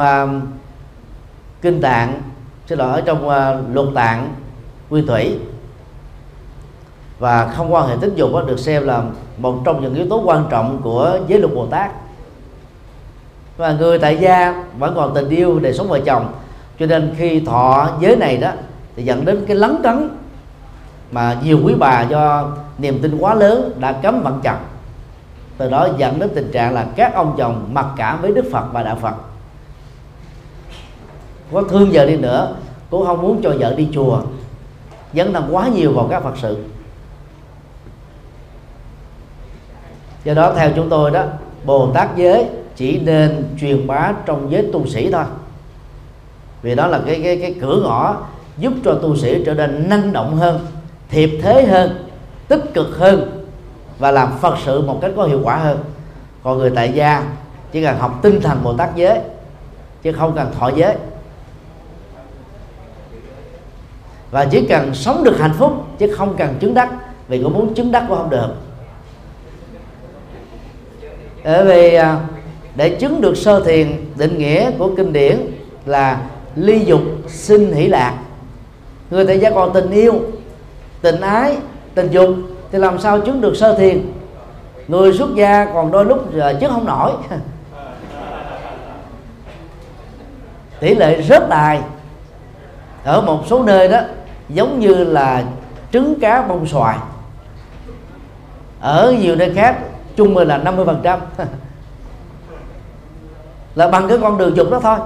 kinh 1.62 1.80
tạng, 1.80 2.22
xin 2.66 2.78
lỗi, 2.78 2.92
ở 2.92 3.00
trong 3.00 3.28
luật 3.74 3.88
tạng 3.94 4.34
nguyên 4.90 5.06
thủy. 5.06 5.38
Và 7.18 7.52
không 7.56 7.74
quan 7.74 7.88
hệ 7.88 7.96
tính 8.00 8.14
dục 8.14 8.30
được 8.46 8.58
xem 8.58 8.86
là 8.86 9.02
một 9.38 9.62
trong 9.64 9.82
những 9.82 9.94
yếu 9.94 10.06
tố 10.10 10.22
quan 10.24 10.44
trọng 10.50 10.80
của 10.82 11.18
giới 11.28 11.40
luật 11.40 11.54
bồ 11.54 11.66
tát. 11.66 11.90
Và 13.56 13.72
người 13.72 13.98
tại 13.98 14.16
gia 14.16 14.64
vẫn 14.78 14.94
còn 14.96 15.14
tình 15.14 15.28
yêu 15.28 15.58
để 15.58 15.72
sống 15.72 15.88
vợ 15.88 16.00
chồng. 16.00 16.32
Cho 16.78 16.86
nên 16.86 17.14
khi 17.18 17.40
thọ 17.40 17.88
giới 18.00 18.16
này 18.16 18.36
đó, 18.36 18.50
thì 18.96 19.02
dẫn 19.02 19.24
đến 19.24 19.44
cái 19.46 19.56
lấn 19.56 19.76
cấn 19.82 20.08
mà 21.10 21.36
nhiều 21.44 21.58
quý 21.64 21.74
bà 21.78 22.02
do 22.02 22.52
niềm 22.78 22.98
tin 23.02 23.18
quá 23.18 23.34
lớn 23.34 23.72
đã 23.78 23.92
cấm 23.92 24.22
vận 24.22 24.40
chồng 24.42 24.58
từ 25.60 25.70
đó 25.70 25.88
dẫn 25.96 26.18
đến 26.18 26.30
tình 26.34 26.50
trạng 26.52 26.74
là 26.74 26.86
các 26.96 27.14
ông 27.14 27.34
chồng 27.38 27.68
mặc 27.72 27.86
cảm 27.96 28.22
với 28.22 28.32
đức 28.32 28.44
phật 28.52 28.64
và 28.72 28.82
đạo 28.82 28.96
phật. 29.02 29.14
Có 31.52 31.62
thương 31.62 31.90
vợ 31.92 32.06
đi 32.06 32.16
nữa, 32.16 32.54
cũng 32.90 33.06
không 33.06 33.22
muốn 33.22 33.40
cho 33.42 33.54
vợ 33.58 33.74
đi 33.74 33.88
chùa 33.92 34.20
dấn 35.14 35.32
thân 35.32 35.48
quá 35.50 35.68
nhiều 35.68 35.92
vào 35.92 36.06
các 36.10 36.22
phật 36.22 36.34
sự. 36.42 36.64
Do 40.24 40.34
đó, 40.34 40.52
theo 40.56 40.70
chúng 40.76 40.88
tôi 40.88 41.10
đó 41.10 41.24
bồ 41.64 41.90
tát 41.94 42.16
giới 42.16 42.46
chỉ 42.76 43.00
nên 43.00 43.44
truyền 43.60 43.86
bá 43.86 44.12
trong 44.26 44.52
giới 44.52 44.68
tu 44.72 44.86
sĩ 44.86 45.12
thôi. 45.12 45.24
Vì 46.62 46.74
đó 46.74 46.86
là 46.86 47.00
cái 47.06 47.20
cái 47.24 47.36
cái 47.36 47.54
cửa 47.60 47.82
ngõ 47.82 48.16
giúp 48.58 48.72
cho 48.84 48.94
tu 48.94 49.16
sĩ 49.16 49.44
trở 49.46 49.54
nên 49.54 49.88
năng 49.88 50.12
động 50.12 50.36
hơn, 50.36 50.66
thiệp 51.08 51.30
thế 51.42 51.66
hơn, 51.66 52.06
tích 52.48 52.74
cực 52.74 52.98
hơn 52.98 53.46
và 53.98 54.10
làm 54.10 54.32
phật 54.40 54.54
sự 54.64 54.80
một 54.80 54.98
cách 55.02 55.10
có 55.16 55.24
hiệu 55.24 55.40
quả 55.44 55.56
hơn. 55.56 55.78
Còn 56.42 56.58
người 56.58 56.70
tại 56.74 56.92
gia 56.92 57.24
chỉ 57.72 57.84
cần 57.84 57.98
học 57.98 58.18
tinh 58.22 58.40
thần 58.40 58.60
bồ 58.64 58.74
tát 58.74 58.96
giới, 58.96 59.18
chứ 60.02 60.12
không 60.12 60.32
cần 60.36 60.52
thọ 60.58 60.68
giới. 60.68 60.96
Và 64.30 64.44
chỉ 64.44 64.66
cần 64.66 64.94
sống 64.94 65.24
được 65.24 65.38
hạnh 65.38 65.54
phúc, 65.58 65.72
chứ 65.98 66.14
không 66.16 66.34
cần 66.36 66.54
chứng 66.60 66.74
đắc, 66.74 66.90
vì 67.28 67.42
cũng 67.42 67.52
muốn 67.52 67.74
chứng 67.74 67.92
đắc 67.92 68.04
cũng 68.08 68.18
không 68.18 68.30
được. 68.30 68.48
Bởi 71.44 71.64
vì 71.64 71.94
à, 71.94 72.20
để 72.74 72.88
chứng 72.88 73.20
được 73.20 73.36
sơ 73.36 73.64
thiền, 73.64 74.04
định 74.16 74.38
nghĩa 74.38 74.70
của 74.78 74.90
kinh 74.96 75.12
điển 75.12 75.46
là 75.86 76.20
ly 76.56 76.84
dục 76.84 77.00
sinh 77.28 77.72
hỷ 77.72 77.86
lạc. 77.86 78.18
Người 79.10 79.26
tại 79.26 79.38
gia 79.38 79.50
còn 79.50 79.72
tình 79.72 79.90
yêu, 79.90 80.20
tình 81.00 81.20
ái, 81.20 81.56
tình 81.94 82.10
dục, 82.10 82.28
thì 82.72 82.78
làm 82.78 82.98
sao 82.98 83.20
chứng 83.20 83.40
được 83.40 83.56
sơ 83.56 83.78
thiền? 83.78 84.12
Người 84.88 85.12
xuất 85.12 85.34
gia 85.34 85.64
còn 85.64 85.90
đôi 85.90 86.04
lúc 86.04 86.32
chứ 86.32 86.40
chứng 86.60 86.70
không 86.70 86.86
nổi. 86.86 87.12
Tỷ 90.80 90.94
lệ 90.94 91.20
rất 91.20 91.48
đài 91.48 91.80
ở 93.04 93.20
một 93.20 93.42
số 93.46 93.62
nơi 93.62 93.88
đó 93.88 94.00
giống 94.54 94.80
như 94.80 94.94
là 95.04 95.44
trứng 95.92 96.20
cá 96.20 96.42
bông 96.42 96.66
xoài. 96.66 96.98
Ở 98.80 99.14
nhiều 99.20 99.36
nơi 99.36 99.54
khác, 99.54 99.78
trung 100.16 100.34
bình 100.34 100.48
là 100.48 100.58
50 100.58 100.86
phần 100.86 101.00
trăm. 101.02 101.20
Là 103.74 103.88
bằng 103.88 104.08
cái 104.08 104.18
con 104.22 104.38
đường 104.38 104.56
dục 104.56 104.70
đó 104.70 104.80
thôi. 104.82 104.98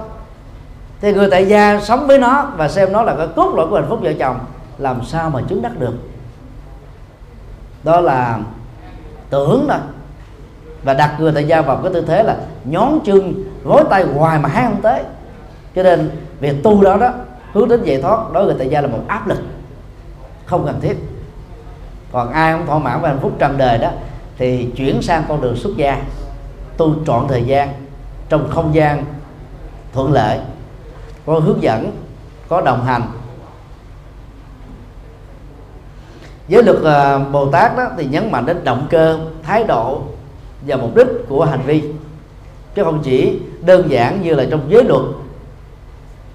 Thì 1.01 1.13
người 1.13 1.29
tại 1.31 1.45
gia 1.47 1.79
sống 1.81 2.07
với 2.07 2.19
nó 2.19 2.51
và 2.57 2.67
xem 2.67 2.91
nó 2.91 3.03
là 3.03 3.15
cái 3.17 3.27
cốt 3.35 3.53
lõi 3.55 3.67
của 3.67 3.75
hạnh 3.75 3.85
phúc 3.89 3.99
vợ 4.01 4.13
chồng, 4.19 4.39
làm 4.77 5.05
sao 5.05 5.29
mà 5.29 5.41
chứng 5.49 5.61
đắc 5.61 5.79
được? 5.79 5.93
Đó 7.83 8.01
là 8.01 8.39
tưởng 9.29 9.65
thôi. 9.69 9.77
Và 10.83 10.93
đặt 10.93 11.15
người 11.19 11.31
tại 11.31 11.47
gia 11.47 11.61
vào 11.61 11.79
cái 11.83 11.93
tư 11.93 12.01
thế 12.07 12.23
là 12.23 12.37
nhón 12.63 12.99
chân, 13.05 13.33
gối 13.63 13.83
tay 13.89 14.03
hoài 14.03 14.39
mà 14.39 14.49
hai 14.49 14.63
không 14.63 14.81
tới. 14.81 15.03
Cho 15.75 15.83
nên 15.83 16.11
việc 16.39 16.63
tu 16.63 16.81
đó 16.83 16.97
đó 16.97 17.09
hướng 17.55 17.69
đến 17.69 17.83
giải 17.83 18.01
thoát 18.01 18.19
đối 18.33 18.45
với 18.45 18.53
người 18.53 18.59
tại 18.59 18.69
gia 18.69 18.81
là 18.81 18.87
một 18.87 18.99
áp 19.07 19.27
lực. 19.27 19.37
Không 20.45 20.65
cần 20.65 20.81
thiết. 20.81 20.95
Còn 22.11 22.31
ai 22.31 22.53
không 22.53 22.65
thỏa 22.65 22.79
mãn 22.79 23.01
và 23.01 23.09
hạnh 23.09 23.19
phúc 23.21 23.31
trần 23.39 23.57
đời 23.57 23.77
đó 23.77 23.91
thì 24.37 24.69
chuyển 24.75 25.01
sang 25.01 25.23
con 25.27 25.41
đường 25.41 25.55
xuất 25.55 25.77
gia. 25.77 26.01
Tu 26.77 26.95
trọn 27.05 27.27
thời 27.27 27.43
gian 27.43 27.73
trong 28.29 28.49
không 28.49 28.75
gian 28.75 29.05
thuận 29.93 30.13
lợi. 30.13 30.39
Có 31.25 31.39
hướng 31.39 31.63
dẫn 31.63 31.91
có 32.49 32.61
đồng 32.61 32.85
hành. 32.85 33.01
Giới 36.47 36.63
luật 36.63 36.77
uh, 36.77 37.31
Bồ 37.31 37.51
Tát 37.51 37.77
đó 37.77 37.83
thì 37.97 38.05
nhấn 38.05 38.31
mạnh 38.31 38.45
đến 38.45 38.63
động 38.63 38.87
cơ 38.89 39.19
thái 39.43 39.63
độ 39.63 40.01
và 40.67 40.75
mục 40.75 40.95
đích 40.95 41.07
của 41.29 41.45
hành 41.45 41.61
vi. 41.65 41.83
Chứ 42.75 42.83
không 42.83 43.01
chỉ 43.03 43.39
đơn 43.61 43.91
giản 43.91 44.21
như 44.21 44.33
là 44.33 44.45
trong 44.51 44.61
giới 44.69 44.83
luật. 44.83 45.01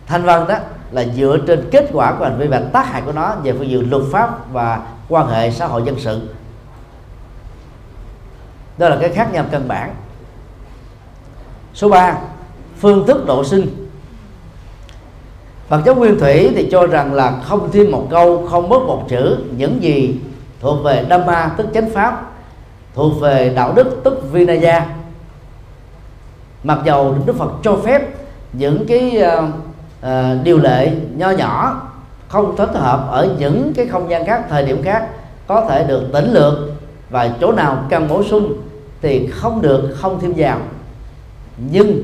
Thanh 0.06 0.22
văn 0.22 0.46
đó 0.48 0.56
là 0.92 1.04
dựa 1.16 1.38
trên 1.46 1.68
kết 1.70 1.88
quả 1.92 2.14
của 2.18 2.24
hành 2.24 2.38
vi 2.38 2.46
và 2.46 2.62
tác 2.72 2.86
hại 2.86 3.02
của 3.06 3.12
nó 3.12 3.34
về 3.42 3.52
phương 3.52 3.70
diện 3.70 3.90
luật 3.90 4.02
pháp 4.12 4.52
và 4.52 4.80
quan 5.08 5.28
hệ 5.28 5.50
xã 5.50 5.66
hội 5.66 5.82
dân 5.86 5.98
sự. 5.98 6.20
Đó 8.78 8.88
là 8.88 8.96
cái 9.00 9.08
khác 9.08 9.32
nhau 9.32 9.44
căn 9.50 9.68
bản. 9.68 9.94
Số 11.74 11.88
3 11.88 12.18
phương 12.78 13.06
thức 13.06 13.26
độ 13.26 13.44
sinh. 13.44 13.88
Phật 15.68 15.80
giáo 15.86 15.94
Nguyên 15.94 16.18
Thủy 16.18 16.52
thì 16.54 16.68
cho 16.70 16.86
rằng 16.86 17.14
là 17.14 17.40
không 17.44 17.68
thêm 17.72 17.90
một 17.90 18.06
câu, 18.10 18.46
không 18.50 18.68
mất 18.68 18.82
một 18.86 19.04
chữ, 19.08 19.38
những 19.56 19.82
gì 19.82 20.20
thuộc 20.60 20.84
về 20.84 21.06
Dhamma 21.10 21.54
tức 21.56 21.66
chánh 21.74 21.90
pháp, 21.90 22.30
thuộc 22.94 23.20
về 23.20 23.52
đạo 23.56 23.72
đức 23.72 24.00
tức 24.04 24.32
Vinaya. 24.32 24.86
Mặc 26.64 26.78
dầu 26.84 27.16
Đức 27.26 27.36
Phật 27.36 27.50
cho 27.62 27.76
phép 27.84 28.02
những 28.52 28.86
cái 28.86 29.16
ờ, 29.16 29.48
uh, 30.06 30.44
điều 30.44 30.58
lệ 30.58 30.92
nho 31.16 31.30
nhỏ 31.30 31.82
không 32.28 32.56
thích 32.56 32.70
hợp 32.72 33.06
ở 33.10 33.34
những 33.38 33.72
cái 33.76 33.86
không 33.86 34.10
gian 34.10 34.26
khác 34.26 34.44
thời 34.48 34.64
điểm 34.64 34.82
khác 34.82 35.06
có 35.46 35.66
thể 35.68 35.84
được 35.84 36.08
tỉnh 36.12 36.32
lược 36.32 36.54
và 37.10 37.30
chỗ 37.40 37.52
nào 37.52 37.84
cần 37.90 38.08
bổ 38.08 38.24
sung 38.24 38.52
thì 39.02 39.26
không 39.26 39.62
được 39.62 39.94
không 39.96 40.20
thêm 40.20 40.32
vào. 40.36 40.58
Nhưng 41.70 42.02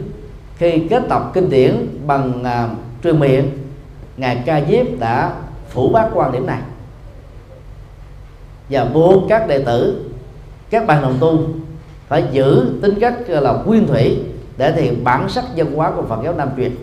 khi 0.56 0.82
kết 0.90 1.02
tập 1.08 1.30
kinh 1.34 1.50
điển 1.50 1.86
bằng 2.06 2.42
uh, 2.42 2.78
truyền 3.02 3.20
miệng 3.20 3.50
ngài 4.16 4.42
ca 4.46 4.60
diếp 4.68 4.86
đã 4.98 5.32
phủ 5.68 5.88
bác 5.88 6.08
quan 6.14 6.32
điểm 6.32 6.46
này. 6.46 6.60
Và 8.70 8.84
buộc 8.84 9.22
các 9.28 9.48
đệ 9.48 9.58
tử 9.58 10.10
các 10.70 10.86
bạn 10.86 11.02
đồng 11.02 11.16
tu 11.20 11.38
phải 12.08 12.24
giữ 12.32 12.66
tính 12.82 13.00
cách 13.00 13.14
là 13.26 13.52
nguyên 13.52 13.86
thủy 13.86 14.18
để 14.56 14.72
thể 14.72 14.82
hiện 14.82 15.04
bản 15.04 15.28
sắc 15.28 15.44
dân 15.54 15.74
hóa 15.74 15.90
của 15.90 16.02
Phật 16.02 16.20
giáo 16.24 16.34
Nam 16.34 16.48
truyền. 16.56 16.76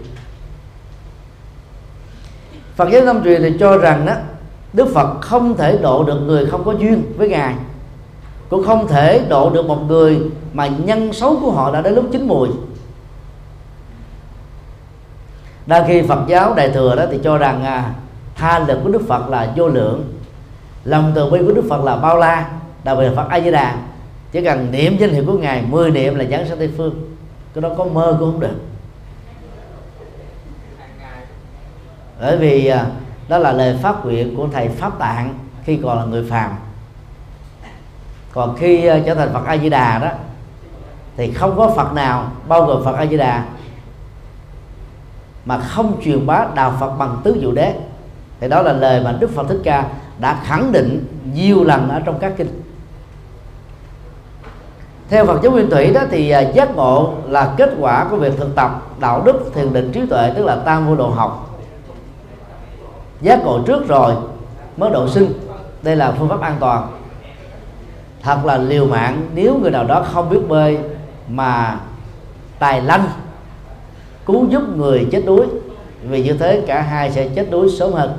Phật 2.75 2.89
giáo 2.91 3.05
Nam 3.05 3.23
truyền 3.23 3.41
thì 3.41 3.57
cho 3.59 3.77
rằng 3.77 4.05
đó 4.05 4.13
Đức 4.73 4.87
Phật 4.93 5.21
không 5.21 5.57
thể 5.57 5.77
độ 5.77 6.03
được 6.03 6.19
người 6.19 6.45
không 6.45 6.63
có 6.63 6.71
duyên 6.71 7.03
với 7.17 7.29
Ngài. 7.29 7.55
Cũng 8.49 8.63
không 8.63 8.87
thể 8.87 9.25
độ 9.29 9.49
được 9.49 9.65
một 9.65 9.79
người 9.87 10.19
mà 10.53 10.67
nhân 10.67 11.13
xấu 11.13 11.37
của 11.41 11.51
họ 11.51 11.71
đã 11.71 11.81
đến 11.81 11.93
lúc 11.93 12.05
chín 12.11 12.27
mùi. 12.27 12.49
Đa 15.65 15.85
khi 15.87 16.01
Phật 16.01 16.19
giáo 16.27 16.53
đại 16.53 16.69
thừa 16.69 16.95
đó 16.95 17.05
thì 17.11 17.19
cho 17.23 17.37
rằng 17.37 17.63
à, 17.63 17.93
tha 18.35 18.59
lực 18.59 18.79
của 18.83 18.89
Đức 18.89 19.01
Phật 19.07 19.29
là 19.29 19.53
vô 19.55 19.67
lượng 19.67 20.13
lòng 20.85 21.11
từ 21.15 21.29
bi 21.29 21.39
của 21.47 21.53
Đức 21.53 21.65
Phật 21.69 21.83
là 21.83 21.95
bao 21.95 22.17
la 22.17 22.49
đặc 22.83 22.97
biệt 22.97 23.05
là 23.05 23.11
Phật 23.15 23.27
A 23.29 23.39
Di 23.39 23.51
Đà 23.51 23.75
chỉ 24.31 24.43
cần 24.43 24.71
niệm 24.71 24.97
danh 24.97 25.09
hiệu 25.09 25.23
của 25.27 25.37
ngài 25.37 25.63
10 25.69 25.91
niệm 25.91 26.15
là 26.15 26.25
giảng 26.25 26.47
sanh 26.47 26.57
tây 26.57 26.69
phương. 26.77 26.95
Cái 27.53 27.61
đó 27.61 27.69
có 27.77 27.85
mơ 27.85 28.15
cũng 28.19 28.31
không 28.31 28.39
được. 28.39 28.55
Bởi 32.23 32.37
vì 32.37 32.67
à, 32.67 32.85
đó 33.27 33.37
là 33.37 33.51
lời 33.51 33.77
phát 33.81 34.05
nguyện 34.05 34.35
của 34.37 34.47
thầy 34.53 34.67
pháp 34.67 34.99
tạng 34.99 35.33
khi 35.63 35.79
còn 35.83 35.97
là 35.97 36.05
người 36.05 36.25
phàm. 36.29 36.51
Còn 38.33 38.55
khi 38.57 38.85
à, 38.85 38.99
trở 39.05 39.15
thành 39.15 39.33
phật 39.33 39.45
a 39.45 39.57
di 39.57 39.69
đà 39.69 39.99
đó, 39.99 40.07
thì 41.17 41.31
không 41.31 41.57
có 41.57 41.73
phật 41.75 41.93
nào, 41.93 42.31
bao 42.47 42.65
gồm 42.65 42.83
phật 42.83 42.95
a 42.95 43.05
di 43.05 43.17
đà 43.17 43.45
mà 45.45 45.57
không 45.57 46.01
truyền 46.03 46.25
bá 46.25 46.45
đạo 46.55 46.73
phật 46.79 46.89
bằng 46.97 47.21
tứ 47.23 47.37
diệu 47.41 47.51
đế. 47.51 47.73
Thì 48.39 48.47
đó 48.47 48.61
là 48.61 48.73
lời 48.73 49.01
mà 49.03 49.11
đức 49.19 49.29
phật 49.35 49.47
thích 49.49 49.61
ca 49.63 49.85
đã 50.19 50.39
khẳng 50.43 50.71
định 50.71 51.05
nhiều 51.33 51.63
lần 51.63 51.89
ở 51.89 51.99
trong 51.99 52.19
các 52.19 52.33
kinh. 52.37 52.61
Theo 55.09 55.25
Phật 55.25 55.39
giáo 55.43 55.51
Nguyên 55.51 55.69
Thủy 55.69 55.93
đó 55.93 56.01
thì 56.11 56.29
à, 56.29 56.39
giác 56.39 56.75
ngộ 56.75 57.13
là 57.27 57.53
kết 57.57 57.69
quả 57.79 58.07
của 58.09 58.17
việc 58.17 58.33
thực 58.37 58.55
tập 58.55 58.81
đạo 58.99 59.21
đức 59.25 59.51
thiền 59.55 59.73
định 59.73 59.91
trí 59.91 60.05
tuệ, 60.05 60.31
tức 60.35 60.45
là 60.45 60.55
tam 60.55 60.87
vô 60.87 60.95
độ 60.95 61.09
học 61.09 61.52
giác 63.23 63.39
ngộ 63.43 63.59
trước 63.65 63.87
rồi, 63.87 64.13
mới 64.77 64.89
độ 64.89 65.07
sinh. 65.07 65.33
Đây 65.81 65.95
là 65.95 66.11
phương 66.11 66.29
pháp 66.29 66.41
an 66.41 66.55
toàn. 66.59 66.87
Thật 68.21 68.45
là 68.45 68.57
liều 68.57 68.85
mạng 68.85 69.27
nếu 69.35 69.57
người 69.61 69.71
nào 69.71 69.83
đó 69.83 70.05
không 70.13 70.29
biết 70.29 70.39
bơi 70.47 70.77
mà 71.27 71.79
tài 72.59 72.81
lanh, 72.81 73.09
cứu 74.25 74.47
giúp 74.49 74.61
người 74.75 75.07
chết 75.11 75.21
đuối. 75.25 75.45
Vì 76.09 76.23
như 76.23 76.33
thế 76.33 76.63
cả 76.67 76.81
hai 76.81 77.11
sẽ 77.11 77.27
chết 77.27 77.51
đuối 77.51 77.69
sớm 77.79 77.93
hơn. 77.93 78.17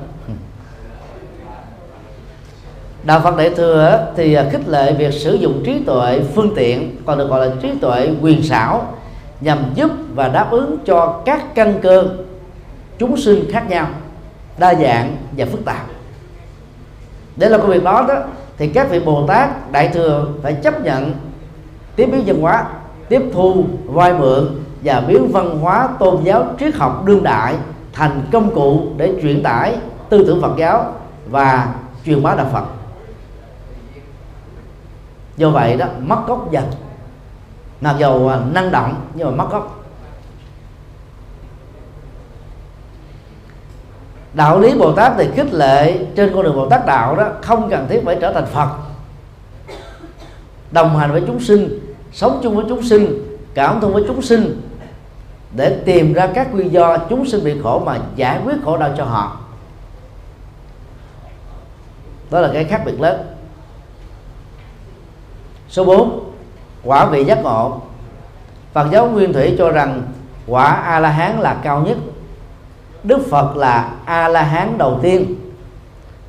Đạo 3.02 3.20
phật 3.20 3.36
đại 3.36 3.50
thừa 3.50 4.06
thì 4.16 4.36
khích 4.52 4.68
lệ 4.68 4.92
việc 4.92 5.14
sử 5.14 5.34
dụng 5.34 5.62
trí 5.64 5.78
tuệ 5.78 6.20
phương 6.34 6.54
tiện, 6.56 6.96
còn 7.06 7.18
được 7.18 7.28
gọi 7.28 7.46
là 7.48 7.54
trí 7.62 7.70
tuệ 7.80 8.10
quyền 8.20 8.42
xảo, 8.42 8.94
nhằm 9.40 9.58
giúp 9.74 9.90
và 10.14 10.28
đáp 10.28 10.50
ứng 10.50 10.78
cho 10.86 11.20
các 11.24 11.54
căn 11.54 11.74
cơ 11.82 12.04
chúng 12.98 13.16
sinh 13.16 13.44
khác 13.50 13.70
nhau 13.70 13.86
đa 14.58 14.74
dạng 14.74 15.16
và 15.36 15.46
phức 15.52 15.64
tạp. 15.64 15.86
Để 17.36 17.48
làm 17.48 17.60
công 17.60 17.70
việc 17.70 17.84
đó 17.84 18.04
đó, 18.08 18.14
thì 18.58 18.68
các 18.68 18.90
vị 18.90 19.00
bồ 19.00 19.26
tát 19.26 19.72
đại 19.72 19.88
thừa 19.88 20.26
phải 20.42 20.54
chấp 20.54 20.84
nhận 20.84 21.14
tiếp 21.96 22.06
biến 22.06 22.22
văn 22.26 22.40
hóa, 22.40 22.64
tiếp 23.08 23.22
thu 23.34 23.64
vai 23.84 24.12
mượn 24.14 24.48
và 24.82 25.00
biến 25.00 25.32
văn 25.32 25.58
hóa 25.58 25.88
tôn 25.98 26.24
giáo 26.24 26.46
triết 26.60 26.74
học 26.74 27.04
đương 27.04 27.22
đại 27.22 27.54
thành 27.92 28.22
công 28.32 28.54
cụ 28.54 28.86
để 28.96 29.14
truyền 29.22 29.42
tải 29.42 29.76
tư 30.08 30.24
tưởng 30.26 30.42
Phật 30.42 30.56
giáo 30.56 30.92
và 31.30 31.74
truyền 32.06 32.22
bá 32.22 32.34
đạo 32.34 32.46
Phật. 32.52 32.64
Do 35.36 35.50
vậy 35.50 35.76
đó, 35.76 35.86
mất 36.00 36.26
gốc 36.26 36.50
dần. 36.50 36.64
Mặc 37.80 37.96
dầu 37.98 38.28
à, 38.28 38.38
năng 38.52 38.70
động, 38.70 38.94
nhưng 39.14 39.30
mà 39.36 39.44
mất 39.44 39.50
gốc. 39.50 39.73
Đạo 44.34 44.60
lý 44.60 44.74
bồ 44.74 44.92
tát 44.92 45.12
thì 45.18 45.28
khích 45.34 45.54
lệ 45.54 45.98
trên 46.16 46.34
con 46.34 46.42
đường 46.42 46.56
bồ 46.56 46.68
tát 46.68 46.86
đạo 46.86 47.16
đó, 47.16 47.28
không 47.42 47.70
cần 47.70 47.86
thiết 47.88 48.00
phải 48.04 48.18
trở 48.20 48.32
thành 48.32 48.46
phật. 48.46 48.68
Đồng 50.70 50.96
hành 50.96 51.12
với 51.12 51.22
chúng 51.26 51.40
sinh, 51.40 51.94
sống 52.12 52.40
chung 52.42 52.56
với 52.56 52.64
chúng 52.68 52.82
sinh, 52.82 53.36
cảm 53.54 53.80
thông 53.80 53.92
với 53.92 54.04
chúng 54.08 54.22
sinh, 54.22 54.60
để 55.56 55.80
tìm 55.84 56.12
ra 56.12 56.26
các 56.34 56.54
nguyên 56.54 56.72
do 56.72 56.98
chúng 56.98 57.26
sinh 57.26 57.44
bị 57.44 57.60
khổ 57.62 57.82
mà 57.86 57.98
giải 58.16 58.40
quyết 58.44 58.54
khổ 58.64 58.76
đau 58.76 58.90
cho 58.96 59.04
họ. 59.04 59.36
Đó 62.30 62.40
là 62.40 62.50
cái 62.52 62.64
khác 62.64 62.82
biệt 62.86 63.00
lớn. 63.00 63.20
Số 65.68 65.84
4 65.84 66.30
quả 66.84 67.06
vị 67.06 67.24
giác 67.24 67.42
ngộ. 67.42 67.80
Phật 68.72 68.86
giáo 68.92 69.06
Nguyên 69.06 69.32
Thủy 69.32 69.54
cho 69.58 69.70
rằng 69.70 70.02
quả 70.46 70.64
A 70.66 71.00
La 71.00 71.08
Hán 71.08 71.40
là 71.40 71.56
cao 71.62 71.80
nhất. 71.80 71.96
Đức 73.04 73.26
Phật 73.30 73.56
là 73.56 73.90
A 74.04 74.28
La 74.28 74.42
Hán 74.42 74.78
đầu 74.78 74.98
tiên. 75.02 75.34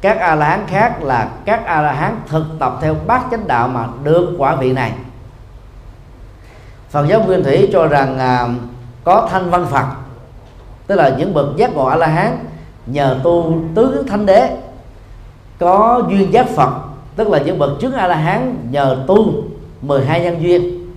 Các 0.01 0.19
A 0.19 0.35
La 0.35 0.45
Hán 0.45 0.67
khác 0.67 1.03
là 1.03 1.29
các 1.45 1.65
A 1.65 1.81
La 1.81 1.91
Hán 1.91 2.15
thực 2.27 2.45
tập 2.59 2.77
theo 2.81 2.95
bát 3.07 3.21
chánh 3.31 3.47
đạo 3.47 3.67
mà 3.67 3.87
được 4.03 4.35
quả 4.37 4.55
vị 4.55 4.73
này. 4.73 4.91
Phật 6.89 7.05
giáo 7.07 7.23
Nguyên 7.23 7.43
Thủy 7.43 7.69
cho 7.73 7.87
rằng 7.87 8.19
à, 8.19 8.47
có 9.03 9.27
thanh 9.31 9.49
văn 9.49 9.65
Phật 9.69 9.85
tức 10.87 10.95
là 10.95 11.09
những 11.09 11.33
bậc 11.33 11.45
giác 11.57 11.73
ngộ 11.73 11.85
A 11.85 11.95
La 11.95 12.07
Hán 12.07 12.37
nhờ 12.85 13.19
tu 13.23 13.61
tứ 13.75 14.05
thánh 14.09 14.25
đế 14.25 14.57
có 15.59 16.03
duyên 16.09 16.33
giác 16.33 16.47
Phật 16.55 16.71
tức 17.15 17.29
là 17.29 17.39
những 17.39 17.59
bậc 17.59 17.69
chứng 17.79 17.93
a 17.93 18.07
la 18.07 18.15
hán 18.15 18.57
nhờ 18.71 19.03
tu 19.07 19.33
12 19.81 20.21
nhân 20.21 20.41
duyên. 20.41 20.91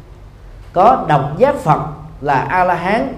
Có 0.73 1.05
độc 1.09 1.39
giác 1.39 1.55
phật 1.57 1.81
là 2.21 2.35
a 2.35 2.65
la 2.65 2.75
hán 2.75 3.15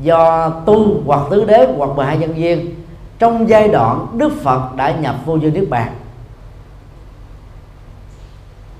do 0.00 0.50
tu 0.50 1.02
hoặc 1.06 1.20
tứ 1.30 1.44
đế 1.44 1.74
hoặc 1.76 1.90
12 1.96 2.18
nhân 2.18 2.34
viên. 2.34 2.74
Trong 3.18 3.48
giai 3.48 3.68
đoạn 3.68 4.06
đức 4.18 4.32
phật 4.42 4.76
đã 4.76 4.90
nhập 4.90 5.16
vô 5.24 5.38
dư 5.38 5.50
niết 5.50 5.70
bàn. 5.70 5.92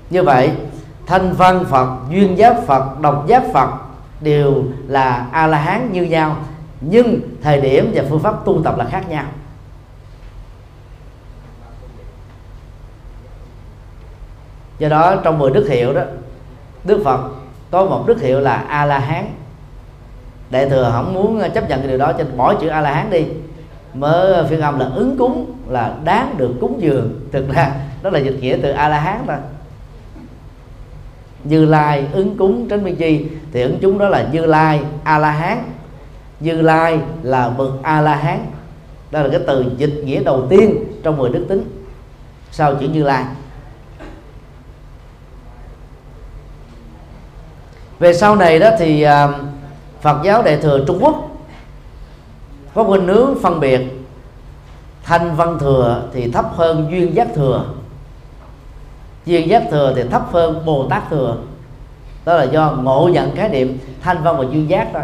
Như 0.09 0.23
vậy, 0.23 0.51
thanh 1.05 1.33
văn 1.33 1.65
phật, 1.69 1.87
duyên 2.09 2.37
giác 2.37 2.55
phật, 2.67 2.99
độc 3.01 3.27
giác 3.27 3.43
phật 3.53 3.69
đều 4.21 4.63
là 4.87 5.27
a 5.31 5.47
la 5.47 5.57
hán 5.57 5.91
như 5.91 6.03
nhau, 6.03 6.35
nhưng 6.81 7.19
thời 7.41 7.61
điểm 7.61 7.91
và 7.93 8.03
phương 8.09 8.19
pháp 8.19 8.45
tu 8.45 8.63
tập 8.63 8.77
là 8.77 8.85
khác 8.85 9.09
nhau. 9.09 9.25
Do 14.79 14.89
đó, 14.89 15.15
trong 15.23 15.39
10 15.39 15.51
đức 15.51 15.67
hiệu 15.69 15.93
đó, 15.93 16.01
đức 16.83 17.01
phật 17.05 17.29
có 17.71 17.85
một 17.85 18.03
đức 18.07 18.21
hiệu 18.21 18.39
là 18.39 18.55
a 18.55 18.85
la 18.85 18.99
hán 18.99 19.25
đại 20.53 20.69
thừa 20.69 20.91
không 20.93 21.13
muốn 21.13 21.39
ờ, 21.39 21.49
chấp 21.49 21.69
nhận 21.69 21.79
cái 21.79 21.87
điều 21.87 21.97
đó 21.97 22.13
cho 22.13 22.25
bỏ 22.37 22.53
chữ 22.53 22.67
a 22.67 22.81
la 22.81 22.93
hán 22.93 23.09
đi. 23.09 23.25
Mới 23.93 24.43
phiên 24.49 24.61
âm 24.61 24.79
là 24.79 24.85
ứng 24.85 25.17
cúng 25.17 25.53
là 25.69 25.95
đáng 26.03 26.35
được 26.37 26.51
cúng 26.61 26.81
dường. 26.81 27.19
Thực 27.31 27.53
ra 27.53 27.71
đó 28.03 28.09
là 28.09 28.19
dịch 28.19 28.37
nghĩa 28.41 28.57
từ 28.61 28.71
a 28.71 28.89
la 28.89 28.99
hán 28.99 29.19
thôi. 29.27 29.35
Như 31.43 31.65
lai 31.65 32.07
ứng 32.11 32.37
cúng 32.37 32.67
tránh 32.69 32.83
biên 32.83 32.95
chi 32.95 33.25
thì 33.53 33.61
ứng 33.61 33.77
chúng 33.81 33.97
đó 33.97 34.09
là 34.09 34.27
như 34.31 34.45
lai 34.45 34.81
a 35.03 35.17
la 35.17 35.31
hán 35.31 35.57
như 36.39 36.61
lai 36.61 36.99
là 37.23 37.49
bậc 37.49 37.71
a 37.83 38.01
la 38.01 38.15
hán 38.15 38.39
đó 39.11 39.21
là 39.21 39.29
cái 39.31 39.39
từ 39.47 39.65
dịch 39.77 40.01
nghĩa 40.05 40.23
đầu 40.23 40.47
tiên 40.49 40.83
trong 41.03 41.17
10 41.17 41.29
đức 41.29 41.45
tính. 41.49 41.63
Sau 42.51 42.75
chữ 42.75 42.87
như 42.87 43.03
lai. 43.03 43.25
Về 47.99 48.13
sau 48.13 48.35
này 48.35 48.59
đó 48.59 48.69
thì 48.79 49.05
uh, 49.05 49.09
Phật 50.03 50.23
giáo 50.23 50.43
Đại 50.43 50.57
thừa 50.57 50.79
Trung 50.87 50.99
Quốc. 51.01 51.29
Có 52.73 52.83
khuynh 52.83 53.07
hướng 53.07 53.35
phân 53.41 53.59
biệt 53.59 53.81
thanh 55.03 55.35
văn 55.35 55.59
thừa 55.59 56.03
thì 56.13 56.31
thấp 56.31 56.45
hơn 56.55 56.87
duyên 56.91 57.15
giác 57.15 57.27
thừa. 57.35 57.65
Duyên 59.25 59.49
giác 59.49 59.63
thừa 59.71 59.93
thì 59.95 60.03
thấp 60.03 60.21
hơn 60.31 60.65
bồ 60.65 60.87
tát 60.89 61.03
thừa. 61.09 61.37
Đó 62.25 62.33
là 62.33 62.43
do 62.43 62.71
ngộ 62.71 63.09
nhận 63.13 63.31
cái 63.35 63.49
niệm 63.49 63.77
thanh 64.01 64.23
văn 64.23 64.37
và 64.37 64.43
duyên 64.43 64.69
giác 64.69 64.87
thôi. 64.93 65.03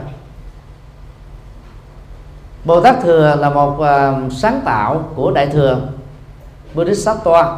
Bồ 2.66 2.82
tát 2.82 2.96
thừa 3.02 3.36
là 3.40 3.50
một 3.50 3.78
uh, 3.78 4.32
sáng 4.34 4.62
tạo 4.66 5.04
của 5.16 5.32
đại 5.32 5.48
thừa 5.48 5.80
bodhisattva 6.74 7.58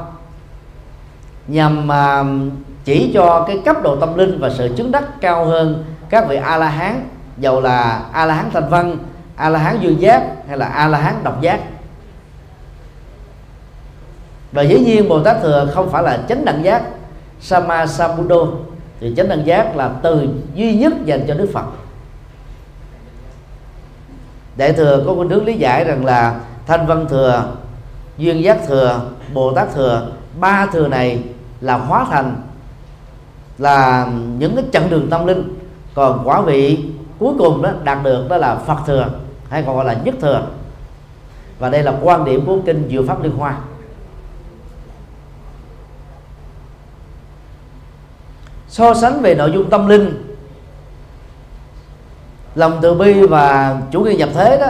nhằm 1.48 1.90
uh, 1.90 2.54
chỉ 2.84 3.12
cho 3.14 3.44
cái 3.48 3.62
cấp 3.66 3.76
độ 3.84 3.96
tâm 3.96 4.18
linh 4.18 4.40
và 4.40 4.50
sự 4.50 4.74
chứng 4.78 4.92
đắc 4.92 5.22
cao 5.22 5.46
hơn 5.46 5.86
các 6.10 6.28
vị 6.28 6.36
a 6.36 6.58
la 6.58 6.70
hán 6.70 7.08
dầu 7.38 7.62
là 7.62 8.06
a 8.14 8.26
la 8.26 8.34
hán 8.34 8.52
thanh 8.52 8.70
văn 8.70 8.98
a 9.36 9.50
la 9.50 9.60
hán 9.60 9.80
duyên 9.80 10.02
giác, 10.02 10.24
hay 10.48 10.58
là 10.58 10.66
a 10.66 10.88
la 10.88 10.98
hán 10.98 11.16
độc 11.24 11.42
giác. 11.42 11.60
Và 14.52 14.62
dĩ 14.62 14.80
nhiên 14.80 15.10
bồ 15.10 15.24
tát 15.24 15.42
thừa 15.42 15.72
không 15.74 15.90
phải 15.90 16.04
là 16.04 16.20
chánh 16.30 16.46
đẳng 16.46 16.64
giác 16.64 16.84
sama 17.40 17.88
sambudo 17.88 18.46
thì 19.00 19.14
chánh 19.18 19.28
đẳng 19.28 19.46
giác 19.46 19.76
là 19.76 19.92
từ 20.04 20.30
duy 20.56 20.76
nhất 20.76 20.94
dành 21.06 21.26
cho 21.28 21.34
đức 21.34 21.50
phật. 21.54 21.66
Đại 24.58 24.74
thừa 24.74 25.04
có 25.06 25.16
khuynh 25.16 25.30
hướng 25.30 25.46
lý 25.46 25.54
giải 25.54 25.84
rằng 25.84 26.06
là 26.06 26.40
thanh 26.68 26.88
văn 26.88 27.06
thừa, 27.10 27.46
duyên 28.18 28.44
giác 28.44 28.58
thừa, 28.68 29.02
bồ 29.34 29.54
tát 29.54 29.74
thừa, 29.74 30.12
ba 30.40 30.68
thừa 30.72 30.88
này 30.88 31.24
là 31.62 31.78
hóa 31.78 32.06
thành 32.10 32.42
là 33.58 34.08
những 34.38 34.56
cái 34.56 34.66
chặng 34.74 34.90
đường 34.90 35.10
tâm 35.10 35.26
linh. 35.26 35.58
Còn 35.94 36.22
quả 36.24 36.42
vị 36.42 36.86
cuối 37.22 37.34
cùng 37.38 37.62
đó, 37.62 37.70
đạt 37.84 38.04
được 38.04 38.30
đó 38.30 38.38
là 38.38 38.56
phật 38.56 38.78
thừa, 38.86 39.10
hay 39.50 39.64
còn 39.64 39.76
gọi 39.76 39.86
là 39.86 39.94
nhất 39.94 40.16
thừa. 40.22 40.48
Và 41.60 41.70
đây 41.70 41.84
là 41.84 41.94
quan 42.02 42.26
điểm 42.26 42.46
của 42.46 42.58
kinh 42.66 42.88
diệu 42.92 43.04
pháp 43.08 43.24
liên 43.24 43.32
hoa. 43.32 43.58
So 48.68 48.94
sánh 48.94 49.22
về 49.22 49.36
nội 49.36 49.52
dung 49.52 49.70
tâm 49.70 49.88
linh, 49.88 50.36
lòng 52.56 52.80
từ 52.82 52.94
bi 52.94 53.14
và 53.14 53.78
chủ 53.92 54.02
nghĩa 54.02 54.16
nhập 54.16 54.30
thế 54.34 54.58
đó, 54.58 54.68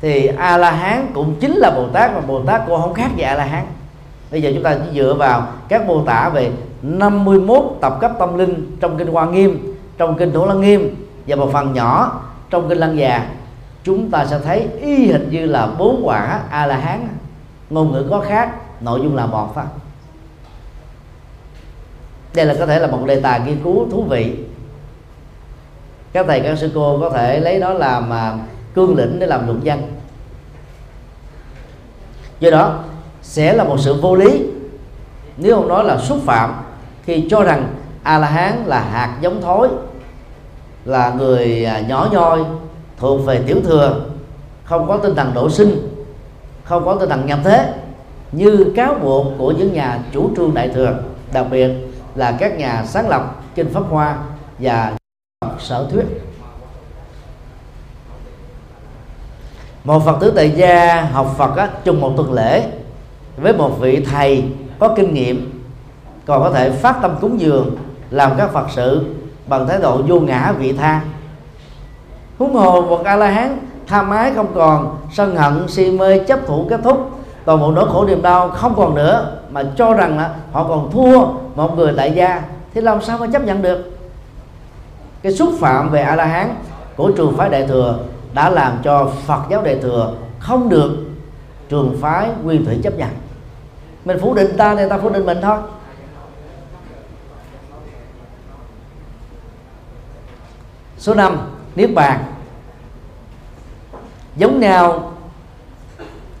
thì 0.00 0.26
a 0.26 0.56
la 0.56 0.70
hán 0.70 1.06
cũng 1.14 1.34
chính 1.40 1.56
là 1.56 1.70
bồ 1.70 1.88
tát, 1.88 2.14
mà 2.14 2.20
bồ 2.20 2.42
tát 2.42 2.62
cũng 2.66 2.80
không 2.80 2.94
khác 2.94 3.10
gì 3.16 3.22
a 3.22 3.34
la 3.34 3.44
hán 3.44 3.66
bây 4.30 4.42
giờ 4.42 4.50
chúng 4.54 4.62
ta 4.62 4.74
chỉ 4.74 4.98
dựa 4.98 5.14
vào 5.14 5.46
các 5.68 5.86
mô 5.86 6.04
tả 6.04 6.28
về 6.34 6.50
51 6.82 7.62
tập 7.80 7.98
cấp 8.00 8.12
tâm 8.18 8.38
linh 8.38 8.76
trong 8.80 8.98
kinh 8.98 9.08
hoa 9.08 9.26
nghiêm, 9.26 9.76
trong 9.98 10.18
kinh 10.18 10.32
thủ 10.32 10.46
lăng 10.46 10.60
nghiêm 10.60 11.01
và 11.26 11.36
một 11.36 11.50
phần 11.52 11.72
nhỏ 11.72 12.20
trong 12.50 12.68
kinh 12.68 12.78
lăng 12.78 12.98
già, 12.98 13.26
chúng 13.84 14.10
ta 14.10 14.24
sẽ 14.26 14.38
thấy 14.38 14.68
y 14.80 15.06
hình 15.06 15.28
như 15.30 15.46
là 15.46 15.66
bốn 15.66 16.00
quả 16.04 16.40
a 16.50 16.66
la 16.66 16.76
hán 16.76 17.08
ngôn 17.70 17.92
ngữ 17.92 18.06
có 18.10 18.20
khác, 18.20 18.50
nội 18.80 19.00
dung 19.02 19.16
là 19.16 19.26
một 19.26 19.54
phần 19.54 19.66
đây 22.34 22.46
là 22.46 22.54
có 22.58 22.66
thể 22.66 22.78
là 22.78 22.86
một 22.86 23.06
đề 23.06 23.20
tài 23.20 23.40
nghiên 23.40 23.62
cứu 23.64 23.88
thú 23.90 24.02
vị. 24.02 24.34
Các 26.12 26.26
thầy, 26.28 26.40
các 26.40 26.58
sư 26.58 26.70
cô 26.74 26.98
có 27.00 27.10
thể 27.10 27.40
lấy 27.40 27.60
đó 27.60 27.72
làm 27.72 28.12
à, 28.12 28.34
cương 28.74 28.96
lĩnh 28.96 29.18
để 29.18 29.26
làm 29.26 29.46
luận 29.46 29.60
văn. 29.64 29.82
Do 32.40 32.50
đó, 32.50 32.78
sẽ 33.22 33.52
là 33.52 33.64
một 33.64 33.76
sự 33.80 34.00
vô 34.00 34.14
lý. 34.14 34.46
Nếu 35.36 35.56
không 35.56 35.68
nói 35.68 35.84
là 35.84 35.98
xúc 35.98 36.18
phạm 36.26 36.54
khi 37.04 37.26
cho 37.30 37.42
rằng 37.42 37.74
a 38.02 38.18
la 38.18 38.26
hán 38.26 38.62
là 38.66 38.80
hạt 38.80 39.18
giống 39.20 39.42
thối 39.42 39.68
là 40.84 41.14
người 41.18 41.64
à, 41.64 41.80
nhỏ 41.80 42.08
nhoi 42.12 42.40
thuộc 42.96 43.26
về 43.26 43.40
tiểu 43.46 43.56
thừa 43.64 44.00
không 44.64 44.88
có 44.88 44.96
tinh 44.96 45.14
thần 45.14 45.34
độ 45.34 45.50
sinh 45.50 45.88
không 46.64 46.84
có 46.84 46.94
tinh 46.94 47.08
thần 47.08 47.26
nhập 47.26 47.38
thế 47.44 47.74
như 48.32 48.72
cáo 48.76 48.94
buộc 48.94 49.26
của 49.38 49.50
những 49.50 49.72
nhà 49.72 49.98
chủ 50.12 50.30
trương 50.36 50.54
đại 50.54 50.68
thừa 50.68 50.94
đặc 51.32 51.46
biệt 51.50 51.70
là 52.14 52.36
các 52.38 52.58
nhà 52.58 52.84
sáng 52.86 53.08
lập 53.08 53.42
kinh 53.54 53.68
pháp 53.72 53.82
hoa 53.90 54.18
và 54.58 54.92
sở 55.58 55.86
thuyết. 55.92 56.04
Một 59.84 60.02
phật 60.04 60.16
tử 60.20 60.32
tại 60.36 60.50
gia 60.50 61.02
học 61.02 61.34
phật 61.38 61.56
á, 61.56 61.70
chung 61.84 62.00
một 62.00 62.12
tuần 62.16 62.32
lễ 62.32 62.70
với 63.36 63.52
một 63.52 63.76
vị 63.80 64.04
thầy 64.10 64.44
có 64.78 64.94
kinh 64.96 65.14
nghiệm 65.14 65.62
còn 66.26 66.42
có 66.42 66.50
thể 66.50 66.70
phát 66.70 66.98
tâm 67.02 67.16
cúng 67.20 67.40
dường 67.40 67.76
làm 68.10 68.32
các 68.38 68.52
phật 68.52 68.66
sự 68.70 69.04
bằng 69.46 69.68
thái 69.68 69.78
độ 69.78 70.02
vô 70.06 70.20
ngã 70.20 70.52
vị 70.58 70.72
tha. 70.72 71.00
Huống 72.38 72.54
hồ 72.54 72.80
một 72.80 73.04
a 73.04 73.16
la 73.16 73.30
hán 73.30 73.58
tha 73.86 74.02
mái 74.02 74.32
không 74.34 74.54
còn, 74.54 74.98
sân 75.12 75.36
hận, 75.36 75.68
si 75.68 75.90
mê 75.90 76.18
chấp 76.18 76.46
thủ 76.46 76.66
kết 76.70 76.80
thúc. 76.84 77.10
Toàn 77.44 77.60
bộ 77.60 77.70
nỗi 77.70 77.88
khổ 77.92 78.04
niềm 78.04 78.22
đau 78.22 78.48
không 78.48 78.74
còn 78.76 78.94
nữa, 78.94 79.36
mà 79.50 79.62
cho 79.76 79.94
rằng 79.94 80.18
là 80.18 80.34
họ 80.52 80.64
còn 80.68 80.90
thua 80.90 81.26
một 81.54 81.76
người 81.76 81.92
đại 81.92 82.12
gia. 82.12 82.42
Thì 82.74 82.80
làm 82.80 83.02
sao 83.02 83.18
mà 83.18 83.26
chấp 83.32 83.44
nhận 83.44 83.62
được? 83.62 83.98
Cái 85.22 85.32
xúc 85.32 85.52
phạm 85.60 85.90
về 85.90 86.02
a 86.02 86.16
la 86.16 86.24
hán 86.24 86.54
của 86.96 87.10
trường 87.16 87.36
phái 87.36 87.48
đại 87.48 87.66
thừa 87.66 87.98
đã 88.34 88.50
làm 88.50 88.72
cho 88.82 89.10
phật 89.26 89.40
giáo 89.50 89.62
đại 89.62 89.78
thừa 89.82 90.12
không 90.38 90.68
được 90.68 90.96
trường 91.68 91.96
phái 92.00 92.28
nguyên 92.44 92.64
thủy 92.64 92.80
chấp 92.82 92.94
nhận. 92.98 93.08
Mình 94.04 94.18
phủ 94.20 94.34
định 94.34 94.56
ta 94.56 94.74
thì 94.74 94.88
ta 94.88 94.98
phủ 94.98 95.08
định 95.08 95.26
mình 95.26 95.38
thôi. 95.42 95.58
Số 101.02 101.14
5 101.14 101.38
niết 101.76 101.94
bàn. 101.94 102.24
Giống 104.36 104.60
nhau, 104.60 105.12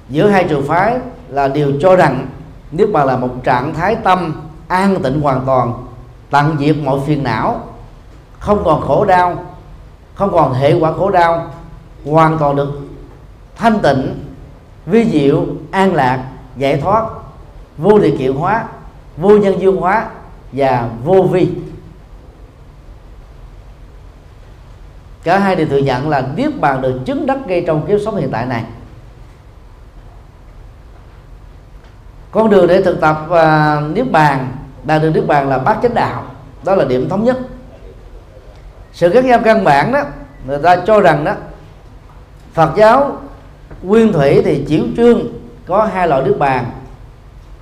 giữa 0.08 0.28
hai 0.28 0.44
trường 0.44 0.66
phái 0.66 0.98
là 1.28 1.48
điều 1.48 1.72
cho 1.80 1.96
rằng 1.96 2.26
niết 2.72 2.88
bàn 2.92 3.06
là 3.06 3.16
một 3.16 3.28
trạng 3.44 3.74
thái 3.74 3.96
tâm 3.96 4.42
an 4.68 5.02
tịnh 5.02 5.20
hoàn 5.20 5.40
toàn, 5.46 5.74
tận 6.30 6.56
diệt 6.58 6.76
mọi 6.84 7.00
phiền 7.06 7.22
não, 7.22 7.60
không 8.38 8.62
còn 8.64 8.80
khổ 8.80 9.04
đau, 9.04 9.44
không 10.14 10.32
còn 10.32 10.52
hệ 10.52 10.72
quả 10.72 10.92
khổ 10.92 11.10
đau, 11.10 11.50
hoàn 12.04 12.38
toàn 12.38 12.56
được 12.56 12.80
thanh 13.56 13.78
tịnh, 13.78 14.24
vi 14.86 15.10
diệu, 15.10 15.46
an 15.70 15.94
lạc, 15.94 16.24
giải 16.56 16.76
thoát, 16.76 17.04
vô 17.78 17.98
điều 17.98 18.16
kiện 18.18 18.32
hóa, 18.32 18.64
vô 19.16 19.38
nhân 19.38 19.60
duyên 19.60 19.76
hóa 19.76 20.06
và 20.52 20.88
vô 21.04 21.22
vi. 21.22 21.48
Cả 25.22 25.38
hai 25.38 25.56
đều 25.56 25.66
thừa 25.66 25.78
nhận 25.78 26.08
là 26.08 26.22
niết 26.36 26.60
bàn 26.60 26.80
được 26.80 27.00
chứng 27.04 27.26
đắc 27.26 27.38
ngay 27.46 27.64
trong 27.66 27.86
kiếp 27.86 28.00
sống 28.04 28.16
hiện 28.16 28.30
tại 28.30 28.46
này. 28.46 28.64
Con 32.30 32.50
đường 32.50 32.66
để 32.66 32.82
thực 32.82 33.00
tập 33.00 33.26
uh, 33.26 33.96
niết 33.96 34.10
bàn 34.12 34.56
đạt 34.84 35.02
được 35.02 35.10
niết 35.10 35.26
bàn 35.26 35.48
là 35.48 35.58
bát 35.58 35.78
chánh 35.82 35.94
đạo. 35.94 36.24
Đó 36.64 36.74
là 36.74 36.84
điểm 36.84 37.08
thống 37.08 37.24
nhất. 37.24 37.38
Sự 38.92 39.10
khác 39.10 39.24
nhau 39.24 39.40
căn 39.44 39.64
bản 39.64 39.92
đó 39.92 40.00
người 40.46 40.58
ta 40.58 40.76
cho 40.76 41.00
rằng 41.00 41.24
đó 41.24 41.32
Phật 42.52 42.76
giáo 42.76 43.16
nguyên 43.82 44.12
thủy 44.12 44.42
thì 44.44 44.64
chiếu 44.68 44.84
trương 44.96 45.20
có 45.66 45.88
hai 45.94 46.08
loại 46.08 46.22
niết 46.22 46.38
bàn. 46.38 46.70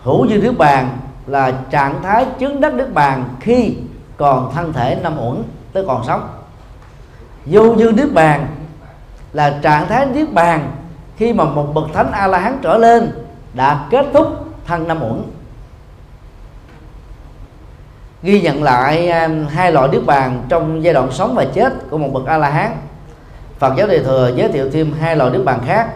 Hữu 0.03 0.29
dư 0.29 0.37
niết 0.37 0.59
bàn 0.59 0.99
là 1.27 1.53
trạng 1.71 2.03
thái 2.03 2.27
chứng 2.39 2.61
đắc 2.61 2.75
niết 2.75 2.93
bàn 2.95 3.25
khi 3.41 3.77
còn 4.17 4.53
thân 4.55 4.73
thể 4.73 4.99
năm 5.03 5.19
uẩn 5.19 5.43
tới 5.73 5.85
còn 5.87 6.05
sống 6.07 6.29
vô 7.47 7.77
dư 7.77 7.93
niết 7.93 8.13
bàn 8.13 8.47
là 9.33 9.59
trạng 9.63 9.89
thái 9.89 10.07
niết 10.07 10.33
bàn 10.33 10.73
khi 11.17 11.33
mà 11.33 11.45
một 11.45 11.71
bậc 11.75 11.85
thánh 11.95 12.13
a 12.13 12.27
la 12.27 12.39
hán 12.39 12.59
trở 12.63 12.79
lên 12.79 13.13
đã 13.55 13.87
kết 13.91 14.07
thúc 14.13 14.27
thân 14.67 14.89
năm 14.89 15.03
uẩn. 15.03 15.23
Ghi 18.23 18.41
nhận 18.41 18.63
lại 18.63 19.13
hai 19.49 19.73
loại 19.73 19.89
niết 19.89 20.07
bàn 20.07 20.45
trong 20.49 20.85
giai 20.85 20.95
đoạn 20.95 21.13
sống 21.13 21.35
và 21.35 21.45
chết 21.55 21.73
của 21.91 21.99
một 21.99 22.09
bậc 22.13 22.27
a 22.27 22.39
la 22.39 22.51
hán 22.51 22.77
Phật 23.59 23.75
giáo 23.77 23.87
đề 23.87 24.05
thừa 24.05 24.33
giới 24.37 24.53
thiệu 24.53 24.71
thêm 24.71 24.93
hai 25.01 25.17
loại 25.17 25.31
niết 25.31 25.45
bàn 25.45 25.61
khác. 25.67 25.89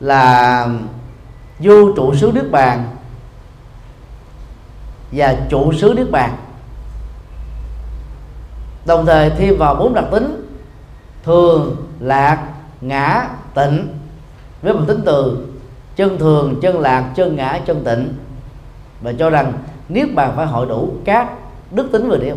Là 0.00 0.66
vô 1.58 1.92
trụ 1.96 2.14
xứ 2.14 2.32
niết 2.34 2.50
bàn 2.50 2.84
và 5.12 5.36
trụ 5.48 5.72
xứ 5.72 5.94
niết 5.96 6.10
bàn 6.10 6.36
đồng 8.86 9.06
thời 9.06 9.30
thêm 9.30 9.58
vào 9.58 9.74
bốn 9.74 9.94
đặc 9.94 10.04
tính. 10.10 10.48
Thường, 11.24 11.76
lạc, 12.00 12.48
ngã, 12.80 13.28
tịnh. 13.54 13.88
Với 14.62 14.74
một 14.74 14.80
tính 14.86 15.00
từ, 15.04 15.46
chân 15.96 16.18
thường, 16.18 16.54
chân 16.62 16.80
lạc, 16.80 17.12
chân 17.14 17.36
ngã, 17.36 17.60
chân 17.66 17.84
tịnh. 17.84 18.14
Và 19.02 19.12
cho 19.18 19.30
rằng 19.30 19.52
niết 19.88 20.14
bàn 20.14 20.32
phải 20.36 20.46
hội 20.46 20.66
đủ 20.66 20.92
các 21.04 21.28
đức 21.70 21.92
tính 21.92 22.08
vừa 22.08 22.16
nêu 22.16 22.36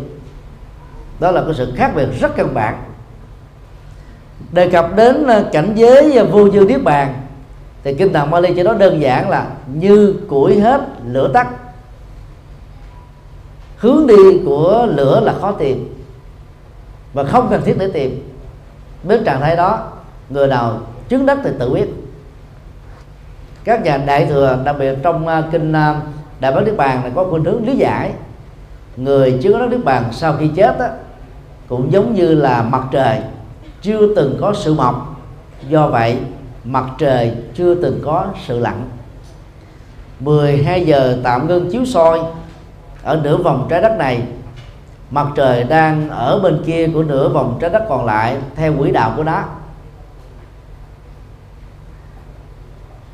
đó 1.20 1.30
là 1.30 1.42
cái 1.42 1.54
sự 1.54 1.72
khác 1.76 1.92
biệt 1.96 2.06
rất 2.20 2.36
căn 2.36 2.54
bản. 2.54 2.82
Đề 4.52 4.70
cập 4.70 4.96
đến 4.96 5.26
ờ, 5.26 5.44
cảnh 5.52 5.72
giới 5.74 6.16
ờ, 6.16 6.24
vô 6.24 6.50
dư 6.50 6.60
niết 6.60 6.82
bàn, 6.84 7.14
thì 7.84 7.94
kinh 7.94 8.12
tạng 8.12 8.30
Bali 8.30 8.54
cho 8.56 8.62
nó 8.62 8.72
đơn 8.72 9.00
giản 9.00 9.30
là 9.30 9.46
như 9.74 10.14
củi 10.28 10.60
hết 10.60 10.80
lửa 11.06 11.30
tắt. 11.32 11.48
Hướng 13.76 14.06
đi 14.06 14.40
của 14.44 14.86
lửa 14.90 15.20
là 15.20 15.34
khó 15.40 15.52
tìm 15.52 15.95
và 17.16 17.24
không 17.24 17.48
cần 17.50 17.62
thiết 17.64 17.76
để 17.78 17.88
tìm. 17.94 18.32
Đến 19.02 19.24
trạng 19.24 19.40
thái 19.40 19.56
đó 19.56 19.88
người 20.30 20.46
nào 20.46 20.80
chứng 21.08 21.26
đắc 21.26 21.38
thì 21.44 21.50
tự 21.58 21.74
biết 21.74 21.86
các 23.64 23.82
nhà 23.82 23.96
đại 23.96 24.26
thừa 24.26 24.58
đặc 24.64 24.76
biệt 24.78 24.98
trong 25.02 25.26
à, 25.26 25.42
kinh 25.52 25.72
à, 25.72 26.00
đại 26.40 26.52
bát 26.52 26.60
niết 26.60 26.76
bàn 26.76 27.02
này 27.02 27.12
có 27.14 27.24
khuynh 27.30 27.44
hướng 27.44 27.66
lý 27.66 27.76
giải. 27.76 28.12
Người 28.96 29.38
chứng 29.42 29.58
đắc 29.58 29.70
niết 29.70 29.84
bàn 29.84 30.04
sau 30.12 30.36
khi 30.38 30.48
chết 30.48 30.78
đó, 30.78 30.86
cũng 31.68 31.92
giống 31.92 32.14
như 32.14 32.34
là 32.34 32.62
mặt 32.62 32.82
trời 32.92 33.20
chưa 33.82 34.14
từng 34.14 34.38
có 34.40 34.52
sự 34.54 34.74
mọc. 34.74 35.20
Do 35.68 35.88
vậy 35.88 36.18
mặt 36.64 36.84
trời 36.98 37.32
chưa 37.54 37.74
từng 37.74 38.00
có 38.04 38.26
sự 38.46 38.58
lặn. 38.58 38.88
12 40.20 40.86
giờ 40.86 41.18
tạm 41.22 41.48
ngưng 41.48 41.70
chiếu 41.70 41.84
soi 41.84 42.20
ở 43.02 43.20
nửa 43.24 43.36
vòng 43.36 43.66
trái 43.70 43.82
đất 43.82 43.96
này 43.98 44.22
mặt 45.10 45.26
trời 45.34 45.64
đang 45.64 46.10
ở 46.10 46.40
bên 46.40 46.62
kia 46.66 46.88
của 46.94 47.02
nửa 47.02 47.28
vòng 47.28 47.58
trái 47.60 47.70
đất 47.70 47.86
còn 47.88 48.04
lại 48.04 48.36
theo 48.56 48.74
quỹ 48.78 48.90
đạo 48.90 49.12
của 49.16 49.24
nó. 49.24 49.42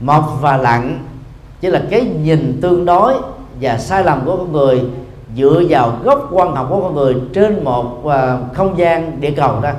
Mọc 0.01 0.39
và 0.40 0.56
lặn 0.56 1.06
chỉ 1.60 1.69
là 1.69 1.82
cái 1.90 2.01
nhìn 2.01 2.59
tương 2.62 2.85
đối 2.85 3.14
và 3.60 3.78
sai 3.78 4.05
lầm 4.05 4.24
của 4.24 4.36
con 4.36 4.52
người 4.52 4.82
dựa 5.36 5.62
vào 5.69 5.98
góc 6.05 6.28
quan 6.31 6.55
học 6.55 6.66
của 6.70 6.81
con 6.81 6.94
người 6.94 7.14
trên 7.35 7.64
một 7.64 8.06
à, 8.06 8.39
không 8.55 8.78
gian 8.78 9.20
địa 9.20 9.31
cầu 9.36 9.60
đó. 9.60 9.70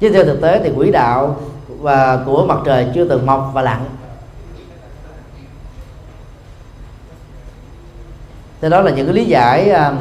Chứ 0.00 0.10
theo 0.10 0.24
thực 0.24 0.40
tế 0.40 0.60
thì 0.64 0.72
quỹ 0.76 0.90
đạo 0.90 1.36
và 1.68 2.22
của 2.26 2.46
mặt 2.46 2.58
trời 2.64 2.86
chưa 2.94 3.08
từng 3.08 3.26
mọc 3.26 3.50
và 3.54 3.62
lặn. 3.62 3.84
Thế 8.60 8.68
đó 8.68 8.80
là 8.80 8.90
những 8.90 9.06
cái 9.06 9.14
lý 9.14 9.24
giải 9.24 9.70
uh, 9.70 9.94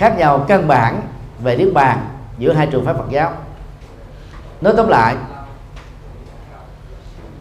khác 0.00 0.18
nhau 0.18 0.44
căn 0.48 0.68
bản 0.68 1.00
về 1.42 1.56
niết 1.56 1.72
bàn 1.74 1.98
giữa 2.38 2.52
hai 2.52 2.66
trường 2.66 2.84
phái 2.84 2.94
Phật 2.94 3.10
giáo. 3.10 3.32
Nói 4.60 4.74
tóm 4.76 4.88
lại, 4.88 5.16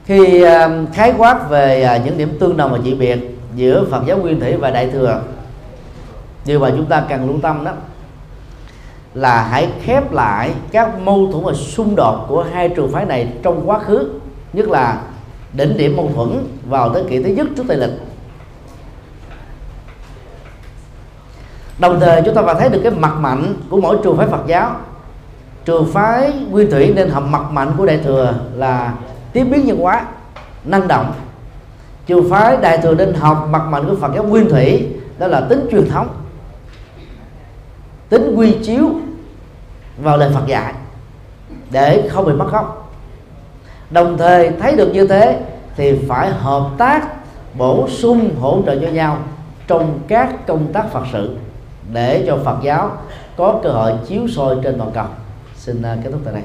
khi 0.05 0.41
ờ, 0.41 0.85
khái 0.93 1.13
quát 1.17 1.49
về 1.49 1.81
ờ, 1.81 1.99
những 2.05 2.17
điểm 2.17 2.37
tương 2.39 2.57
đồng 2.57 2.71
và 2.71 2.79
dị 2.79 2.93
biệt 2.93 3.19
giữa 3.55 3.85
Phật 3.91 4.03
giáo 4.05 4.17
nguyên 4.17 4.39
thủy 4.39 4.53
và 4.57 4.71
đại 4.71 4.89
thừa, 4.89 5.21
điều 6.45 6.59
mà 6.59 6.69
chúng 6.69 6.85
ta 6.85 7.03
cần 7.09 7.27
lưu 7.27 7.39
tâm 7.41 7.63
đó 7.63 7.71
là 9.13 9.43
hãy 9.43 9.69
khép 9.83 10.11
lại 10.11 10.53
các 10.71 10.99
mâu 10.99 11.31
thuẫn 11.31 11.45
và 11.45 11.53
xung 11.53 11.95
đột 11.95 12.25
của 12.27 12.45
hai 12.53 12.69
trường 12.69 12.91
phái 12.91 13.05
này 13.05 13.27
trong 13.43 13.69
quá 13.69 13.79
khứ, 13.79 14.09
nhất 14.53 14.67
là 14.67 15.01
đỉnh 15.53 15.77
điểm 15.77 15.97
mâu 15.97 16.11
thuẫn 16.15 16.47
vào 16.65 16.93
thế 16.93 17.03
kỷ 17.09 17.23
thứ 17.23 17.29
nhất 17.29 17.47
trước 17.57 17.63
tây 17.67 17.77
lịch. 17.77 18.08
Đồng 21.79 21.99
thời 21.99 22.21
chúng 22.25 22.35
ta 22.35 22.41
phải 22.41 22.55
thấy 22.59 22.69
được 22.69 22.79
cái 22.83 22.91
mặt 22.91 23.15
mạnh 23.19 23.53
của 23.69 23.81
mỗi 23.81 23.97
trường 24.03 24.17
phái 24.17 24.27
Phật 24.27 24.47
giáo. 24.47 24.71
Trường 25.65 25.91
phái 25.93 26.33
nguyên 26.49 26.71
thủy 26.71 26.93
nên 26.95 27.09
học 27.09 27.23
mặt 27.29 27.51
mạnh 27.51 27.71
của 27.77 27.85
đại 27.85 27.99
thừa 28.03 28.33
là 28.55 28.93
tiếp 29.33 29.43
biến 29.43 29.65
nhân 29.65 29.77
hóa, 29.77 30.05
năng 30.63 30.87
động. 30.87 31.13
Trường 32.05 32.29
phái 32.29 32.57
đại 32.57 32.77
thừa 32.77 32.93
nên 32.93 33.13
học 33.13 33.47
mặt 33.51 33.65
mạnh 33.69 33.85
của 33.89 33.95
Phật 33.95 34.11
giáo 34.15 34.23
nguyên 34.23 34.49
thủy, 34.49 34.87
đó 35.17 35.27
là 35.27 35.41
tính 35.41 35.67
truyền 35.71 35.89
thống, 35.89 36.07
tính 38.09 38.35
quy 38.35 38.57
chiếu 38.63 38.89
vào 39.97 40.17
lời 40.17 40.31
Phật 40.33 40.47
dạy 40.47 40.73
để 41.71 42.09
không 42.11 42.25
bị 42.25 42.33
mất 42.33 42.51
gốc. 42.51 42.91
Đồng 43.89 44.17
thời 44.17 44.51
thấy 44.61 44.75
được 44.75 44.91
như 44.93 45.07
thế 45.07 45.39
thì 45.75 45.99
phải 46.07 46.29
hợp 46.29 46.69
tác, 46.77 47.07
bổ 47.57 47.87
sung, 47.89 48.35
hỗ 48.39 48.61
trợ 48.65 48.75
cho 48.81 48.87
nhau 48.87 49.17
trong 49.67 49.99
các 50.07 50.47
công 50.47 50.73
tác 50.73 50.91
Phật 50.91 51.03
sự 51.13 51.35
để 51.93 52.23
cho 52.27 52.37
Phật 52.45 52.57
giáo 52.63 52.91
có 53.37 53.59
cơ 53.63 53.69
hội 53.69 53.93
chiếu 54.07 54.27
soi 54.27 54.55
trên 54.63 54.77
toàn 54.77 54.91
cầu. 54.93 55.05
Xin 55.55 55.81
à, 55.81 55.97
kết 56.03 56.09
thúc 56.11 56.21
tại 56.25 56.33
đây. 56.33 56.43